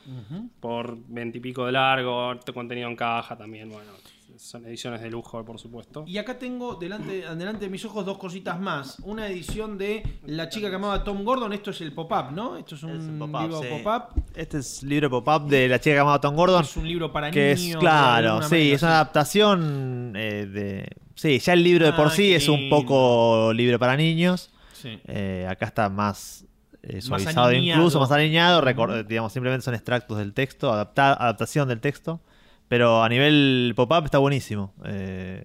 por 0.59 0.97
20 1.07 1.39
y 1.39 1.41
pico 1.41 1.65
de 1.65 1.73
largo, 1.73 2.35
contenido 2.53 2.89
en 2.89 2.97
caja 2.97 3.37
también, 3.37 3.69
bueno. 3.69 3.93
Son 4.37 4.66
ediciones 4.66 5.01
de 5.01 5.11
lujo, 5.11 5.44
por 5.44 5.59
supuesto. 5.59 6.05
Y 6.07 6.18
acá 6.18 6.38
tengo 6.38 6.75
delante, 6.75 7.23
delante 7.37 7.64
de 7.66 7.70
mis 7.70 7.85
ojos 7.85 8.05
dos 8.05 8.18
cositas 8.18 8.59
más. 8.61 8.99
Una 9.05 9.29
edición 9.29 9.79
de 9.79 10.03
La 10.27 10.49
chica 10.49 10.68
que 10.70 10.77
amaba 10.77 10.94
a 10.94 11.05
Tom 11.05 11.25
Gordon. 11.25 11.53
Esto 11.53 11.70
es 11.70 11.81
el 11.81 11.92
pop-up, 11.92 12.33
¿no? 12.33 12.57
Esto 12.57 12.75
es 12.75 12.83
un 12.83 12.90
Es 12.90 12.99
un 13.05 13.18
pop-up, 13.18 13.40
libro 13.42 13.62
sí. 13.62 13.68
pop-up. 13.83 14.23
Este 14.35 14.59
es 14.59 14.83
libro 14.83 15.09
pop-up 15.11 15.49
de 15.49 15.68
la 15.68 15.79
chica 15.79 15.97
llamada 15.97 16.20
Tom 16.20 16.35
Gordon. 16.35 16.62
Es 16.64 16.77
un 16.77 16.88
libro 16.88 17.12
para 17.12 17.31
que 17.31 17.55
niños. 17.55 17.70
es 17.70 17.77
claro, 17.77 18.42
sí, 18.42 18.51
manera, 18.55 18.75
es 18.75 18.83
una 18.83 18.92
adaptación 18.92 20.12
eh, 20.16 20.47
de 20.47 20.88
sí, 21.14 21.38
ya 21.38 21.53
el 21.53 21.62
libro 21.62 21.87
de 21.87 21.92
por 21.92 22.09
Ah, 22.09 22.11
sí 22.11 22.35
es 22.35 22.49
un 22.49 22.68
poco 22.68 23.53
libro 23.53 23.79
para 23.79 23.97
niños. 23.97 24.51
Sí. 24.73 24.99
Eh, 25.07 25.47
acá 25.49 25.66
está 25.66 25.88
más 25.88 26.44
eh, 26.83 27.01
suavizado 27.01 27.53
incluso, 27.53 27.99
más 28.01 28.11
alineado, 28.11 28.61
digamos, 29.05 29.33
simplemente 29.33 29.64
son 29.64 29.75
extractos 29.75 30.18
del 30.18 30.35
texto, 30.35 30.70
adapta- 30.73 31.14
adaptación 31.18 31.68
del 31.68 31.81
texto, 31.81 32.20
pero 32.68 33.03
a 33.03 33.09
nivel 33.09 33.72
pop-up 33.77 34.05
está 34.05 34.18
buenísimo. 34.18 34.72
Eh, 34.85 35.44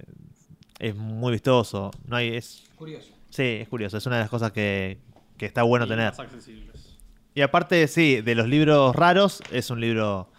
es 0.79 0.95
muy 0.95 1.31
vistoso, 1.33 1.91
no 2.07 2.15
hay 2.15 2.35
es 2.35 2.63
Curioso. 2.75 3.11
sí, 3.29 3.43
es 3.43 3.67
curioso, 3.67 3.97
es 3.97 4.05
una 4.05 4.15
de 4.17 4.21
las 4.23 4.29
cosas 4.29 4.51
que, 4.51 4.97
que 5.37 5.45
está 5.45 5.63
bueno 5.63 5.85
Y 5.85 5.89
tener. 5.89 6.07
más 6.11 6.19
accesibles. 6.19 6.97
Y 7.35 7.41
aparte, 7.41 7.87
sí, 7.87 8.21
de 8.21 8.35
los 8.35 8.47
libros 8.47 8.95
raros, 8.95 9.41
es 9.51 9.69
un 9.69 9.79
libro 9.81 10.29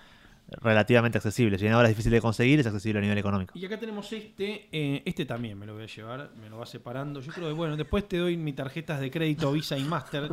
relativamente 0.62 1.16
accesible. 1.18 1.56
Si 1.58 1.62
bien 1.64 1.74
ahora 1.74 1.88
es 1.88 1.92
difícil 1.94 2.10
de 2.10 2.20
conseguir, 2.20 2.58
es 2.58 2.66
accesible 2.66 2.98
a 2.98 3.02
nivel 3.02 3.16
económico. 3.18 3.56
Y 3.56 3.64
acá 3.64 3.78
tenemos 3.78 4.12
este. 4.12 4.68
eh, 4.72 5.02
este 5.04 5.24
también 5.24 5.56
me 5.58 5.64
lo 5.66 5.74
voy 5.74 5.84
a 5.84 5.86
llevar. 5.86 6.30
Me 6.40 6.50
lo 6.50 6.58
va 6.58 6.66
separando. 6.66 7.20
Yo 7.20 7.30
creo 7.32 7.46
que, 7.48 7.54
bueno, 7.54 7.76
después 7.76 8.08
te 8.08 8.16
doy 8.18 8.36
mis 8.36 8.56
tarjetas 8.56 9.00
de 9.00 9.10
crédito 9.10 9.52
Visa 9.52 9.78
y 9.78 9.84
Master. 9.84 10.28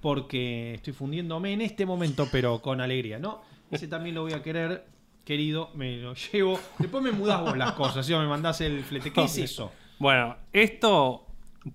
Porque 0.00 0.74
estoy 0.74 0.92
fundiéndome 0.92 1.52
en 1.52 1.60
este 1.60 1.86
momento, 1.86 2.26
pero 2.32 2.60
con 2.60 2.80
alegría, 2.80 3.18
¿no? 3.18 3.42
Ese 3.70 3.86
también 3.86 4.14
lo 4.16 4.22
voy 4.22 4.32
a 4.32 4.42
querer. 4.42 4.84
Querido, 5.30 5.70
me 5.74 5.96
lo 5.98 6.12
llevo. 6.32 6.58
Después 6.80 7.04
me 7.04 7.12
mudás 7.12 7.40
vos 7.40 7.56
las 7.56 7.70
cosas, 7.74 8.04
¿sí? 8.04 8.12
O 8.12 8.18
me 8.18 8.26
mandás 8.26 8.60
el 8.62 8.82
flete. 8.82 9.12
¿Qué 9.12 9.22
es 9.26 9.38
eso? 9.38 9.70
Bueno, 10.00 10.36
esto 10.52 11.24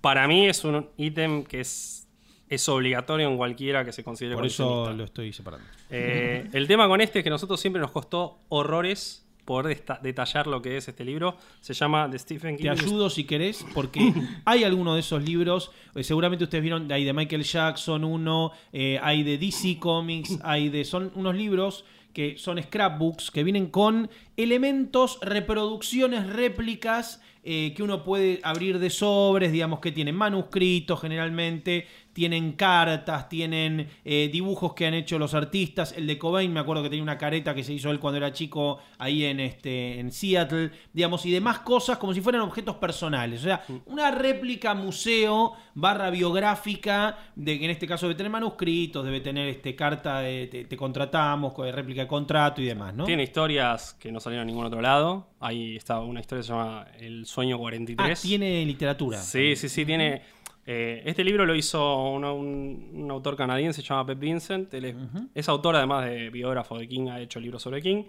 para 0.02 0.28
mí 0.28 0.46
es 0.46 0.65
un 0.65 0.89
ítem 0.98 1.46
que 1.46 1.62
es, 1.62 2.06
es 2.50 2.68
obligatorio 2.68 3.30
en 3.30 3.38
cualquiera 3.38 3.86
que 3.86 3.94
se 3.94 4.04
considere 4.04 4.36
Por 4.36 4.46
eso 4.46 4.91
lo 4.91 5.06
estoy 5.06 5.32
separando. 5.32 5.65
Eh, 5.89 6.50
el 6.52 6.68
tema 6.68 6.89
con 6.89 7.00
este 7.00 7.20
es 7.20 7.24
que 7.24 7.30
nosotros 7.30 7.58
siempre 7.62 7.82
nos 7.82 7.91
costó 7.91 8.39
horrores 8.50 9.26
poder 9.46 9.82
detallar 10.02 10.48
lo 10.48 10.62
que 10.62 10.76
es 10.76 10.89
este 10.89 11.06
libro. 11.06 11.38
Se 11.62 11.74
llama 11.74 12.10
The 12.12 12.20
Stephen 12.20 12.58
King. 12.58 12.63
Te 12.63 12.70
ayudo 12.72 13.10
si 13.10 13.24
querés, 13.24 13.65
porque 13.74 14.12
hay 14.44 14.65
algunos 14.65 14.96
de 14.96 15.00
esos 15.00 15.24
libros. 15.24 15.72
eh, 15.94 16.04
seguramente 16.04 16.44
ustedes 16.44 16.62
vieron, 16.62 16.91
hay 16.91 17.06
de 17.06 17.13
Michael 17.13 17.44
Jackson 17.44 18.04
uno, 18.04 18.52
eh, 18.74 19.00
hay 19.02 19.24
de 19.24 19.38
DC 19.38 19.80
Comics, 19.80 20.39
hay 20.44 20.68
de. 20.68 20.84
Son 20.84 21.10
unos 21.15 21.36
libros 21.36 21.86
que 22.15 22.38
son 22.38 22.58
scrapbooks 22.60 23.30
que 23.30 23.43
vienen 23.43 23.67
con 23.67 24.10
elementos, 24.38 25.19
reproducciones, 25.21 26.25
réplicas 26.25 27.21
eh, 27.47 27.73
que 27.75 27.84
uno 27.84 28.03
puede 28.03 28.39
abrir 28.41 28.79
de 28.79 28.89
sobres, 28.89 29.51
digamos 29.51 29.79
que 29.79 29.91
tienen 29.91 30.15
manuscritos 30.15 30.99
generalmente, 30.99 31.86
tienen 32.12 32.53
cartas, 32.53 33.27
tienen 33.27 33.89
eh, 34.05 34.29
dibujos 34.31 34.73
que 34.73 34.88
han 34.88 34.93
hecho 34.93 35.19
los 35.19 35.34
artistas. 35.34 35.93
El 35.97 36.08
de 36.08 36.17
Cobain, 36.17 36.51
me 36.51 36.62
acuerdo 36.62 36.81
que 36.81 36.89
tenía 36.89 37.03
una 37.03 37.17
careta 37.17 37.53
que 37.53 37.63
se 37.63 37.73
hizo 37.73 37.91
él 37.91 37.99
cuando 37.99 38.17
era 38.17 38.31
chico 38.31 38.79
ahí 38.97 39.25
en, 39.25 39.41
este, 39.41 39.99
en 39.99 40.12
Seattle, 40.12 40.71
digamos, 40.93 41.25
y 41.25 41.31
demás 41.31 41.60
cosas 41.60 41.97
como 41.97 42.13
si 42.13 42.21
fueran 42.21 42.41
objetos 42.41 42.77
personales. 42.77 43.41
O 43.41 43.43
sea, 43.43 43.63
una 43.86 44.12
réplica 44.12 44.73
museo 44.73 45.53
barra 45.73 46.10
biográfica, 46.10 47.17
de 47.36 47.60
que 47.60 47.65
en 47.65 47.71
este 47.71 47.86
caso 47.86 48.08
debe 48.08 48.15
tener 48.15 48.31
manuscritos, 48.31 49.03
debe 49.03 49.19
tener 49.19 49.49
este 49.49 49.75
carta 49.75 50.21
de 50.21 50.47
te, 50.47 50.65
te 50.65 50.77
contratamos, 50.77 51.53
réplica 51.58 52.03
de 52.03 52.08
contrato 52.08 52.62
y 52.62 52.65
demás, 52.65 52.95
¿no? 52.95 53.03
Tiene 53.03 53.23
historias 53.23 53.93
que 53.99 54.12
no 54.12 54.21
salieron 54.21 54.43
a 54.43 54.45
ningún 54.45 54.65
otro 54.65 54.81
lado. 54.81 55.27
Ahí 55.41 55.75
está 55.75 55.99
una 55.99 56.21
historia 56.21 56.41
que 56.41 56.47
se 56.47 56.53
llama 56.53 56.88
El 56.97 57.25
Sueño 57.36 57.56
Ah, 57.58 57.60
43. 57.60 58.21
tiene 58.21 58.65
literatura. 58.65 59.17
Sí, 59.19 59.56
sí, 59.56 59.67
sí, 59.69 59.86
tiene. 59.86 60.21
eh, 60.65 61.02
este 61.06 61.24
libro 61.24 61.45
lo 61.45 61.54
hizo 61.54 62.12
un, 62.12 62.24
un 62.24 63.12
autor 63.12 63.36
canadiense, 63.36 63.82
se 63.82 63.88
llama 63.88 64.06
Pep 64.06 64.19
Vincent. 64.19 64.74
Él 64.74 64.86
es, 64.86 64.95
es 65.36 65.50
autor, 65.50 65.76
además 65.76 66.06
de 66.06 66.30
biógrafo 66.30 66.78
de 66.80 66.88
King, 66.88 67.10
ha 67.10 67.19
hecho 67.19 67.39
libros 67.39 67.62
sobre 67.62 67.82
King. 67.82 68.06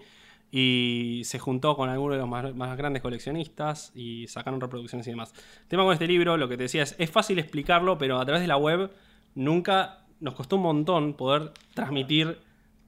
Y 0.52 1.22
se 1.24 1.40
juntó 1.40 1.74
con 1.76 1.88
algunos 1.90 2.14
de 2.14 2.20
los 2.20 2.28
más, 2.28 2.54
más 2.54 2.76
grandes 2.76 3.02
coleccionistas 3.02 3.90
y 3.96 4.28
sacaron 4.28 4.60
reproducciones 4.60 5.04
y 5.08 5.10
demás. 5.10 5.34
El 5.62 5.66
tema 5.68 5.82
con 5.82 5.92
este 5.92 6.06
libro, 6.06 6.36
lo 6.36 6.48
que 6.48 6.56
te 6.56 6.62
decía 6.62 6.84
es: 6.84 6.94
es 6.98 7.10
fácil 7.10 7.38
explicarlo, 7.40 7.98
pero 7.98 8.20
a 8.20 8.24
través 8.24 8.42
de 8.42 8.46
la 8.46 8.56
web 8.56 8.90
nunca 9.34 10.04
nos 10.20 10.34
costó 10.34 10.56
un 10.56 10.62
montón 10.62 11.14
poder 11.14 11.50
transmitir 11.74 12.38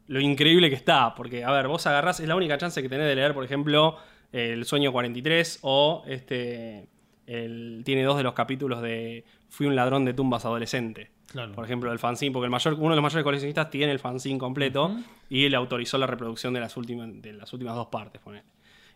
lo 0.07 0.21
increíble 0.21 0.71
que 0.71 0.77
está. 0.77 1.15
Porque, 1.17 1.43
a 1.45 1.51
ver, 1.51 1.67
vos 1.67 1.85
agarrás, 1.89 2.21
es 2.21 2.29
la 2.29 2.37
única 2.37 2.57
chance 2.59 2.81
que 2.81 2.89
tenés 2.89 3.09
de 3.09 3.17
leer, 3.17 3.35
por 3.35 3.45
ejemplo, 3.45 3.97
El 4.33 4.65
Sueño 4.65 4.93
43 4.93 5.61
o 5.63 6.05
este. 6.07 6.87
el- 7.27 7.83
tiene 7.85 8.03
dos 8.05 8.17
de 8.17 8.23
los 8.23 8.35
capítulos 8.35 8.81
de 8.83 9.25
Fui 9.51 9.67
un 9.67 9.75
ladrón 9.77 10.05
de 10.05 10.13
tumbas 10.15 10.45
adolescente. 10.45 11.11
Claro. 11.27 11.53
Por 11.53 11.65
ejemplo, 11.65 11.93
el 11.93 11.99
fanzine, 11.99 12.33
porque 12.33 12.45
el 12.47 12.51
mayor, 12.51 12.75
uno 12.75 12.91
de 12.91 12.97
los 12.97 13.03
mayores 13.03 13.25
coleccionistas 13.25 13.69
tiene 13.71 13.93
el 13.93 13.99
fanzine 13.99 14.39
completo 14.39 14.97
y 15.29 15.45
él 15.45 15.55
autorizó 15.55 15.99
la 15.99 16.07
reproducción 16.07 16.55
de 16.55 16.61
las 16.61 16.77
últimas, 16.77 17.09
de 17.21 17.33
las 17.35 17.53
últimas 17.53 17.75
dos 17.75 17.89
partes. 17.89 18.21
ponele. 18.23 18.45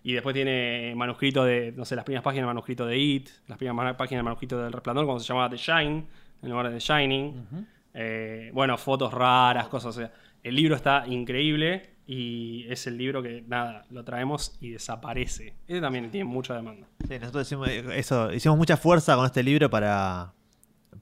Y 0.05 0.13
después 0.15 0.35
tiene 0.35 0.95
manuscrito 0.97 1.45
de, 1.45 1.73
no 1.77 1.85
sé, 1.85 1.95
las 1.95 2.05
primeras 2.05 2.25
páginas 2.25 2.43
del 2.43 2.47
manuscrito 2.49 2.85
de 2.87 2.99
It, 2.99 3.29
las 3.49 3.57
primeras 3.59 3.97
páginas 3.97 4.19
del 4.19 4.25
manuscrito 4.25 4.63
del 4.63 4.73
Resplandor, 4.73 5.05
cuando 5.05 5.21
se 5.21 5.29
llamaba 5.29 5.49
The 5.51 5.57
Shine, 5.59 6.05
en 6.43 6.51
lugar 6.51 6.69
de 6.71 6.75
The 6.75 6.81
Shining. 6.81 7.47
Eh, 7.95 8.51
bueno, 8.53 8.77
fotos 8.79 9.13
raras, 9.13 9.69
cosas. 9.69 9.97
O 9.97 10.01
sea, 10.01 10.13
el 10.43 10.55
libro 10.57 10.75
está 10.75 11.05
increíble 11.07 11.91
y 12.07 12.67
es 12.69 12.87
el 12.87 12.97
libro 12.99 13.23
que, 13.23 13.43
nada, 13.47 13.85
lo 13.91 14.05
traemos 14.05 14.57
y 14.61 14.71
desaparece. 14.71 15.55
Este 15.69 15.81
también 15.81 16.11
tiene 16.11 16.25
mucha 16.25 16.55
demanda. 16.55 16.87
Sí, 17.09 17.19
nosotros 17.19 17.47
hicimos, 17.47 17.69
eso, 17.69 18.33
hicimos 18.33 18.59
mucha 18.59 18.77
fuerza 18.77 19.15
con 19.17 19.25
este 19.27 19.43
libro 19.43 19.71
para, 19.71 20.33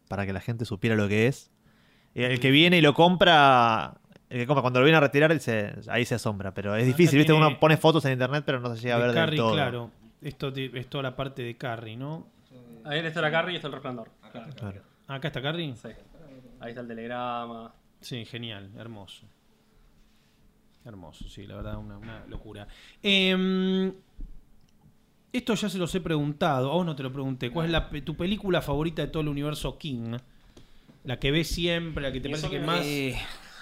para 0.09 0.27
que 0.27 0.33
la 0.33 0.41
gente 0.41 0.65
supiera 0.65 0.97
lo 0.97 1.09
que 1.09 1.27
es. 1.27 1.51
Y 2.15 2.23
El 2.23 2.41
que 2.41 2.51
viene 2.51 2.77
y 2.79 2.81
lo 2.81 2.93
compra, 2.93 3.95
el 4.29 4.39
que 4.41 4.47
compra 4.47 4.63
cuando 4.63 4.81
lo 4.81 4.85
viene 4.85 4.99
a 4.99 5.01
retirar, 5.01 5.39
se- 5.41 5.73
ahí 5.89 6.05
se 6.05 6.17
asombra. 6.17 6.53
Pero 6.53 6.75
es 6.77 6.87
difícil, 6.87 7.19
¿viste? 7.19 7.33
Uno 7.33 7.59
pone 7.61 7.77
fotos 7.77 8.05
en 8.05 8.13
internet, 8.13 8.43
pero 8.45 8.61
no 8.61 8.75
se 8.75 8.83
llega 8.83 8.97
a 8.97 8.99
De 8.99 9.07
ver 9.07 9.15
Carrie, 9.15 9.31
del 9.31 9.39
todo. 9.39 9.53
claro. 9.55 9.91
Esto 10.21 10.49
es 10.55 10.87
toda 10.89 11.03
la 11.03 11.17
parte 11.17 11.43
de 11.43 11.57
Carrie, 11.57 11.97
¿no? 11.97 12.27
Ahí 12.85 12.99
está 12.99 13.21
la 13.23 13.31
Carrie 13.31 13.53
y 13.55 13.57
está 13.57 13.69
el 13.69 13.73
Resplandor. 13.75 14.11
Claro. 14.33 14.53
Claro. 14.55 14.83
Acá 15.07 15.29
está 15.29 15.41
Carrie. 15.41 15.75
Sí. 15.77 15.89
Ahí 16.61 16.71
está 16.71 16.83
el 16.83 16.89
telegrama. 16.89 17.73
Sí, 18.01 18.25
genial, 18.27 18.71
hermoso. 18.77 19.27
Hermoso, 20.85 21.29
sí, 21.29 21.47
la 21.47 21.57
verdad, 21.57 21.77
una, 21.77 21.99
una 21.99 22.25
locura. 22.27 22.67
Em, 23.03 23.93
esto 25.33 25.55
ya 25.55 25.69
se 25.69 25.79
los 25.79 25.95
he 25.95 26.01
preguntado, 26.01 26.71
a 26.71 26.75
vos 26.75 26.87
no 26.87 26.97
te 26.97 27.03
lo 27.03 27.13
pregunté. 27.13 27.51
¿Cuál 27.51 27.67
es 27.67 27.73
la 27.73 27.91
tu 28.05 28.17
película 28.17 28.63
favorita 28.63 29.03
de 29.03 29.09
todo 29.09 29.23
el 29.23 29.29
universo 29.29 29.77
King? 29.79 30.17
La 31.05 31.19
que 31.19 31.31
ves 31.31 31.49
siempre, 31.49 32.03
la 32.03 32.13
que 32.13 32.21
te 32.21 32.29
parece 32.31 32.49
que 32.49 32.61
más. 32.61 32.81
Eh, 32.85 33.17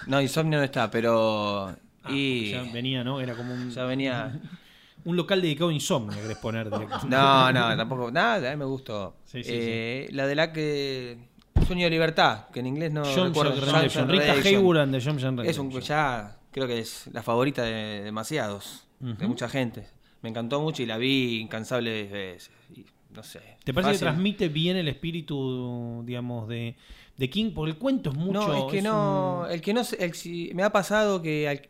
no, 0.07 0.21
Insomnio 0.21 0.59
no 0.59 0.65
está, 0.65 0.89
pero. 0.89 1.67
Ah, 2.03 2.11
y 2.11 2.51
ya 2.51 2.63
venía, 2.63 3.03
¿no? 3.03 3.19
Era 3.19 3.35
como 3.35 3.53
un, 3.53 3.69
ya 3.69 3.83
venía. 3.85 4.39
un 5.05 5.15
local 5.15 5.41
dedicado 5.41 5.69
a 5.69 5.73
insomnio, 5.73 6.21
querés 6.21 6.37
poner. 6.37 6.69
No, 6.69 7.51
no, 7.51 7.77
tampoco. 7.77 8.11
Nada, 8.11 8.49
a 8.49 8.51
mí 8.51 8.57
me 8.57 8.65
gustó. 8.65 9.17
Sí, 9.25 9.43
sí, 9.43 9.51
Eh, 9.53 10.09
La 10.11 10.25
de 10.25 10.35
la 10.35 10.53
que. 10.53 11.17
Sueño 11.67 11.83
de 11.83 11.91
libertad, 11.91 12.47
que 12.53 12.61
en 12.61 12.67
inglés 12.67 12.91
no. 12.91 13.03
Shawshank 13.03 13.27
recuerdo. 13.35 13.65
Shawshank 13.65 14.09
Rita. 14.09 14.33
Hayworth 14.43 14.79
and 14.79 14.93
the 14.93 14.99
Shawshank 14.99 15.41
Es 15.41 15.57
un 15.57 15.69
ya 15.81 16.38
creo 16.59 16.67
que 16.75 16.79
es 16.79 17.07
la 17.13 17.23
favorita 17.23 17.63
de 17.63 18.01
demasiados, 18.03 18.87
de 18.99 19.27
mucha 19.27 19.47
gente. 19.49 19.87
Me 20.21 20.29
encantó 20.29 20.59
mucho 20.61 20.83
y 20.83 20.85
la 20.85 20.97
vi 20.97 21.39
incansables 21.39 22.11
veces. 22.11 22.51
y 22.75 22.85
no 23.13 23.23
sé. 23.23 23.39
¿Te 23.63 23.73
parece 23.73 23.93
que 23.93 23.99
transmite 23.99 24.49
bien 24.49 24.77
el 24.77 24.87
espíritu, 24.87 26.03
digamos, 26.05 26.47
de, 26.47 26.75
de 27.17 27.29
King? 27.29 27.51
Porque 27.55 27.71
el 27.71 27.77
cuento 27.77 28.11
es 28.11 28.15
mucho. 28.17 28.47
No, 28.47 28.67
es 28.67 28.71
que 28.73 28.81
no, 28.81 29.41
un- 29.45 29.51
el 29.51 29.61
que 29.61 29.73
no, 29.73 29.81
el- 29.97 30.13
si- 30.13 30.51
me 30.53 30.63
ha 30.63 30.71
pasado 30.71 31.21
que 31.21 31.47
al 31.47 31.61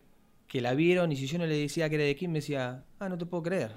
que 0.47 0.62
la 0.62 0.73
vieron 0.73 1.12
y 1.12 1.15
si 1.15 1.28
yo 1.28 1.38
no 1.38 1.45
le 1.45 1.56
decía 1.56 1.88
que 1.89 1.95
era 1.95 2.04
de 2.06 2.15
King 2.15 2.30
me 2.30 2.39
decía, 2.39 2.84
ah, 2.99 3.08
no 3.08 3.17
te 3.19 3.25
puedo 3.28 3.43
creer. 3.43 3.71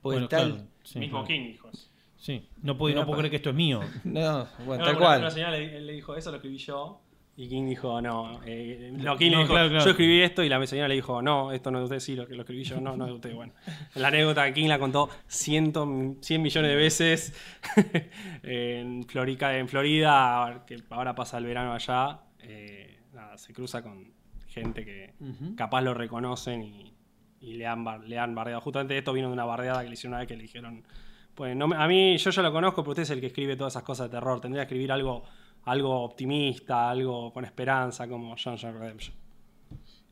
Porque 0.00 0.16
Bueno, 0.16 0.28
tal, 0.28 0.52
claro, 0.54 0.66
sí, 0.82 0.98
Mismo 0.98 1.18
claro. 1.18 1.28
King 1.28 1.46
dijo. 1.52 1.68
Sí, 2.16 2.48
no 2.62 2.78
puedo, 2.78 2.94
no 2.96 3.04
puedo 3.04 3.18
creer 3.18 3.30
que 3.30 3.36
esto 3.36 3.50
es 3.50 3.56
mío. 3.56 3.80
no, 4.04 4.48
bueno, 4.64 4.78
No, 4.82 4.84
tal 4.84 4.96
una- 4.96 4.98
cual. 4.98 5.20
Una 5.20 5.30
señora 5.30 5.50
le, 5.52 5.80
le 5.82 5.92
dijo, 5.92 6.16
eso 6.16 6.30
lo 6.30 6.36
escribí 6.38 6.56
yo. 6.56 7.00
Y 7.36 7.48
King 7.48 7.66
dijo, 7.68 8.00
no. 8.00 8.40
eh, 8.46 8.90
no, 8.92 9.16
King 9.16 9.32
No, 9.32 9.38
le 9.38 9.42
dijo, 9.42 9.52
claro, 9.54 9.68
claro. 9.68 9.84
yo 9.84 9.90
escribí 9.90 10.20
esto. 10.22 10.42
Y 10.44 10.48
la 10.48 10.64
señora 10.66 10.86
le 10.88 10.94
dijo, 10.94 11.20
no, 11.20 11.50
esto 11.52 11.70
no 11.72 11.78
es 11.78 11.90
de 11.90 11.96
usted, 11.96 12.00
sí, 12.06 12.14
lo, 12.14 12.26
lo 12.28 12.42
escribí 12.42 12.62
yo. 12.62 12.80
No, 12.80 12.96
no 12.96 13.04
es 13.06 13.10
de 13.10 13.14
usted. 13.16 13.34
Bueno, 13.34 13.52
la 13.96 14.08
anécdota 14.08 14.52
King 14.52 14.68
la 14.68 14.78
contó 14.78 15.08
ciento, 15.26 15.88
100 16.20 16.42
millones 16.42 16.70
de 16.70 16.76
veces 16.76 17.34
en, 18.42 19.04
Florica, 19.04 19.56
en 19.58 19.68
Florida, 19.68 20.64
que 20.66 20.82
ahora 20.90 21.14
pasa 21.14 21.38
el 21.38 21.44
verano 21.46 21.72
allá. 21.72 22.20
eh, 22.40 23.00
nada, 23.12 23.36
se 23.38 23.52
cruza 23.52 23.82
con 23.82 24.12
gente 24.46 24.84
que 24.84 25.14
capaz 25.56 25.80
lo 25.82 25.94
reconocen 25.94 26.62
y, 26.62 26.94
y 27.40 27.54
le, 27.54 27.66
han, 27.66 27.84
le 28.08 28.18
han 28.18 28.34
bardeado. 28.34 28.60
Justamente 28.60 28.96
esto 28.96 29.12
vino 29.12 29.26
de 29.28 29.32
una 29.32 29.44
bardeada 29.44 29.82
que 29.82 29.88
le 29.88 29.94
hicieron 29.94 30.12
una 30.12 30.18
vez 30.20 30.28
que 30.28 30.36
le 30.36 30.42
dijeron, 30.42 30.84
pues 31.34 31.56
no 31.56 31.64
a 31.74 31.88
mí 31.88 32.16
yo 32.16 32.30
ya 32.30 32.42
lo 32.42 32.52
conozco, 32.52 32.82
pero 32.82 32.90
usted 32.92 33.02
es 33.02 33.10
el 33.10 33.20
que 33.20 33.26
escribe 33.26 33.56
todas 33.56 33.72
esas 33.72 33.82
cosas 33.82 34.08
de 34.10 34.16
terror. 34.16 34.40
Tendría 34.40 34.62
que 34.62 34.66
escribir 34.74 34.92
algo, 34.92 35.24
algo 35.64 36.02
optimista, 36.02 36.90
algo 36.90 37.32
con 37.32 37.44
esperanza, 37.44 38.08
como 38.08 38.34
John 38.42 38.58
Redemption. 38.58 39.23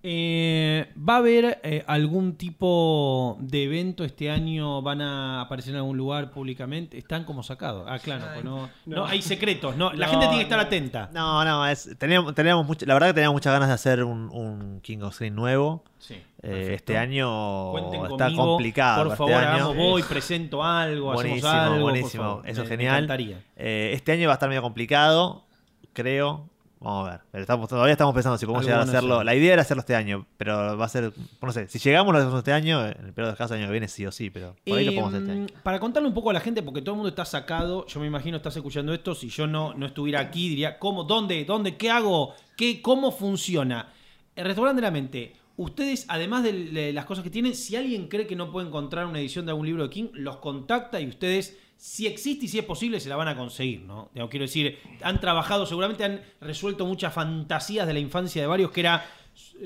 Eh, 0.05 0.89
¿Va 0.99 1.15
a 1.15 1.17
haber 1.19 1.61
eh, 1.63 1.85
algún 1.87 2.35
tipo 2.37 3.37
de 3.41 3.65
evento 3.65 4.03
este 4.05 4.31
año? 4.31 4.83
¿Van 4.83 5.01
a 5.01 5.43
aparecer 5.43 5.71
en 5.75 5.77
algún 5.79 5.97
lugar 5.97 6.31
públicamente? 6.33 6.99
Están 6.99 7.25
como 7.25 7.43
sacados. 7.45 7.87
Ah, 7.89 7.99
claro, 8.01 8.25
pues 8.33 8.45
no, 8.45 8.69
no, 8.87 9.07
hay 9.07 9.23
secretos. 9.23 9.77
No, 9.77 9.93
la 9.93 10.07
No, 10.07 10.11
gente 10.11 10.27
tiene 10.27 10.39
que 10.39 10.43
estar 10.45 10.59
atenta. 10.59 11.09
No, 11.13 11.45
no, 11.45 11.65
es, 11.69 11.89
teníamos, 11.99 12.35
teníamos 12.35 12.67
mucho- 12.67 12.85
la 12.85 12.95
verdad 12.95 13.09
que 13.09 13.15
teníamos 13.15 13.35
muchas 13.35 13.53
ganas 13.53 13.69
de 13.69 13.75
hacer 13.75 14.03
un, 14.03 14.29
un 14.33 14.81
King 14.83 14.99
of 15.03 15.15
Screen 15.15 15.37
nuevo. 15.37 15.85
Sí, 15.99 16.17
Eh, 16.43 16.73
este 16.75 16.99
año 16.99 17.71
Cuenten 17.71 18.03
está 18.03 18.25
conmigo, 18.25 18.45
complicado. 18.45 19.03
Por 19.05 19.13
este 19.13 19.17
favor, 19.19 19.35
año. 19.35 19.49
hagamos 19.49 19.77
voy, 19.77 20.03
presento 20.03 20.65
algo, 20.65 21.13
Buenísimo, 21.13 21.49
hacemos 21.49 21.65
algo. 21.65 21.75
por 21.75 21.83
buenísimo. 21.93 22.23
favor. 22.25 22.49
Eso 22.49 22.61
Me- 22.61 22.65
es 22.65 22.71
me 22.71 22.77
genial. 22.77 22.97
encantaría. 22.97 23.41
Eh, 23.57 23.91
este 23.95 24.11
año 24.11 24.27
va 24.27 24.33
a 24.33 24.35
estar 24.35 24.49
medio 24.49 24.63
complicado, 24.63 25.45
creo. 25.93 26.49
Vamos 26.83 27.09
a 27.09 27.11
ver. 27.13 27.21
Pero 27.31 27.43
estamos, 27.43 27.69
todavía 27.69 27.93
estamos 27.93 28.15
pensando 28.15 28.37
si 28.39 28.45
podemos 28.47 28.65
llegar 28.65 28.81
a 28.81 28.83
hacerlo. 28.85 29.15
hacer. 29.15 29.27
La 29.27 29.35
idea 29.35 29.53
era 29.53 29.63
hacerlo 29.63 29.81
este 29.81 29.95
año, 29.95 30.27
pero 30.37 30.77
va 30.77 30.85
a 30.85 30.89
ser. 30.89 31.13
No 31.41 31.53
sé, 31.53 31.69
si 31.69 31.79
llegamos 31.79 32.13
lo 32.13 32.19
hacemos 32.19 32.39
este 32.39 32.53
año, 32.53 32.85
en 32.85 33.07
el 33.07 33.13
peor 33.13 33.27
de 33.27 33.33
los 33.33 33.39
casos, 33.39 33.53
el 33.53 33.59
año 33.59 33.69
que 33.69 33.73
viene 33.73 33.89
sí 33.89 34.05
o 34.05 34.13
sí, 34.13 34.31
pero 34.31 34.57
por 34.67 34.79
ahí 34.79 34.85
lo 34.85 34.93
podemos 34.93 35.11
hacer 35.15 35.23
este 35.23 35.33
Eh, 35.33 35.37
año. 35.43 35.47
Para 35.63 35.79
contarle 35.81 36.09
un 36.09 36.15
poco 36.15 36.31
a 36.31 36.33
la 36.33 36.41
gente, 36.41 36.63
porque 36.63 36.83
todo 36.83 36.95
el 36.95 36.97
mundo 36.97 37.09
está 37.11 37.25
sacado, 37.25 37.87
yo 37.87 38.01
me 38.01 38.07
imagino 38.07 38.37
estás 38.37 38.57
escuchando 38.57 38.93
esto, 38.93 39.15
si 39.15 39.29
yo 39.29 39.47
no, 39.47 39.75
no 39.75 39.87
estuviera 39.87 40.21
aquí, 40.21 40.49
diría, 40.49 40.79
¿cómo? 40.79 41.05
¿Dónde? 41.05 41.45
¿Dónde? 41.45 41.77
¿Qué 41.77 41.91
hago? 41.91 42.35
¿Qué? 42.57 42.83
¿Cómo 42.83 43.13
funciona? 43.13 43.89
El 44.35 44.45
restaurante 44.47 44.81
de 44.81 44.87
la 44.87 44.91
mente, 44.91 45.33
ustedes, 45.57 46.07
además 46.09 46.43
de, 46.43 46.53
de 46.71 46.93
las 46.93 47.05
cosas 47.05 47.23
que 47.23 47.31
tienen, 47.31 47.55
si 47.55 47.77
alguien 47.77 48.09
cree 48.09 48.27
que 48.27 48.35
no 48.35 48.51
puede 48.51 48.67
encontrar 48.67 49.07
una 49.07 49.21
edición 49.21 49.45
de 49.47 49.53
algún 49.53 49.67
libro 49.67 49.85
de 49.85 49.91
King, 49.91 50.07
los 50.15 50.39
contacta 50.39 51.01
y 51.01 51.07
ustedes, 51.07 51.59
si 51.77 52.07
existe 52.07 52.47
y 52.47 52.49
si 52.49 52.59
es 52.59 52.65
posible, 52.65 53.01
se 53.01 53.09
la 53.09 53.17
van 53.17 53.29
a 53.29 53.37
conseguir, 53.37 53.83
¿no? 53.83 54.11
Quiero 54.31 54.45
decir, 54.45 54.79
han 55.03 55.21
trabajado, 55.21 55.67
seguramente 55.67 56.05
han 56.05 56.23
resuelto 56.41 56.87
muchas 56.87 57.13
fantasías 57.13 57.87
de 57.87 57.93
la 57.93 58.01
infancia 58.01 58.41
de 58.41 58.47
varios 58.47 58.71
que 58.71 58.81
era 58.81 59.05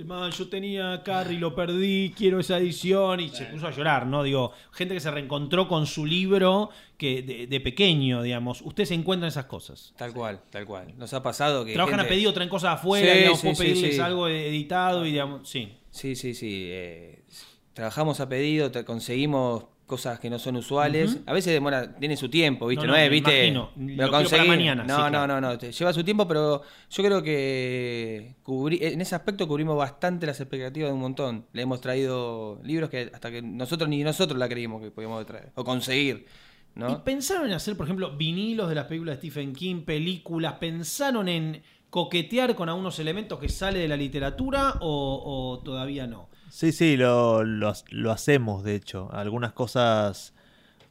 Man, 0.04 0.30
yo 0.30 0.48
tenía 0.48 0.92
a 0.92 1.02
Carrie, 1.02 1.38
lo 1.40 1.54
perdí, 1.54 2.14
quiero 2.16 2.38
esa 2.38 2.58
edición 2.58 3.18
y 3.18 3.30
se 3.30 3.46
puso 3.46 3.66
a 3.66 3.72
llorar, 3.72 4.06
¿no? 4.06 4.22
Digo, 4.22 4.52
gente 4.70 4.94
que 4.94 5.00
se 5.00 5.10
reencontró 5.10 5.66
con 5.66 5.86
su 5.86 6.06
libro 6.06 6.70
que 6.96 7.22
de, 7.22 7.46
de 7.46 7.60
pequeño, 7.60 8.22
digamos. 8.22 8.62
Ustedes 8.62 8.92
encuentran 8.92 9.28
esas 9.28 9.46
cosas. 9.46 9.92
Tal 9.96 10.12
cual, 10.12 10.40
tal 10.50 10.66
cual. 10.66 10.94
Nos 10.96 11.12
ha 11.14 11.22
pasado 11.22 11.64
que. 11.64 11.72
Trabajan 11.72 12.00
a 12.00 12.06
pedido, 12.06 12.32
traen 12.32 12.48
cosas 12.48 12.74
afuera, 12.74 13.12
Sí, 13.12 13.18
digamos, 13.18 13.40
sí, 13.40 13.46
puedo 13.46 13.56
sí, 13.56 13.62
pedirles 13.64 13.94
sí. 13.96 14.00
algo 14.00 14.28
editado 14.28 15.04
y 15.04 15.10
digamos, 15.10 15.48
sí. 15.48 15.72
Sí, 15.90 16.14
sí, 16.14 16.34
sí. 16.34 16.66
eh, 16.68 17.24
trabajamos 17.72 18.20
a 18.20 18.28
pedido, 18.28 18.70
conseguimos 18.84 19.64
cosas 19.86 20.18
que 20.20 20.28
no 20.28 20.38
son 20.38 20.56
usuales. 20.56 21.18
A 21.26 21.32
veces 21.32 21.52
demora, 21.52 21.96
tiene 21.96 22.16
su 22.16 22.28
tiempo, 22.28 22.66
¿viste? 22.66 22.86
No, 22.86 22.92
No, 22.92 22.98
no, 22.98 23.04
es, 23.04 23.10
¿viste? 23.10 23.46
imagino. 23.46 23.70
Lo 23.76 23.82
Lo 23.82 23.86
quiero 23.86 24.10
para 24.10 24.22
conseguí. 24.22 24.48
mañana, 24.48 24.82
No, 24.84 24.96
sí, 24.96 25.02
no, 25.02 25.08
claro. 25.10 25.40
no, 25.40 25.52
no. 25.54 25.58
lleva 25.58 25.92
su 25.92 26.04
tiempo, 26.04 26.26
pero 26.28 26.62
yo 26.90 27.02
creo 27.04 27.22
que 27.22 28.34
cubrí- 28.44 28.78
en 28.82 29.00
ese 29.00 29.14
aspecto 29.14 29.46
cubrimos 29.48 29.76
bastante 29.76 30.26
las 30.26 30.40
expectativas 30.40 30.90
de 30.90 30.94
un 30.94 31.00
montón. 31.00 31.46
Le 31.52 31.62
hemos 31.62 31.80
traído 31.80 32.60
libros 32.64 32.90
que 32.90 33.10
hasta 33.12 33.30
que 33.30 33.42
nosotros 33.42 33.88
ni 33.88 34.02
nosotros 34.02 34.38
la 34.38 34.48
creímos 34.48 34.82
que 34.82 34.90
podíamos 34.90 35.24
traer 35.26 35.52
o 35.54 35.64
conseguir. 35.64 36.26
¿Y 36.76 36.94
pensaron 37.04 37.46
en 37.46 37.52
hacer, 37.54 37.74
por 37.76 37.86
ejemplo, 37.86 38.14
vinilos 38.18 38.68
de 38.68 38.74
las 38.74 38.84
películas 38.84 39.16
de 39.16 39.20
Stephen 39.30 39.54
King, 39.54 39.82
películas? 39.86 40.54
¿Pensaron 40.60 41.26
en 41.28 41.62
coquetear 41.88 42.54
con 42.54 42.68
algunos 42.68 42.98
elementos 42.98 43.38
que 43.38 43.48
sale 43.48 43.78
de 43.78 43.88
la 43.88 43.96
literatura 43.96 44.74
o, 44.80 45.22
o 45.54 45.62
todavía 45.62 46.06
no? 46.06 46.28
Sí, 46.56 46.72
sí, 46.72 46.96
lo, 46.96 47.44
lo, 47.44 47.70
lo 47.90 48.10
hacemos, 48.10 48.64
de 48.64 48.76
hecho. 48.76 49.10
Algunas 49.12 49.52
cosas. 49.52 50.32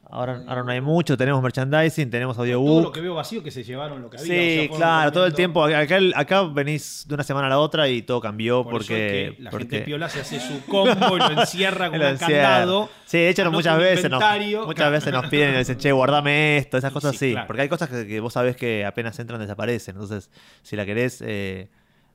Ahora, 0.08 0.44
ahora 0.46 0.62
no 0.62 0.70
hay 0.70 0.80
mucho. 0.80 1.16
Tenemos 1.16 1.42
merchandising, 1.42 2.08
tenemos 2.08 2.36
Todo 2.36 2.46
lo 2.46 2.52
audiobook. 2.60 2.94
que 2.94 3.00
veo 3.00 3.16
vacío 3.16 3.42
que 3.42 3.50
se 3.50 3.64
llevaron 3.64 4.00
lo 4.00 4.08
que 4.08 4.16
había. 4.16 4.26
Sí, 4.28 4.32
o 4.36 4.38
sea, 4.38 4.68
fueron 4.68 4.76
claro, 4.76 5.10
todo 5.10 5.26
el 5.26 5.34
tiempo. 5.34 5.64
Acá, 5.64 5.98
acá 6.14 6.42
venís 6.44 7.04
de 7.08 7.14
una 7.14 7.24
semana 7.24 7.48
a 7.48 7.50
la 7.50 7.58
otra 7.58 7.88
y 7.88 8.02
todo 8.02 8.20
cambió 8.20 8.62
Por 8.62 8.74
eso 8.74 8.78
porque. 8.78 9.26
es 9.26 9.34
que 9.34 9.42
la 9.42 9.50
porque 9.50 9.66
gente 9.66 9.86
piola 9.86 10.08
se 10.08 10.20
hace 10.20 10.38
su 10.38 10.64
combo 10.66 11.16
y 11.16 11.18
lo 11.18 11.40
encierra 11.40 11.90
con 11.90 11.98
Lo 11.98 12.10
un 12.10 12.16
candado. 12.16 12.88
Sí, 13.04 13.18
de 13.18 13.30
hecho 13.30 13.50
muchas 13.50 13.76
veces, 13.76 14.08
nos, 14.08 14.22
muchas 14.66 14.92
veces 14.92 15.12
nos 15.12 15.26
piden 15.26 15.52
y 15.52 15.58
dicen, 15.58 15.78
che, 15.78 15.90
guardame 15.90 16.58
esto, 16.58 16.78
esas 16.78 16.92
cosas 16.92 17.10
sí, 17.16 17.18
sí. 17.18 17.32
claro. 17.32 17.48
Porque 17.48 17.62
hay 17.62 17.68
cosas 17.68 17.88
que, 17.88 18.06
que 18.06 18.20
vos 18.20 18.32
sabés 18.32 18.54
que 18.54 18.86
apenas 18.86 19.18
entran 19.18 19.40
desaparecen. 19.40 19.96
Entonces, 19.96 20.30
si 20.62 20.76
la 20.76 20.86
querés, 20.86 21.20
eh, 21.26 21.70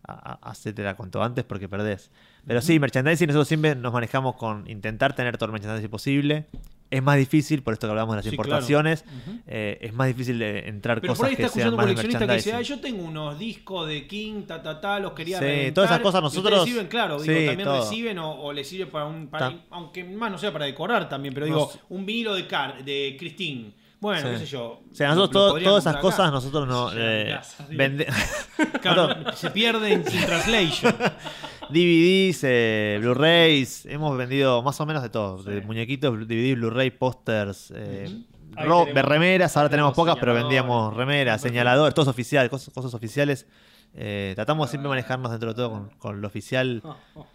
a- 0.08 0.34
a- 0.34 0.50
hacétela 0.50 0.96
cuanto 0.96 1.22
antes 1.24 1.44
porque 1.46 1.68
perdés. 1.70 2.12
Pero 2.46 2.62
sí, 2.62 2.80
merchandising, 2.80 3.28
nosotros 3.28 3.48
siempre 3.48 3.76
nos 3.76 3.94
manejamos 3.94 4.36
con 4.36 4.68
intentar 4.70 5.16
tener 5.16 5.38
todo 5.38 5.48
el 5.48 5.54
merchandising 5.54 5.90
posible. 5.90 6.48
Es 6.90 7.02
más 7.02 7.16
difícil, 7.18 7.64
por 7.64 7.72
esto 7.74 7.88
que 7.88 7.92
hablamos 7.92 8.14
de 8.14 8.18
las 8.18 8.26
Sí, 8.26 8.32
claro. 8.32 8.50
importaciones, 8.50 9.06
Ujú. 9.08 9.40
eh, 9.48 9.78
es 9.82 9.94
más 9.94 10.08
difícil 10.08 10.38
de 10.40 10.68
entrar 10.68 11.00
Pero 11.00 11.14
por 11.14 11.18
cosas 11.20 11.30
ahí 11.30 11.36
que 11.38 11.44
está 11.44 11.54
sean 11.54 11.68
escuchando 11.70 11.76
un 11.76 11.78
más 11.78 11.86
coleccionista 11.86 12.28
que 12.28 12.36
dice, 12.36 12.54
ah, 12.54 12.62
yo 12.62 12.80
tengo 12.82 13.04
unos 13.06 13.40
discos 13.40 13.88
de 13.88 14.08
King, 14.08 14.44
ta, 14.46 14.62
ta, 14.62 14.82
ta, 14.82 15.00
los 15.00 15.14
quería 15.14 15.38
Sí, 15.40 15.46
reventar". 15.46 15.74
todas 15.74 15.90
esas 15.92 16.02
cosas 16.02 16.22
¿Y 16.22 16.26
ustedes 16.26 16.44
nosotros- 16.44 16.66
sirven, 16.66 16.88
claro, 16.88 17.22
digo, 17.22 17.34
sí, 17.40 17.46
también 17.46 17.70
todo. 17.70 17.80
reciben 17.80 18.20
o, 18.20 18.32
o 18.42 18.52
les 18.52 18.68
sirve 18.68 18.88
para 18.88 19.06
un, 19.06 19.28
para- 19.28 19.54
aunque 19.70 20.04
más 20.04 20.32
no 20.32 20.38
sea 20.38 20.52
para 20.52 20.66
decorar 20.66 21.08
también, 21.08 21.34
pero 21.34 21.46
digo, 21.46 21.60
Nos- 21.60 21.80
un 21.90 22.06
vinilo 22.06 22.34
de 22.36 22.46
Car, 22.48 22.84
de 22.84 23.16
Christine. 23.18 23.72
Bueno, 24.02 24.22
Sí. 24.22 24.28
qué 24.34 24.38
sé 24.40 24.46
yo. 24.48 24.82
O 24.92 24.96
sea, 24.96 25.10
nosotros 25.10 25.44
lo 25.46 25.54
todo- 25.54 25.64
todas 25.64 25.84
esas 25.84 25.94
acá. 25.94 26.02
cosas 26.02 26.32
nosotros 26.32 26.68
no 26.68 26.90
eh, 26.94 27.28
casa, 27.38 27.66
sí. 27.70 27.76
vende- 27.76 28.08
Claro, 28.82 29.08
nosotros- 29.08 29.40
se 29.40 29.52
pierden 29.52 30.04
sin 30.06 30.26
translation. 30.26 30.96
DVDs, 31.70 32.40
eh, 32.44 32.98
Blu-rays, 33.00 33.86
hemos 33.86 34.18
vendido 34.18 34.62
más 34.62 34.80
o 34.82 34.86
menos 34.86 35.04
de 35.04 35.10
todo, 35.10 35.42
de 35.44 35.62
muñequitos, 35.62 36.28
DVD, 36.28 36.56
Blu-ray, 36.56 36.92
pósters, 36.92 37.72
eh, 37.76 38.10
tenemos- 38.56 38.90
remeras, 38.94 39.56
ahora 39.56 39.70
tenemos 39.70 39.94
tenemos 39.94 39.96
pocas, 39.96 40.18
pero 40.20 40.34
vendíamos 40.34 40.94
remeras, 40.96 41.40
señaladores, 41.42 41.94
todos 41.94 42.10
oficiales, 42.10 42.50
cosas, 42.50 42.74
cosas 42.74 42.94
oficiales. 42.94 43.46
Eh, 43.94 44.34
tratamos 44.36 44.70
siempre 44.70 44.88
de 44.88 44.90
manejarnos 44.90 45.32
dentro 45.32 45.50
de 45.50 45.56
todo 45.56 45.70
con, 45.72 45.90
con 45.98 46.22
lo 46.22 46.28
oficial. 46.28 46.82
Oh, 46.84 46.96
oh. 47.16 47.28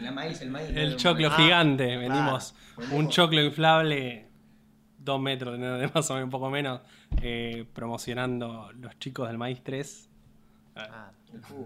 La 0.00 0.10
maíz, 0.12 0.40
el 0.42 0.50
maíz. 0.50 0.68
El 0.74 0.96
choclo 0.96 1.28
Ah, 1.32 1.36
gigante. 1.36 1.96
Vendimos 1.96 2.54
un 2.92 3.08
choclo 3.08 3.42
inflable, 3.42 4.25
dos 5.06 5.18
metros 5.20 5.58
de 5.58 5.66
de 5.66 5.88
más 5.94 6.10
o 6.10 6.14
menos, 6.14 6.24
un 6.26 6.30
poco 6.30 6.50
menos, 6.50 6.80
eh, 7.22 7.64
promocionando 7.72 8.70
los 8.78 8.98
chicos 8.98 9.28
del 9.28 9.38
Maíz 9.38 9.62
3. 9.62 10.10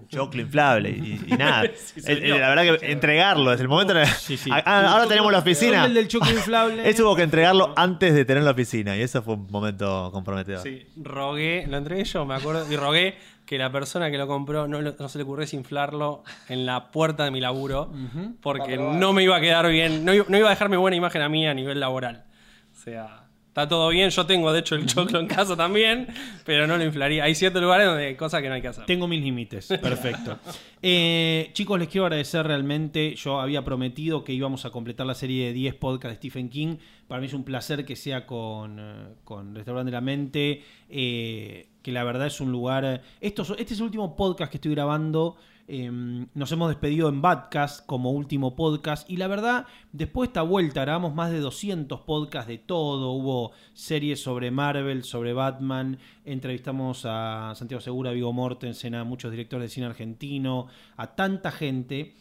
Choclo 0.08 0.40
inflable 0.40 0.90
y, 0.90 1.20
y 1.26 1.32
nada. 1.36 1.62
Sí, 1.76 2.00
la 2.04 2.48
verdad 2.54 2.78
que 2.78 2.92
entregarlo 2.92 3.50
desde 3.50 3.62
el 3.62 3.68
momento. 3.68 3.94
Sí, 4.18 4.36
sí. 4.36 4.50
Ah, 4.52 4.62
ah, 4.64 4.92
ahora 4.92 5.06
tenemos 5.06 5.30
la 5.32 5.38
oficina. 5.38 5.84
El 5.84 5.94
del 5.94 6.08
choque 6.08 6.30
inflable. 6.30 6.88
Eso 6.88 7.04
hubo 7.04 7.16
que 7.16 7.22
entregarlo 7.22 7.72
antes 7.76 8.14
de 8.14 8.24
tener 8.24 8.42
la 8.42 8.52
oficina 8.52 8.96
y 8.96 9.02
eso 9.02 9.22
fue 9.22 9.34
un 9.34 9.46
momento 9.50 10.10
comprometedor. 10.12 10.62
Sí, 10.62 10.86
rogué, 10.96 11.66
lo 11.68 11.76
entregué 11.76 12.04
yo, 12.04 12.24
me 12.24 12.34
acuerdo, 12.34 12.70
y 12.72 12.76
rogué 12.76 13.16
que 13.46 13.58
la 13.58 13.70
persona 13.72 14.10
que 14.10 14.18
lo 14.18 14.26
compró 14.28 14.66
no, 14.68 15.08
se 15.08 15.18
le 15.18 15.24
ocurriese 15.24 15.56
inflarlo 15.56 16.22
en 16.48 16.66
la 16.66 16.90
puerta 16.92 17.24
de 17.24 17.30
mi 17.32 17.40
laburo, 17.40 17.92
porque 18.40 18.76
no 18.76 19.12
me 19.12 19.22
iba 19.24 19.36
a 19.36 19.40
quedar 19.40 19.68
bien, 19.68 20.04
no, 20.04 20.14
iba- 20.14 20.26
no 20.28 20.38
iba 20.38 20.46
a 20.46 20.50
dejarme 20.50 20.76
buena 20.76 20.96
imagen 20.96 21.22
a 21.22 21.28
mí 21.28 21.46
a 21.46 21.54
nivel 21.54 21.80
laboral. 21.80 22.24
O 22.72 22.78
sea, 22.82 23.24
está 23.50 23.66
todo 23.66 23.88
bien, 23.88 24.10
yo 24.10 24.26
tengo 24.26 24.52
de 24.52 24.60
hecho 24.60 24.76
el 24.76 24.86
choclo 24.86 25.18
en 25.18 25.26
casa 25.26 25.56
también, 25.56 26.06
pero 26.44 26.68
no 26.68 26.76
lo 26.76 26.84
inflaría. 26.84 27.24
Hay 27.24 27.34
ciertos 27.34 27.60
lugares 27.60 27.84
donde 27.84 28.06
hay 28.06 28.14
cosas 28.14 28.42
que 28.42 28.48
no 28.48 28.54
hay 28.54 28.62
que 28.62 28.68
hacer. 28.68 28.86
Tengo 28.86 29.08
mis 29.08 29.20
límites, 29.20 29.66
perfecto. 29.82 30.38
Eh, 30.80 31.50
chicos, 31.52 31.76
les 31.80 31.88
quiero 31.88 32.04
agradecer 32.06 32.46
realmente. 32.46 33.16
Yo 33.16 33.40
había 33.40 33.64
prometido 33.64 34.22
que 34.22 34.32
íbamos 34.32 34.64
a 34.66 34.70
completar 34.70 35.04
la 35.04 35.14
serie 35.14 35.46
de 35.46 35.52
10 35.52 35.74
podcasts 35.74 36.12
de 36.12 36.16
Stephen 36.28 36.48
King. 36.48 36.76
Para 37.08 37.20
mí 37.20 37.26
es 37.26 37.34
un 37.34 37.42
placer 37.42 37.84
que 37.84 37.96
sea 37.96 38.24
con, 38.24 38.78
eh, 38.78 39.08
con 39.24 39.52
Restaurante 39.52 39.90
de 39.90 39.96
la 39.96 40.00
Mente, 40.00 40.62
eh, 40.88 41.70
que 41.82 41.90
la 41.90 42.04
verdad 42.04 42.28
es 42.28 42.40
un 42.40 42.52
lugar... 42.52 43.02
Esto, 43.20 43.42
este 43.58 43.74
es 43.74 43.80
el 43.80 43.86
último 43.86 44.14
podcast 44.14 44.52
que 44.52 44.58
estoy 44.58 44.76
grabando. 44.76 45.36
Eh, 45.72 45.88
nos 46.34 46.50
hemos 46.50 46.68
despedido 46.68 47.08
en 47.08 47.22
Badcast 47.22 47.86
como 47.86 48.10
último 48.10 48.56
podcast 48.56 49.08
y 49.08 49.18
la 49.18 49.28
verdad, 49.28 49.66
después 49.92 50.26
de 50.26 50.30
esta 50.30 50.42
vuelta 50.42 50.80
grabamos 50.80 51.14
más 51.14 51.30
de 51.30 51.38
200 51.38 52.00
podcasts 52.00 52.48
de 52.48 52.58
todo, 52.58 53.12
hubo 53.12 53.52
series 53.72 54.20
sobre 54.20 54.50
Marvel, 54.50 55.04
sobre 55.04 55.32
Batman, 55.32 56.00
entrevistamos 56.24 57.02
a 57.04 57.52
Santiago 57.54 57.80
Segura, 57.80 58.10
Vigo 58.10 58.32
Mortensen, 58.32 58.96
a 58.96 59.04
muchos 59.04 59.30
directores 59.30 59.70
de 59.70 59.74
cine 59.74 59.86
argentino, 59.86 60.66
a 60.96 61.14
tanta 61.14 61.52
gente. 61.52 62.16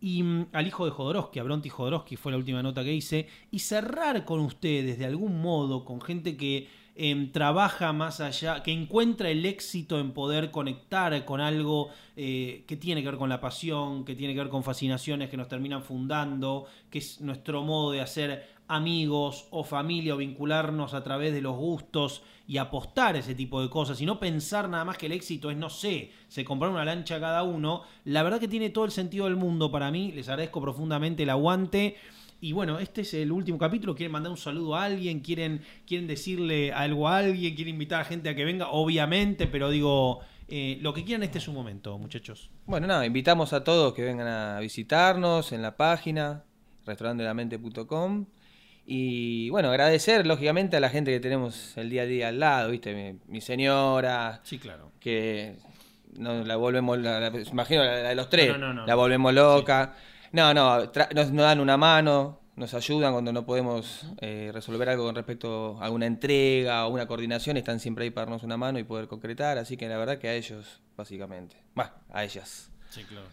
Y 0.00 0.22
mm, 0.22 0.46
al 0.52 0.66
hijo 0.66 0.86
de 0.86 0.90
Jodorowsky, 0.90 1.40
a 1.40 1.42
Bronty 1.42 1.68
Jodorowsky 1.68 2.16
fue 2.16 2.32
la 2.32 2.38
última 2.38 2.62
nota 2.62 2.84
que 2.84 2.94
hice, 2.94 3.28
y 3.50 3.58
cerrar 3.58 4.24
con 4.24 4.40
ustedes 4.40 4.98
de 4.98 5.04
algún 5.04 5.42
modo, 5.42 5.84
con 5.84 6.00
gente 6.00 6.38
que 6.38 6.68
em, 6.96 7.32
trabaja 7.32 7.92
más 7.92 8.20
allá, 8.20 8.62
que 8.62 8.72
encuentra 8.72 9.30
el 9.30 9.44
éxito 9.46 9.98
en 9.98 10.12
poder 10.12 10.50
conectar 10.50 11.24
con 11.24 11.40
algo 11.40 11.90
eh, 12.16 12.64
que 12.66 12.76
tiene 12.76 13.02
que 13.02 13.10
ver 13.10 13.18
con 13.18 13.28
la 13.28 13.40
pasión, 13.40 14.04
que 14.04 14.14
tiene 14.14 14.34
que 14.34 14.40
ver 14.40 14.48
con 14.48 14.62
fascinaciones 14.62 15.30
que 15.30 15.36
nos 15.36 15.48
terminan 15.48 15.82
fundando, 15.82 16.66
que 16.90 16.98
es 16.98 17.20
nuestro 17.20 17.62
modo 17.62 17.92
de 17.92 18.00
hacer 18.00 18.54
amigos 18.68 19.46
o 19.50 19.64
familia 19.64 20.14
o 20.14 20.18
vincularnos 20.18 20.94
a 20.94 21.04
través 21.04 21.34
de 21.34 21.42
los 21.42 21.56
gustos 21.56 22.22
y 22.46 22.58
apostar 22.58 23.16
ese 23.16 23.34
tipo 23.34 23.60
de 23.62 23.70
cosas 23.70 24.00
y 24.00 24.06
no 24.06 24.18
pensar 24.18 24.68
nada 24.68 24.84
más 24.84 24.98
que 24.98 25.06
el 25.06 25.12
éxito 25.12 25.50
es, 25.50 25.56
no 25.56 25.70
sé, 25.70 26.12
se 26.28 26.44
comprar 26.44 26.70
una 26.70 26.84
lancha 26.84 27.20
cada 27.20 27.42
uno, 27.42 27.82
la 28.04 28.22
verdad 28.22 28.40
que 28.40 28.48
tiene 28.48 28.70
todo 28.70 28.84
el 28.84 28.90
sentido 28.90 29.26
del 29.26 29.36
mundo 29.36 29.70
para 29.70 29.90
mí, 29.90 30.12
les 30.12 30.28
agradezco 30.28 30.60
profundamente 30.60 31.22
el 31.22 31.30
aguante. 31.30 31.96
Y 32.44 32.52
bueno, 32.52 32.78
este 32.78 33.00
es 33.00 33.14
el 33.14 33.32
último 33.32 33.56
capítulo. 33.56 33.94
¿Quieren 33.94 34.12
mandar 34.12 34.30
un 34.30 34.36
saludo 34.36 34.76
a 34.76 34.84
alguien? 34.84 35.20
¿Quieren, 35.20 35.62
quieren 35.86 36.06
decirle 36.06 36.74
algo 36.74 37.08
a 37.08 37.16
alguien? 37.16 37.54
¿Quieren 37.54 37.72
invitar 37.72 38.02
a 38.02 38.04
gente 38.04 38.28
a 38.28 38.34
que 38.34 38.44
venga? 38.44 38.68
Obviamente, 38.68 39.46
pero 39.46 39.70
digo, 39.70 40.20
Eh, 40.46 40.76
lo 40.82 40.92
que 40.92 41.04
quieran, 41.04 41.22
este 41.22 41.38
es 41.38 41.44
su 41.44 41.54
momento, 41.54 41.96
muchachos. 41.98 42.50
Bueno, 42.66 42.86
nada, 42.86 43.06
invitamos 43.06 43.54
a 43.54 43.64
todos 43.64 43.94
que 43.94 44.02
vengan 44.02 44.26
a 44.28 44.60
visitarnos 44.60 45.52
en 45.52 45.62
la 45.62 45.74
página 45.78 46.44
restaurantelamente.com 46.84 48.26
y 48.86 49.48
bueno, 49.48 49.70
agradecer 49.70 50.26
lógicamente 50.26 50.76
a 50.76 50.80
la 50.80 50.90
gente 50.90 51.10
que 51.12 51.20
tenemos 51.20 51.74
el 51.78 51.88
día 51.88 52.02
a 52.02 52.04
día 52.04 52.28
al 52.28 52.40
lado, 52.40 52.70
¿viste? 52.70 52.94
Mi, 52.94 53.18
mi 53.26 53.40
señora, 53.40 54.42
Sí, 54.44 54.58
claro. 54.58 54.92
que 55.00 55.56
no, 56.18 56.44
la 56.44 56.56
volvemos, 56.56 56.98
la, 56.98 57.20
la- 57.20 57.32
imagino 57.50 57.82
la, 57.82 58.02
la 58.02 58.08
de 58.10 58.14
los 58.14 58.28
tres, 58.28 58.48
No, 58.52 58.58
no, 58.58 58.66
no, 58.66 58.74
no. 58.82 58.86
la 58.86 58.94
volvemos 58.96 59.32
loca. 59.32 59.94
No, 60.34 60.52
no, 60.52 60.80
nos, 61.14 61.30
nos 61.30 61.44
dan 61.44 61.60
una 61.60 61.76
mano, 61.76 62.40
nos 62.56 62.74
ayudan 62.74 63.12
cuando 63.12 63.32
no 63.32 63.46
podemos 63.46 64.04
eh, 64.20 64.50
resolver 64.52 64.88
algo 64.88 65.04
con 65.06 65.14
respecto 65.14 65.78
a 65.80 65.84
alguna 65.84 66.06
entrega 66.06 66.86
o 66.86 66.90
una 66.90 67.06
coordinación, 67.06 67.56
están 67.56 67.78
siempre 67.78 68.04
ahí 68.04 68.10
para 68.10 68.26
darnos 68.26 68.42
una 68.42 68.56
mano 68.56 68.78
y 68.80 68.84
poder 68.84 69.06
concretar, 69.06 69.58
así 69.58 69.76
que 69.76 69.88
la 69.88 69.96
verdad 69.96 70.18
que 70.18 70.28
a 70.28 70.34
ellos, 70.34 70.80
básicamente. 70.96 71.56
Va, 71.78 71.94
a 72.12 72.24
ellas. 72.24 72.70
Sí, 72.90 73.04
claro. 73.04 73.26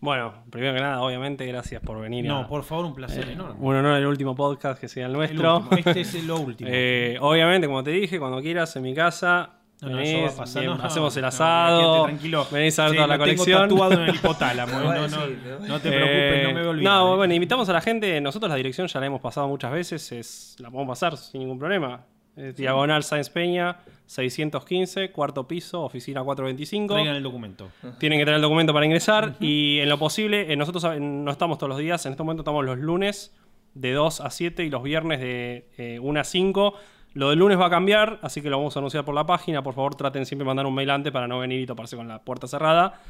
Bueno, 0.00 0.34
primero 0.50 0.74
que 0.74 0.80
nada, 0.80 1.00
obviamente, 1.00 1.46
gracias 1.46 1.80
por 1.82 2.00
venir. 2.00 2.26
No, 2.26 2.40
a- 2.40 2.46
por 2.48 2.62
favor, 2.62 2.84
un 2.84 2.94
placer 2.94 3.28
eh, 3.28 3.32
enorme. 3.32 3.56
Un 3.58 3.74
honor 3.74 3.96
el 3.98 4.06
último 4.06 4.36
podcast 4.36 4.78
que 4.80 4.86
sea 4.86 5.06
el 5.06 5.12
nuestro. 5.14 5.66
Este 5.76 6.00
es 6.02 6.24
lo 6.24 6.38
último. 6.38 6.70
Eh, 6.72 7.16
obviamente, 7.20 7.66
como 7.66 7.82
te 7.82 7.90
dije, 7.90 8.18
cuando 8.20 8.40
quieras 8.42 8.76
en 8.76 8.82
mi 8.82 8.94
casa, 8.94 9.50
No, 9.82 9.90
no, 9.90 9.96
venís, 9.96 10.10
eso 10.14 10.22
va 10.22 10.28
a 10.28 10.36
pasar. 10.36 10.62
bien, 10.62 10.72
No, 10.72 10.78
no, 10.78 10.84
hacemos 10.84 11.16
el 11.16 11.24
asado, 11.26 12.04
tranquilo. 12.04 12.46
venís 12.50 12.78
a 12.78 12.82
ver 12.84 12.90
Sí, 12.92 12.96
toda 12.96 13.06
la 13.08 13.16
lo 13.16 13.24
tengo 13.24 13.36
colección. 13.44 13.68
tatuado 13.68 13.92
en 13.94 14.00
el 14.00 14.14
hipotálamo. 14.14 14.78
Lo 14.80 15.08
No, 15.08 15.26
no, 15.66 15.80
te 15.80 15.88
preocupes, 15.90 16.42
no 16.44 16.48
me 16.54 16.60
voy 16.60 16.66
a 16.66 16.70
olvidar. 16.70 16.92
No, 16.94 17.12
eh. 17.12 17.16
bueno, 17.16 17.34
invitamos 17.34 17.68
a 17.68 17.72
la 17.72 17.80
gente. 17.80 18.20
Nosotros 18.20 18.48
la 18.50 18.56
dirección 18.56 18.86
ya 18.86 19.00
la 19.00 19.06
hemos 19.06 19.20
pasado 19.20 19.48
muchas 19.48 19.72
veces. 19.72 20.10
Es, 20.12 20.56
la 20.58 20.70
podemos 20.70 20.92
pasar 20.98 21.16
sin 21.16 21.40
ningún 21.40 21.58
problema. 21.58 22.04
Es 22.36 22.56
Diagonal 22.56 23.04
Sáenz 23.04 23.30
Peña, 23.30 23.76
615, 24.06 25.10
cuarto 25.12 25.46
piso, 25.46 25.82
oficina 25.82 26.22
425. 26.22 26.94
Traigan 26.94 27.14
el 27.16 27.22
documento. 27.22 27.70
Tienen 27.98 28.18
que 28.18 28.24
tener 28.24 28.36
el 28.36 28.42
documento 28.42 28.72
para 28.72 28.86
ingresar. 28.86 29.34
Y 29.38 29.78
en 29.80 29.88
lo 29.88 29.98
posible, 29.98 30.52
eh, 30.52 30.56
nosotros 30.56 30.82
eh, 30.84 30.98
no 31.00 31.30
estamos 31.30 31.58
todos 31.58 31.68
los 31.68 31.78
días. 31.78 32.04
En 32.06 32.12
este 32.12 32.22
momento 32.22 32.40
estamos 32.42 32.64
los 32.64 32.78
lunes 32.78 33.36
de 33.74 33.92
2 33.92 34.20
a 34.20 34.30
7 34.30 34.64
y 34.64 34.70
los 34.70 34.82
viernes 34.82 35.20
de 35.20 35.68
eh, 35.78 35.98
1 36.00 36.20
a 36.20 36.24
5. 36.24 36.74
Lo 37.14 37.30
del 37.30 37.38
lunes 37.38 37.58
va 37.58 37.66
a 37.66 37.70
cambiar, 37.70 38.18
así 38.22 38.42
que 38.42 38.50
lo 38.50 38.58
vamos 38.58 38.76
a 38.76 38.80
anunciar 38.80 39.04
por 39.04 39.14
la 39.14 39.24
página. 39.24 39.62
Por 39.62 39.74
favor, 39.74 39.94
traten 39.94 40.26
siempre 40.26 40.44
de 40.44 40.48
mandar 40.48 40.66
un 40.66 40.74
mail 40.74 40.90
antes 40.90 41.12
para 41.12 41.26
no 41.28 41.38
venir 41.38 41.60
y 41.60 41.66
toparse 41.66 41.96
con 41.96 42.08
la 42.08 42.20
puerta 42.22 42.46
cerrada, 42.48 43.00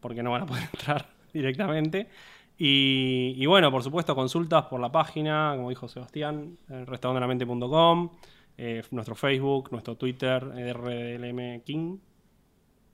porque 0.00 0.22
no 0.22 0.30
van 0.30 0.42
a 0.42 0.46
poder 0.46 0.64
entrar 0.72 1.06
directamente. 1.32 2.08
Y, 2.56 3.34
y 3.36 3.46
bueno, 3.46 3.70
por 3.70 3.82
supuesto, 3.82 4.14
consultas 4.14 4.64
por 4.64 4.80
la 4.80 4.90
página, 4.90 5.52
como 5.56 5.68
dijo 5.70 5.86
Sebastián, 5.88 6.56
eh, 6.70 6.84
restaurantelamente.com, 6.86 8.10
eh, 8.56 8.82
nuestro 8.90 9.14
Facebook, 9.14 9.68
nuestro 9.70 9.96
Twitter, 9.96 10.42
RDLM 10.44 11.60
King, 11.62 11.98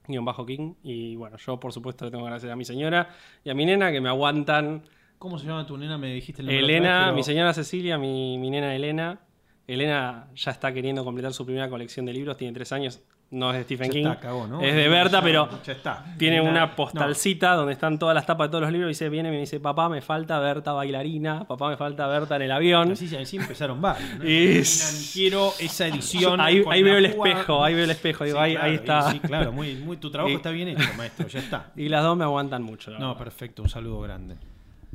guion 0.07 0.25
bajo 0.25 0.45
King. 0.45 0.75
Y 0.83 1.17
bueno, 1.17 1.37
yo 1.39 1.59
por 1.61 1.73
supuesto 1.73 2.05
le 2.05 2.11
tengo 2.11 2.25
que 2.25 2.29
agradecer 2.29 2.51
a 2.51 2.57
mi 2.57 2.65
señora 2.65 3.09
y 3.43 3.51
a 3.51 3.55
mi 3.55 3.65
nena 3.65 3.91
que 3.93 4.01
me 4.01 4.09
aguantan. 4.09 4.83
¿Cómo 5.19 5.39
se 5.39 5.47
llama 5.47 5.67
tu 5.67 5.77
nena? 5.79 5.97
Me 5.97 6.13
dijiste 6.13 6.43
el 6.43 6.47
nombre 6.47 6.59
Elena, 6.65 7.03
pero- 7.07 7.17
mi 7.17 7.23
señora 7.23 7.55
Cecilia, 7.55 7.97
mi, 7.97 8.37
mi 8.39 8.51
nena 8.51 8.75
Elena. 8.75 9.21
Elena 9.67 10.27
ya 10.35 10.51
está 10.51 10.73
queriendo 10.73 11.05
completar 11.05 11.33
su 11.33 11.45
primera 11.47 11.69
colección 11.71 12.05
de 12.07 12.13
libros, 12.13 12.37
tiene 12.37 12.53
tres 12.53 12.71
años, 12.73 13.01
no 13.31 13.51
es 13.51 13.57
de 13.57 13.63
Stephen 13.65 13.87
Ya 13.89 13.93
King, 13.93 14.07
está, 14.07 14.21
cagó, 14.21 14.47
¿no? 14.47 14.61
es 14.61 14.75
de 14.75 14.89
Berta, 14.89 15.19
Ya- 15.19 15.23
pero 15.25 15.49
ya 15.65 15.73
está. 15.73 16.05
tiene 16.19 16.41
una 16.43 16.67
no. 16.67 16.77
postalcita 16.77 17.55
donde 17.55 17.73
están 17.73 17.99
todas 17.99 18.15
las 18.15 18.27
tapas 18.27 18.49
de 18.49 18.51
todos 18.53 18.63
los 18.63 18.73
libros 18.73 18.89
y 18.89 18.93
dice, 18.93 19.09
viene 19.09 19.31
y 19.31 19.33
me 19.33 19.39
dice, 19.41 19.59
papá, 19.61 19.89
me 19.89 20.03
falta 20.03 20.39
Berta 20.39 20.73
bailarina, 20.73 21.45
papá, 21.49 21.71
me 21.71 21.77
falta 21.79 22.07
Berta 22.07 22.37
en 22.37 22.43
el 22.43 22.53
avión. 22.53 22.93
Así, 22.93 23.17
así 23.17 23.39
empezaron 23.39 23.81
varios. 23.81 24.19
¿no? 24.19 24.25
Y- 24.29 24.63
Terminan, 24.63 25.11
Quiero 25.15 25.53
esa 25.59 25.87
edición. 25.89 26.41
Ahí, 26.43 26.61
veo 26.61 26.99
el 26.99 27.07
espejo, 27.07 27.65
ahí 27.65 27.75
veo 27.75 27.85
el 27.85 27.91
espejo, 27.91 28.25
digo, 28.25 28.37
Sí, 28.37 28.43
ahí, 28.45 28.53
claro, 28.53 28.69
ahí 28.69 28.75
está. 28.75 29.11
Sí, 29.11 29.21
claro, 29.21 29.51
muy, 29.53 29.75
muy, 29.77 29.97
tu 29.97 30.11
trabajo 30.11 30.31
Y- 30.33 30.37
está 30.37 30.51
bien 30.51 30.69
hecho, 30.69 30.85
maestro, 30.99 31.27
ya 31.27 31.39
está. 31.41 31.73
Y 31.75 31.89
las 31.89 32.03
dos 32.05 32.17
me 32.19 32.25
aguantan 32.25 32.63
mucho. 32.63 32.91
la 32.91 32.99
No, 32.99 33.09
verdad. 33.09 33.25
perfecto, 33.25 33.63
un 33.63 33.71
saludo 33.71 34.01
grande. 34.03 34.37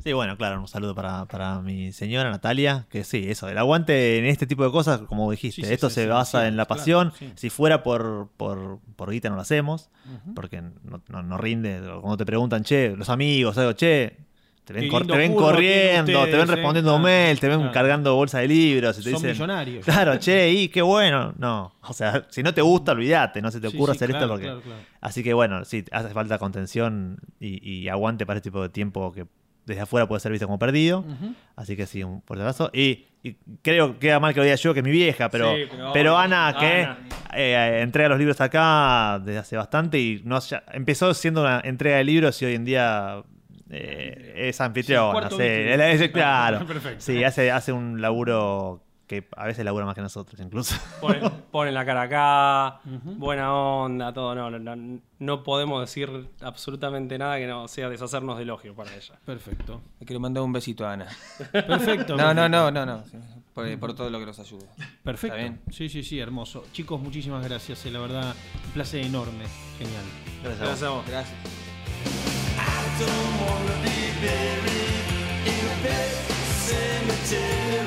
Sí, 0.02 0.12
bueno, 0.12 0.36
claro, 0.36 0.60
un 0.60 0.68
saludo 0.68 0.94
para, 0.94 1.26
para 1.26 1.60
mi 1.60 1.92
señora 1.92 2.30
Natalia, 2.30 2.86
que 2.90 3.04
sí, 3.04 3.24
eso, 3.28 3.48
el 3.48 3.58
aguante 3.58 4.18
en 4.18 4.24
este 4.26 4.46
tipo 4.46 4.64
de 4.64 4.70
cosas, 4.70 5.00
como 5.02 5.30
dijiste, 5.30 5.62
Sí, 5.62 5.66
sí, 5.68 5.72
esto 5.74 5.88
sí, 5.88 5.96
se 5.96 6.06
basa 6.06 6.48
en 6.48 6.56
la 6.56 6.66
pasión, 6.66 7.12
si 7.36 7.50
fuera 7.50 7.82
por, 7.82 8.28
por, 8.36 8.78
por 8.96 9.10
guita 9.10 9.28
no 9.28 9.36
lo 9.36 9.42
hacemos, 9.42 9.90
porque 10.34 10.62
no, 10.62 11.02
no, 11.08 11.22
no 11.22 11.38
rinde, 11.38 11.80
cuando 12.00 12.16
te 12.16 12.26
preguntan, 12.26 12.62
che, 12.64 12.96
los 12.96 13.08
amigos, 13.10 13.56
algo, 13.58 13.72
che, 13.74 14.16
te 14.64 14.72
ven, 14.74 14.88
cor- 14.88 15.06
te 15.06 15.16
ven 15.16 15.34
corriendo, 15.34 16.24
te 16.26 16.36
ven 16.36 16.48
eh, 16.48 16.54
respondiendo 16.54 16.92
claro, 16.92 17.02
mail, 17.02 17.40
te 17.40 17.48
ven 17.48 17.58
claro. 17.58 17.72
cargando 17.72 18.14
bolsa 18.14 18.38
de 18.38 18.48
libros, 18.48 18.98
y 18.98 19.02
te 19.02 19.10
Son 19.10 19.14
dicen, 19.20 19.32
millonarios. 19.32 19.84
claro, 19.84 20.16
che, 20.18 20.50
y 20.52 20.68
qué 20.68 20.82
bueno, 20.82 21.34
no, 21.38 21.74
o 21.82 21.92
sea, 21.92 22.26
si 22.30 22.42
no 22.42 22.54
te 22.54 22.62
gusta, 22.62 22.92
olvídate, 22.92 23.42
no 23.42 23.50
se 23.50 23.60
te 23.60 23.66
ocurra 23.68 23.92
hacer 23.94 24.10
esto 24.10 24.28
porque... 24.28 24.54
Así 25.00 25.22
que 25.24 25.32
bueno, 25.34 25.64
sí, 25.64 25.84
hace 25.92 26.10
falta 26.10 26.38
contención 26.38 27.18
y, 27.40 27.66
y 27.68 27.88
aguante 27.88 28.26
para 28.26 28.36
este 28.36 28.50
tipo 28.50 28.62
de 28.62 28.68
tiempo 28.68 29.10
que 29.12 29.26
desde 29.66 29.82
afuera 29.82 30.06
puede 30.08 30.20
ser 30.20 30.32
visto 30.32 30.46
como 30.46 30.58
perdido. 30.58 31.04
Así 31.56 31.76
que 31.76 31.86
sí, 31.86 32.02
un 32.02 32.22
fuerte 32.22 32.42
abrazo. 32.42 32.70
Y, 32.72 33.06
y 33.22 33.34
creo 33.62 33.92
que 33.94 33.98
queda 33.98 34.18
mal 34.20 34.32
que 34.34 34.40
lo 34.40 34.44
diga 34.44 34.56
yo, 34.56 34.72
que 34.74 34.82
mi 34.82 34.90
vieja, 34.90 35.28
pero, 35.28 35.54
Sí, 35.54 35.62
pero. 35.92 36.16
Ana, 36.18 36.56
que 36.58 36.82
Ana. 36.84 36.98
eh, 37.34 37.80
entrega 37.82 38.08
los 38.08 38.18
libros 38.18 38.40
acá 38.40 39.20
desde 39.24 39.38
hace 39.38 39.56
bastante 39.56 39.98
y 39.98 40.22
no 40.24 40.38
ya- 40.40 40.64
empezó 40.72 41.12
siendo 41.14 41.42
una 41.42 41.60
entrega 41.64 41.98
de 41.98 42.04
libros 42.04 42.40
y 42.42 42.46
hoy 42.46 42.54
en 42.54 42.64
día 42.64 43.22
eh, 43.70 44.48
es 44.48 44.60
anfitriona. 44.60 45.28
sí, 45.30 45.36
es- 45.40 46.10
claro. 46.10 46.66
Perfecto. 46.66 47.00
Sí, 47.00 47.22
hace, 47.22 47.50
hace 47.50 47.72
un 47.72 48.00
laburo 48.00 48.82
que 49.10 49.26
a 49.36 49.44
veces 49.44 49.64
labura 49.64 49.84
más 49.84 49.96
que 49.96 50.02
nosotros 50.02 50.40
incluso. 50.40 50.76
Pone, 51.00 51.18
pone 51.50 51.72
la 51.72 51.84
cara 51.84 52.02
acá, 52.02 52.80
buena 52.84 53.52
onda, 53.52 54.12
todo. 54.12 54.36
No, 54.36 54.48
no, 54.52 54.60
no, 54.76 55.00
no 55.18 55.42
podemos 55.42 55.80
decir 55.80 56.30
absolutamente 56.40 57.18
nada 57.18 57.36
que 57.36 57.48
no 57.48 57.66
sea 57.66 57.88
deshacernos 57.88 58.36
de 58.36 58.44
elogio 58.44 58.72
para 58.76 58.94
ella. 58.94 59.18
Perfecto. 59.26 59.82
Le 59.98 60.06
quiero 60.06 60.20
mandar 60.20 60.44
un 60.44 60.52
besito 60.52 60.86
a 60.86 60.92
Ana. 60.92 61.08
Perfecto. 61.52 62.16
No, 62.16 62.32
no, 62.32 62.48
no, 62.48 62.70
no, 62.70 62.86
no. 62.86 63.02
Por, 63.52 63.78
por 63.80 63.94
todo 63.96 64.10
lo 64.10 64.20
que 64.20 64.26
nos 64.26 64.38
ayuda. 64.38 64.66
Perfecto. 65.02 65.36
¿Está 65.36 65.48
bien? 65.48 65.60
Sí, 65.72 65.88
sí, 65.88 66.04
sí, 66.04 66.20
hermoso. 66.20 66.64
Chicos, 66.70 67.00
muchísimas 67.00 67.44
gracias. 67.44 67.84
eh, 67.86 67.90
La 67.90 67.98
verdad, 67.98 68.32
un 68.66 68.70
placer 68.70 69.04
enorme. 69.04 69.44
Genial. 69.76 70.04
Gracias 70.44 70.84
a 70.84 70.90
vos. 70.90 71.04
Gracias 71.08 71.34
a 71.36 71.42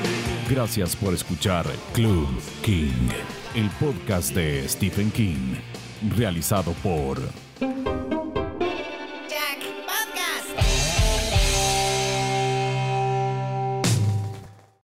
vos. 0.04 0.13
Gracias. 0.48 0.94
Por 0.96 1.14
escuchar 1.14 1.66
Club 1.92 2.28
King, 2.62 3.08
el 3.54 3.70
podcast 3.80 4.34
de 4.34 4.68
Stephen 4.68 5.10
King, 5.10 5.54
realizado 6.16 6.72
por. 6.82 7.18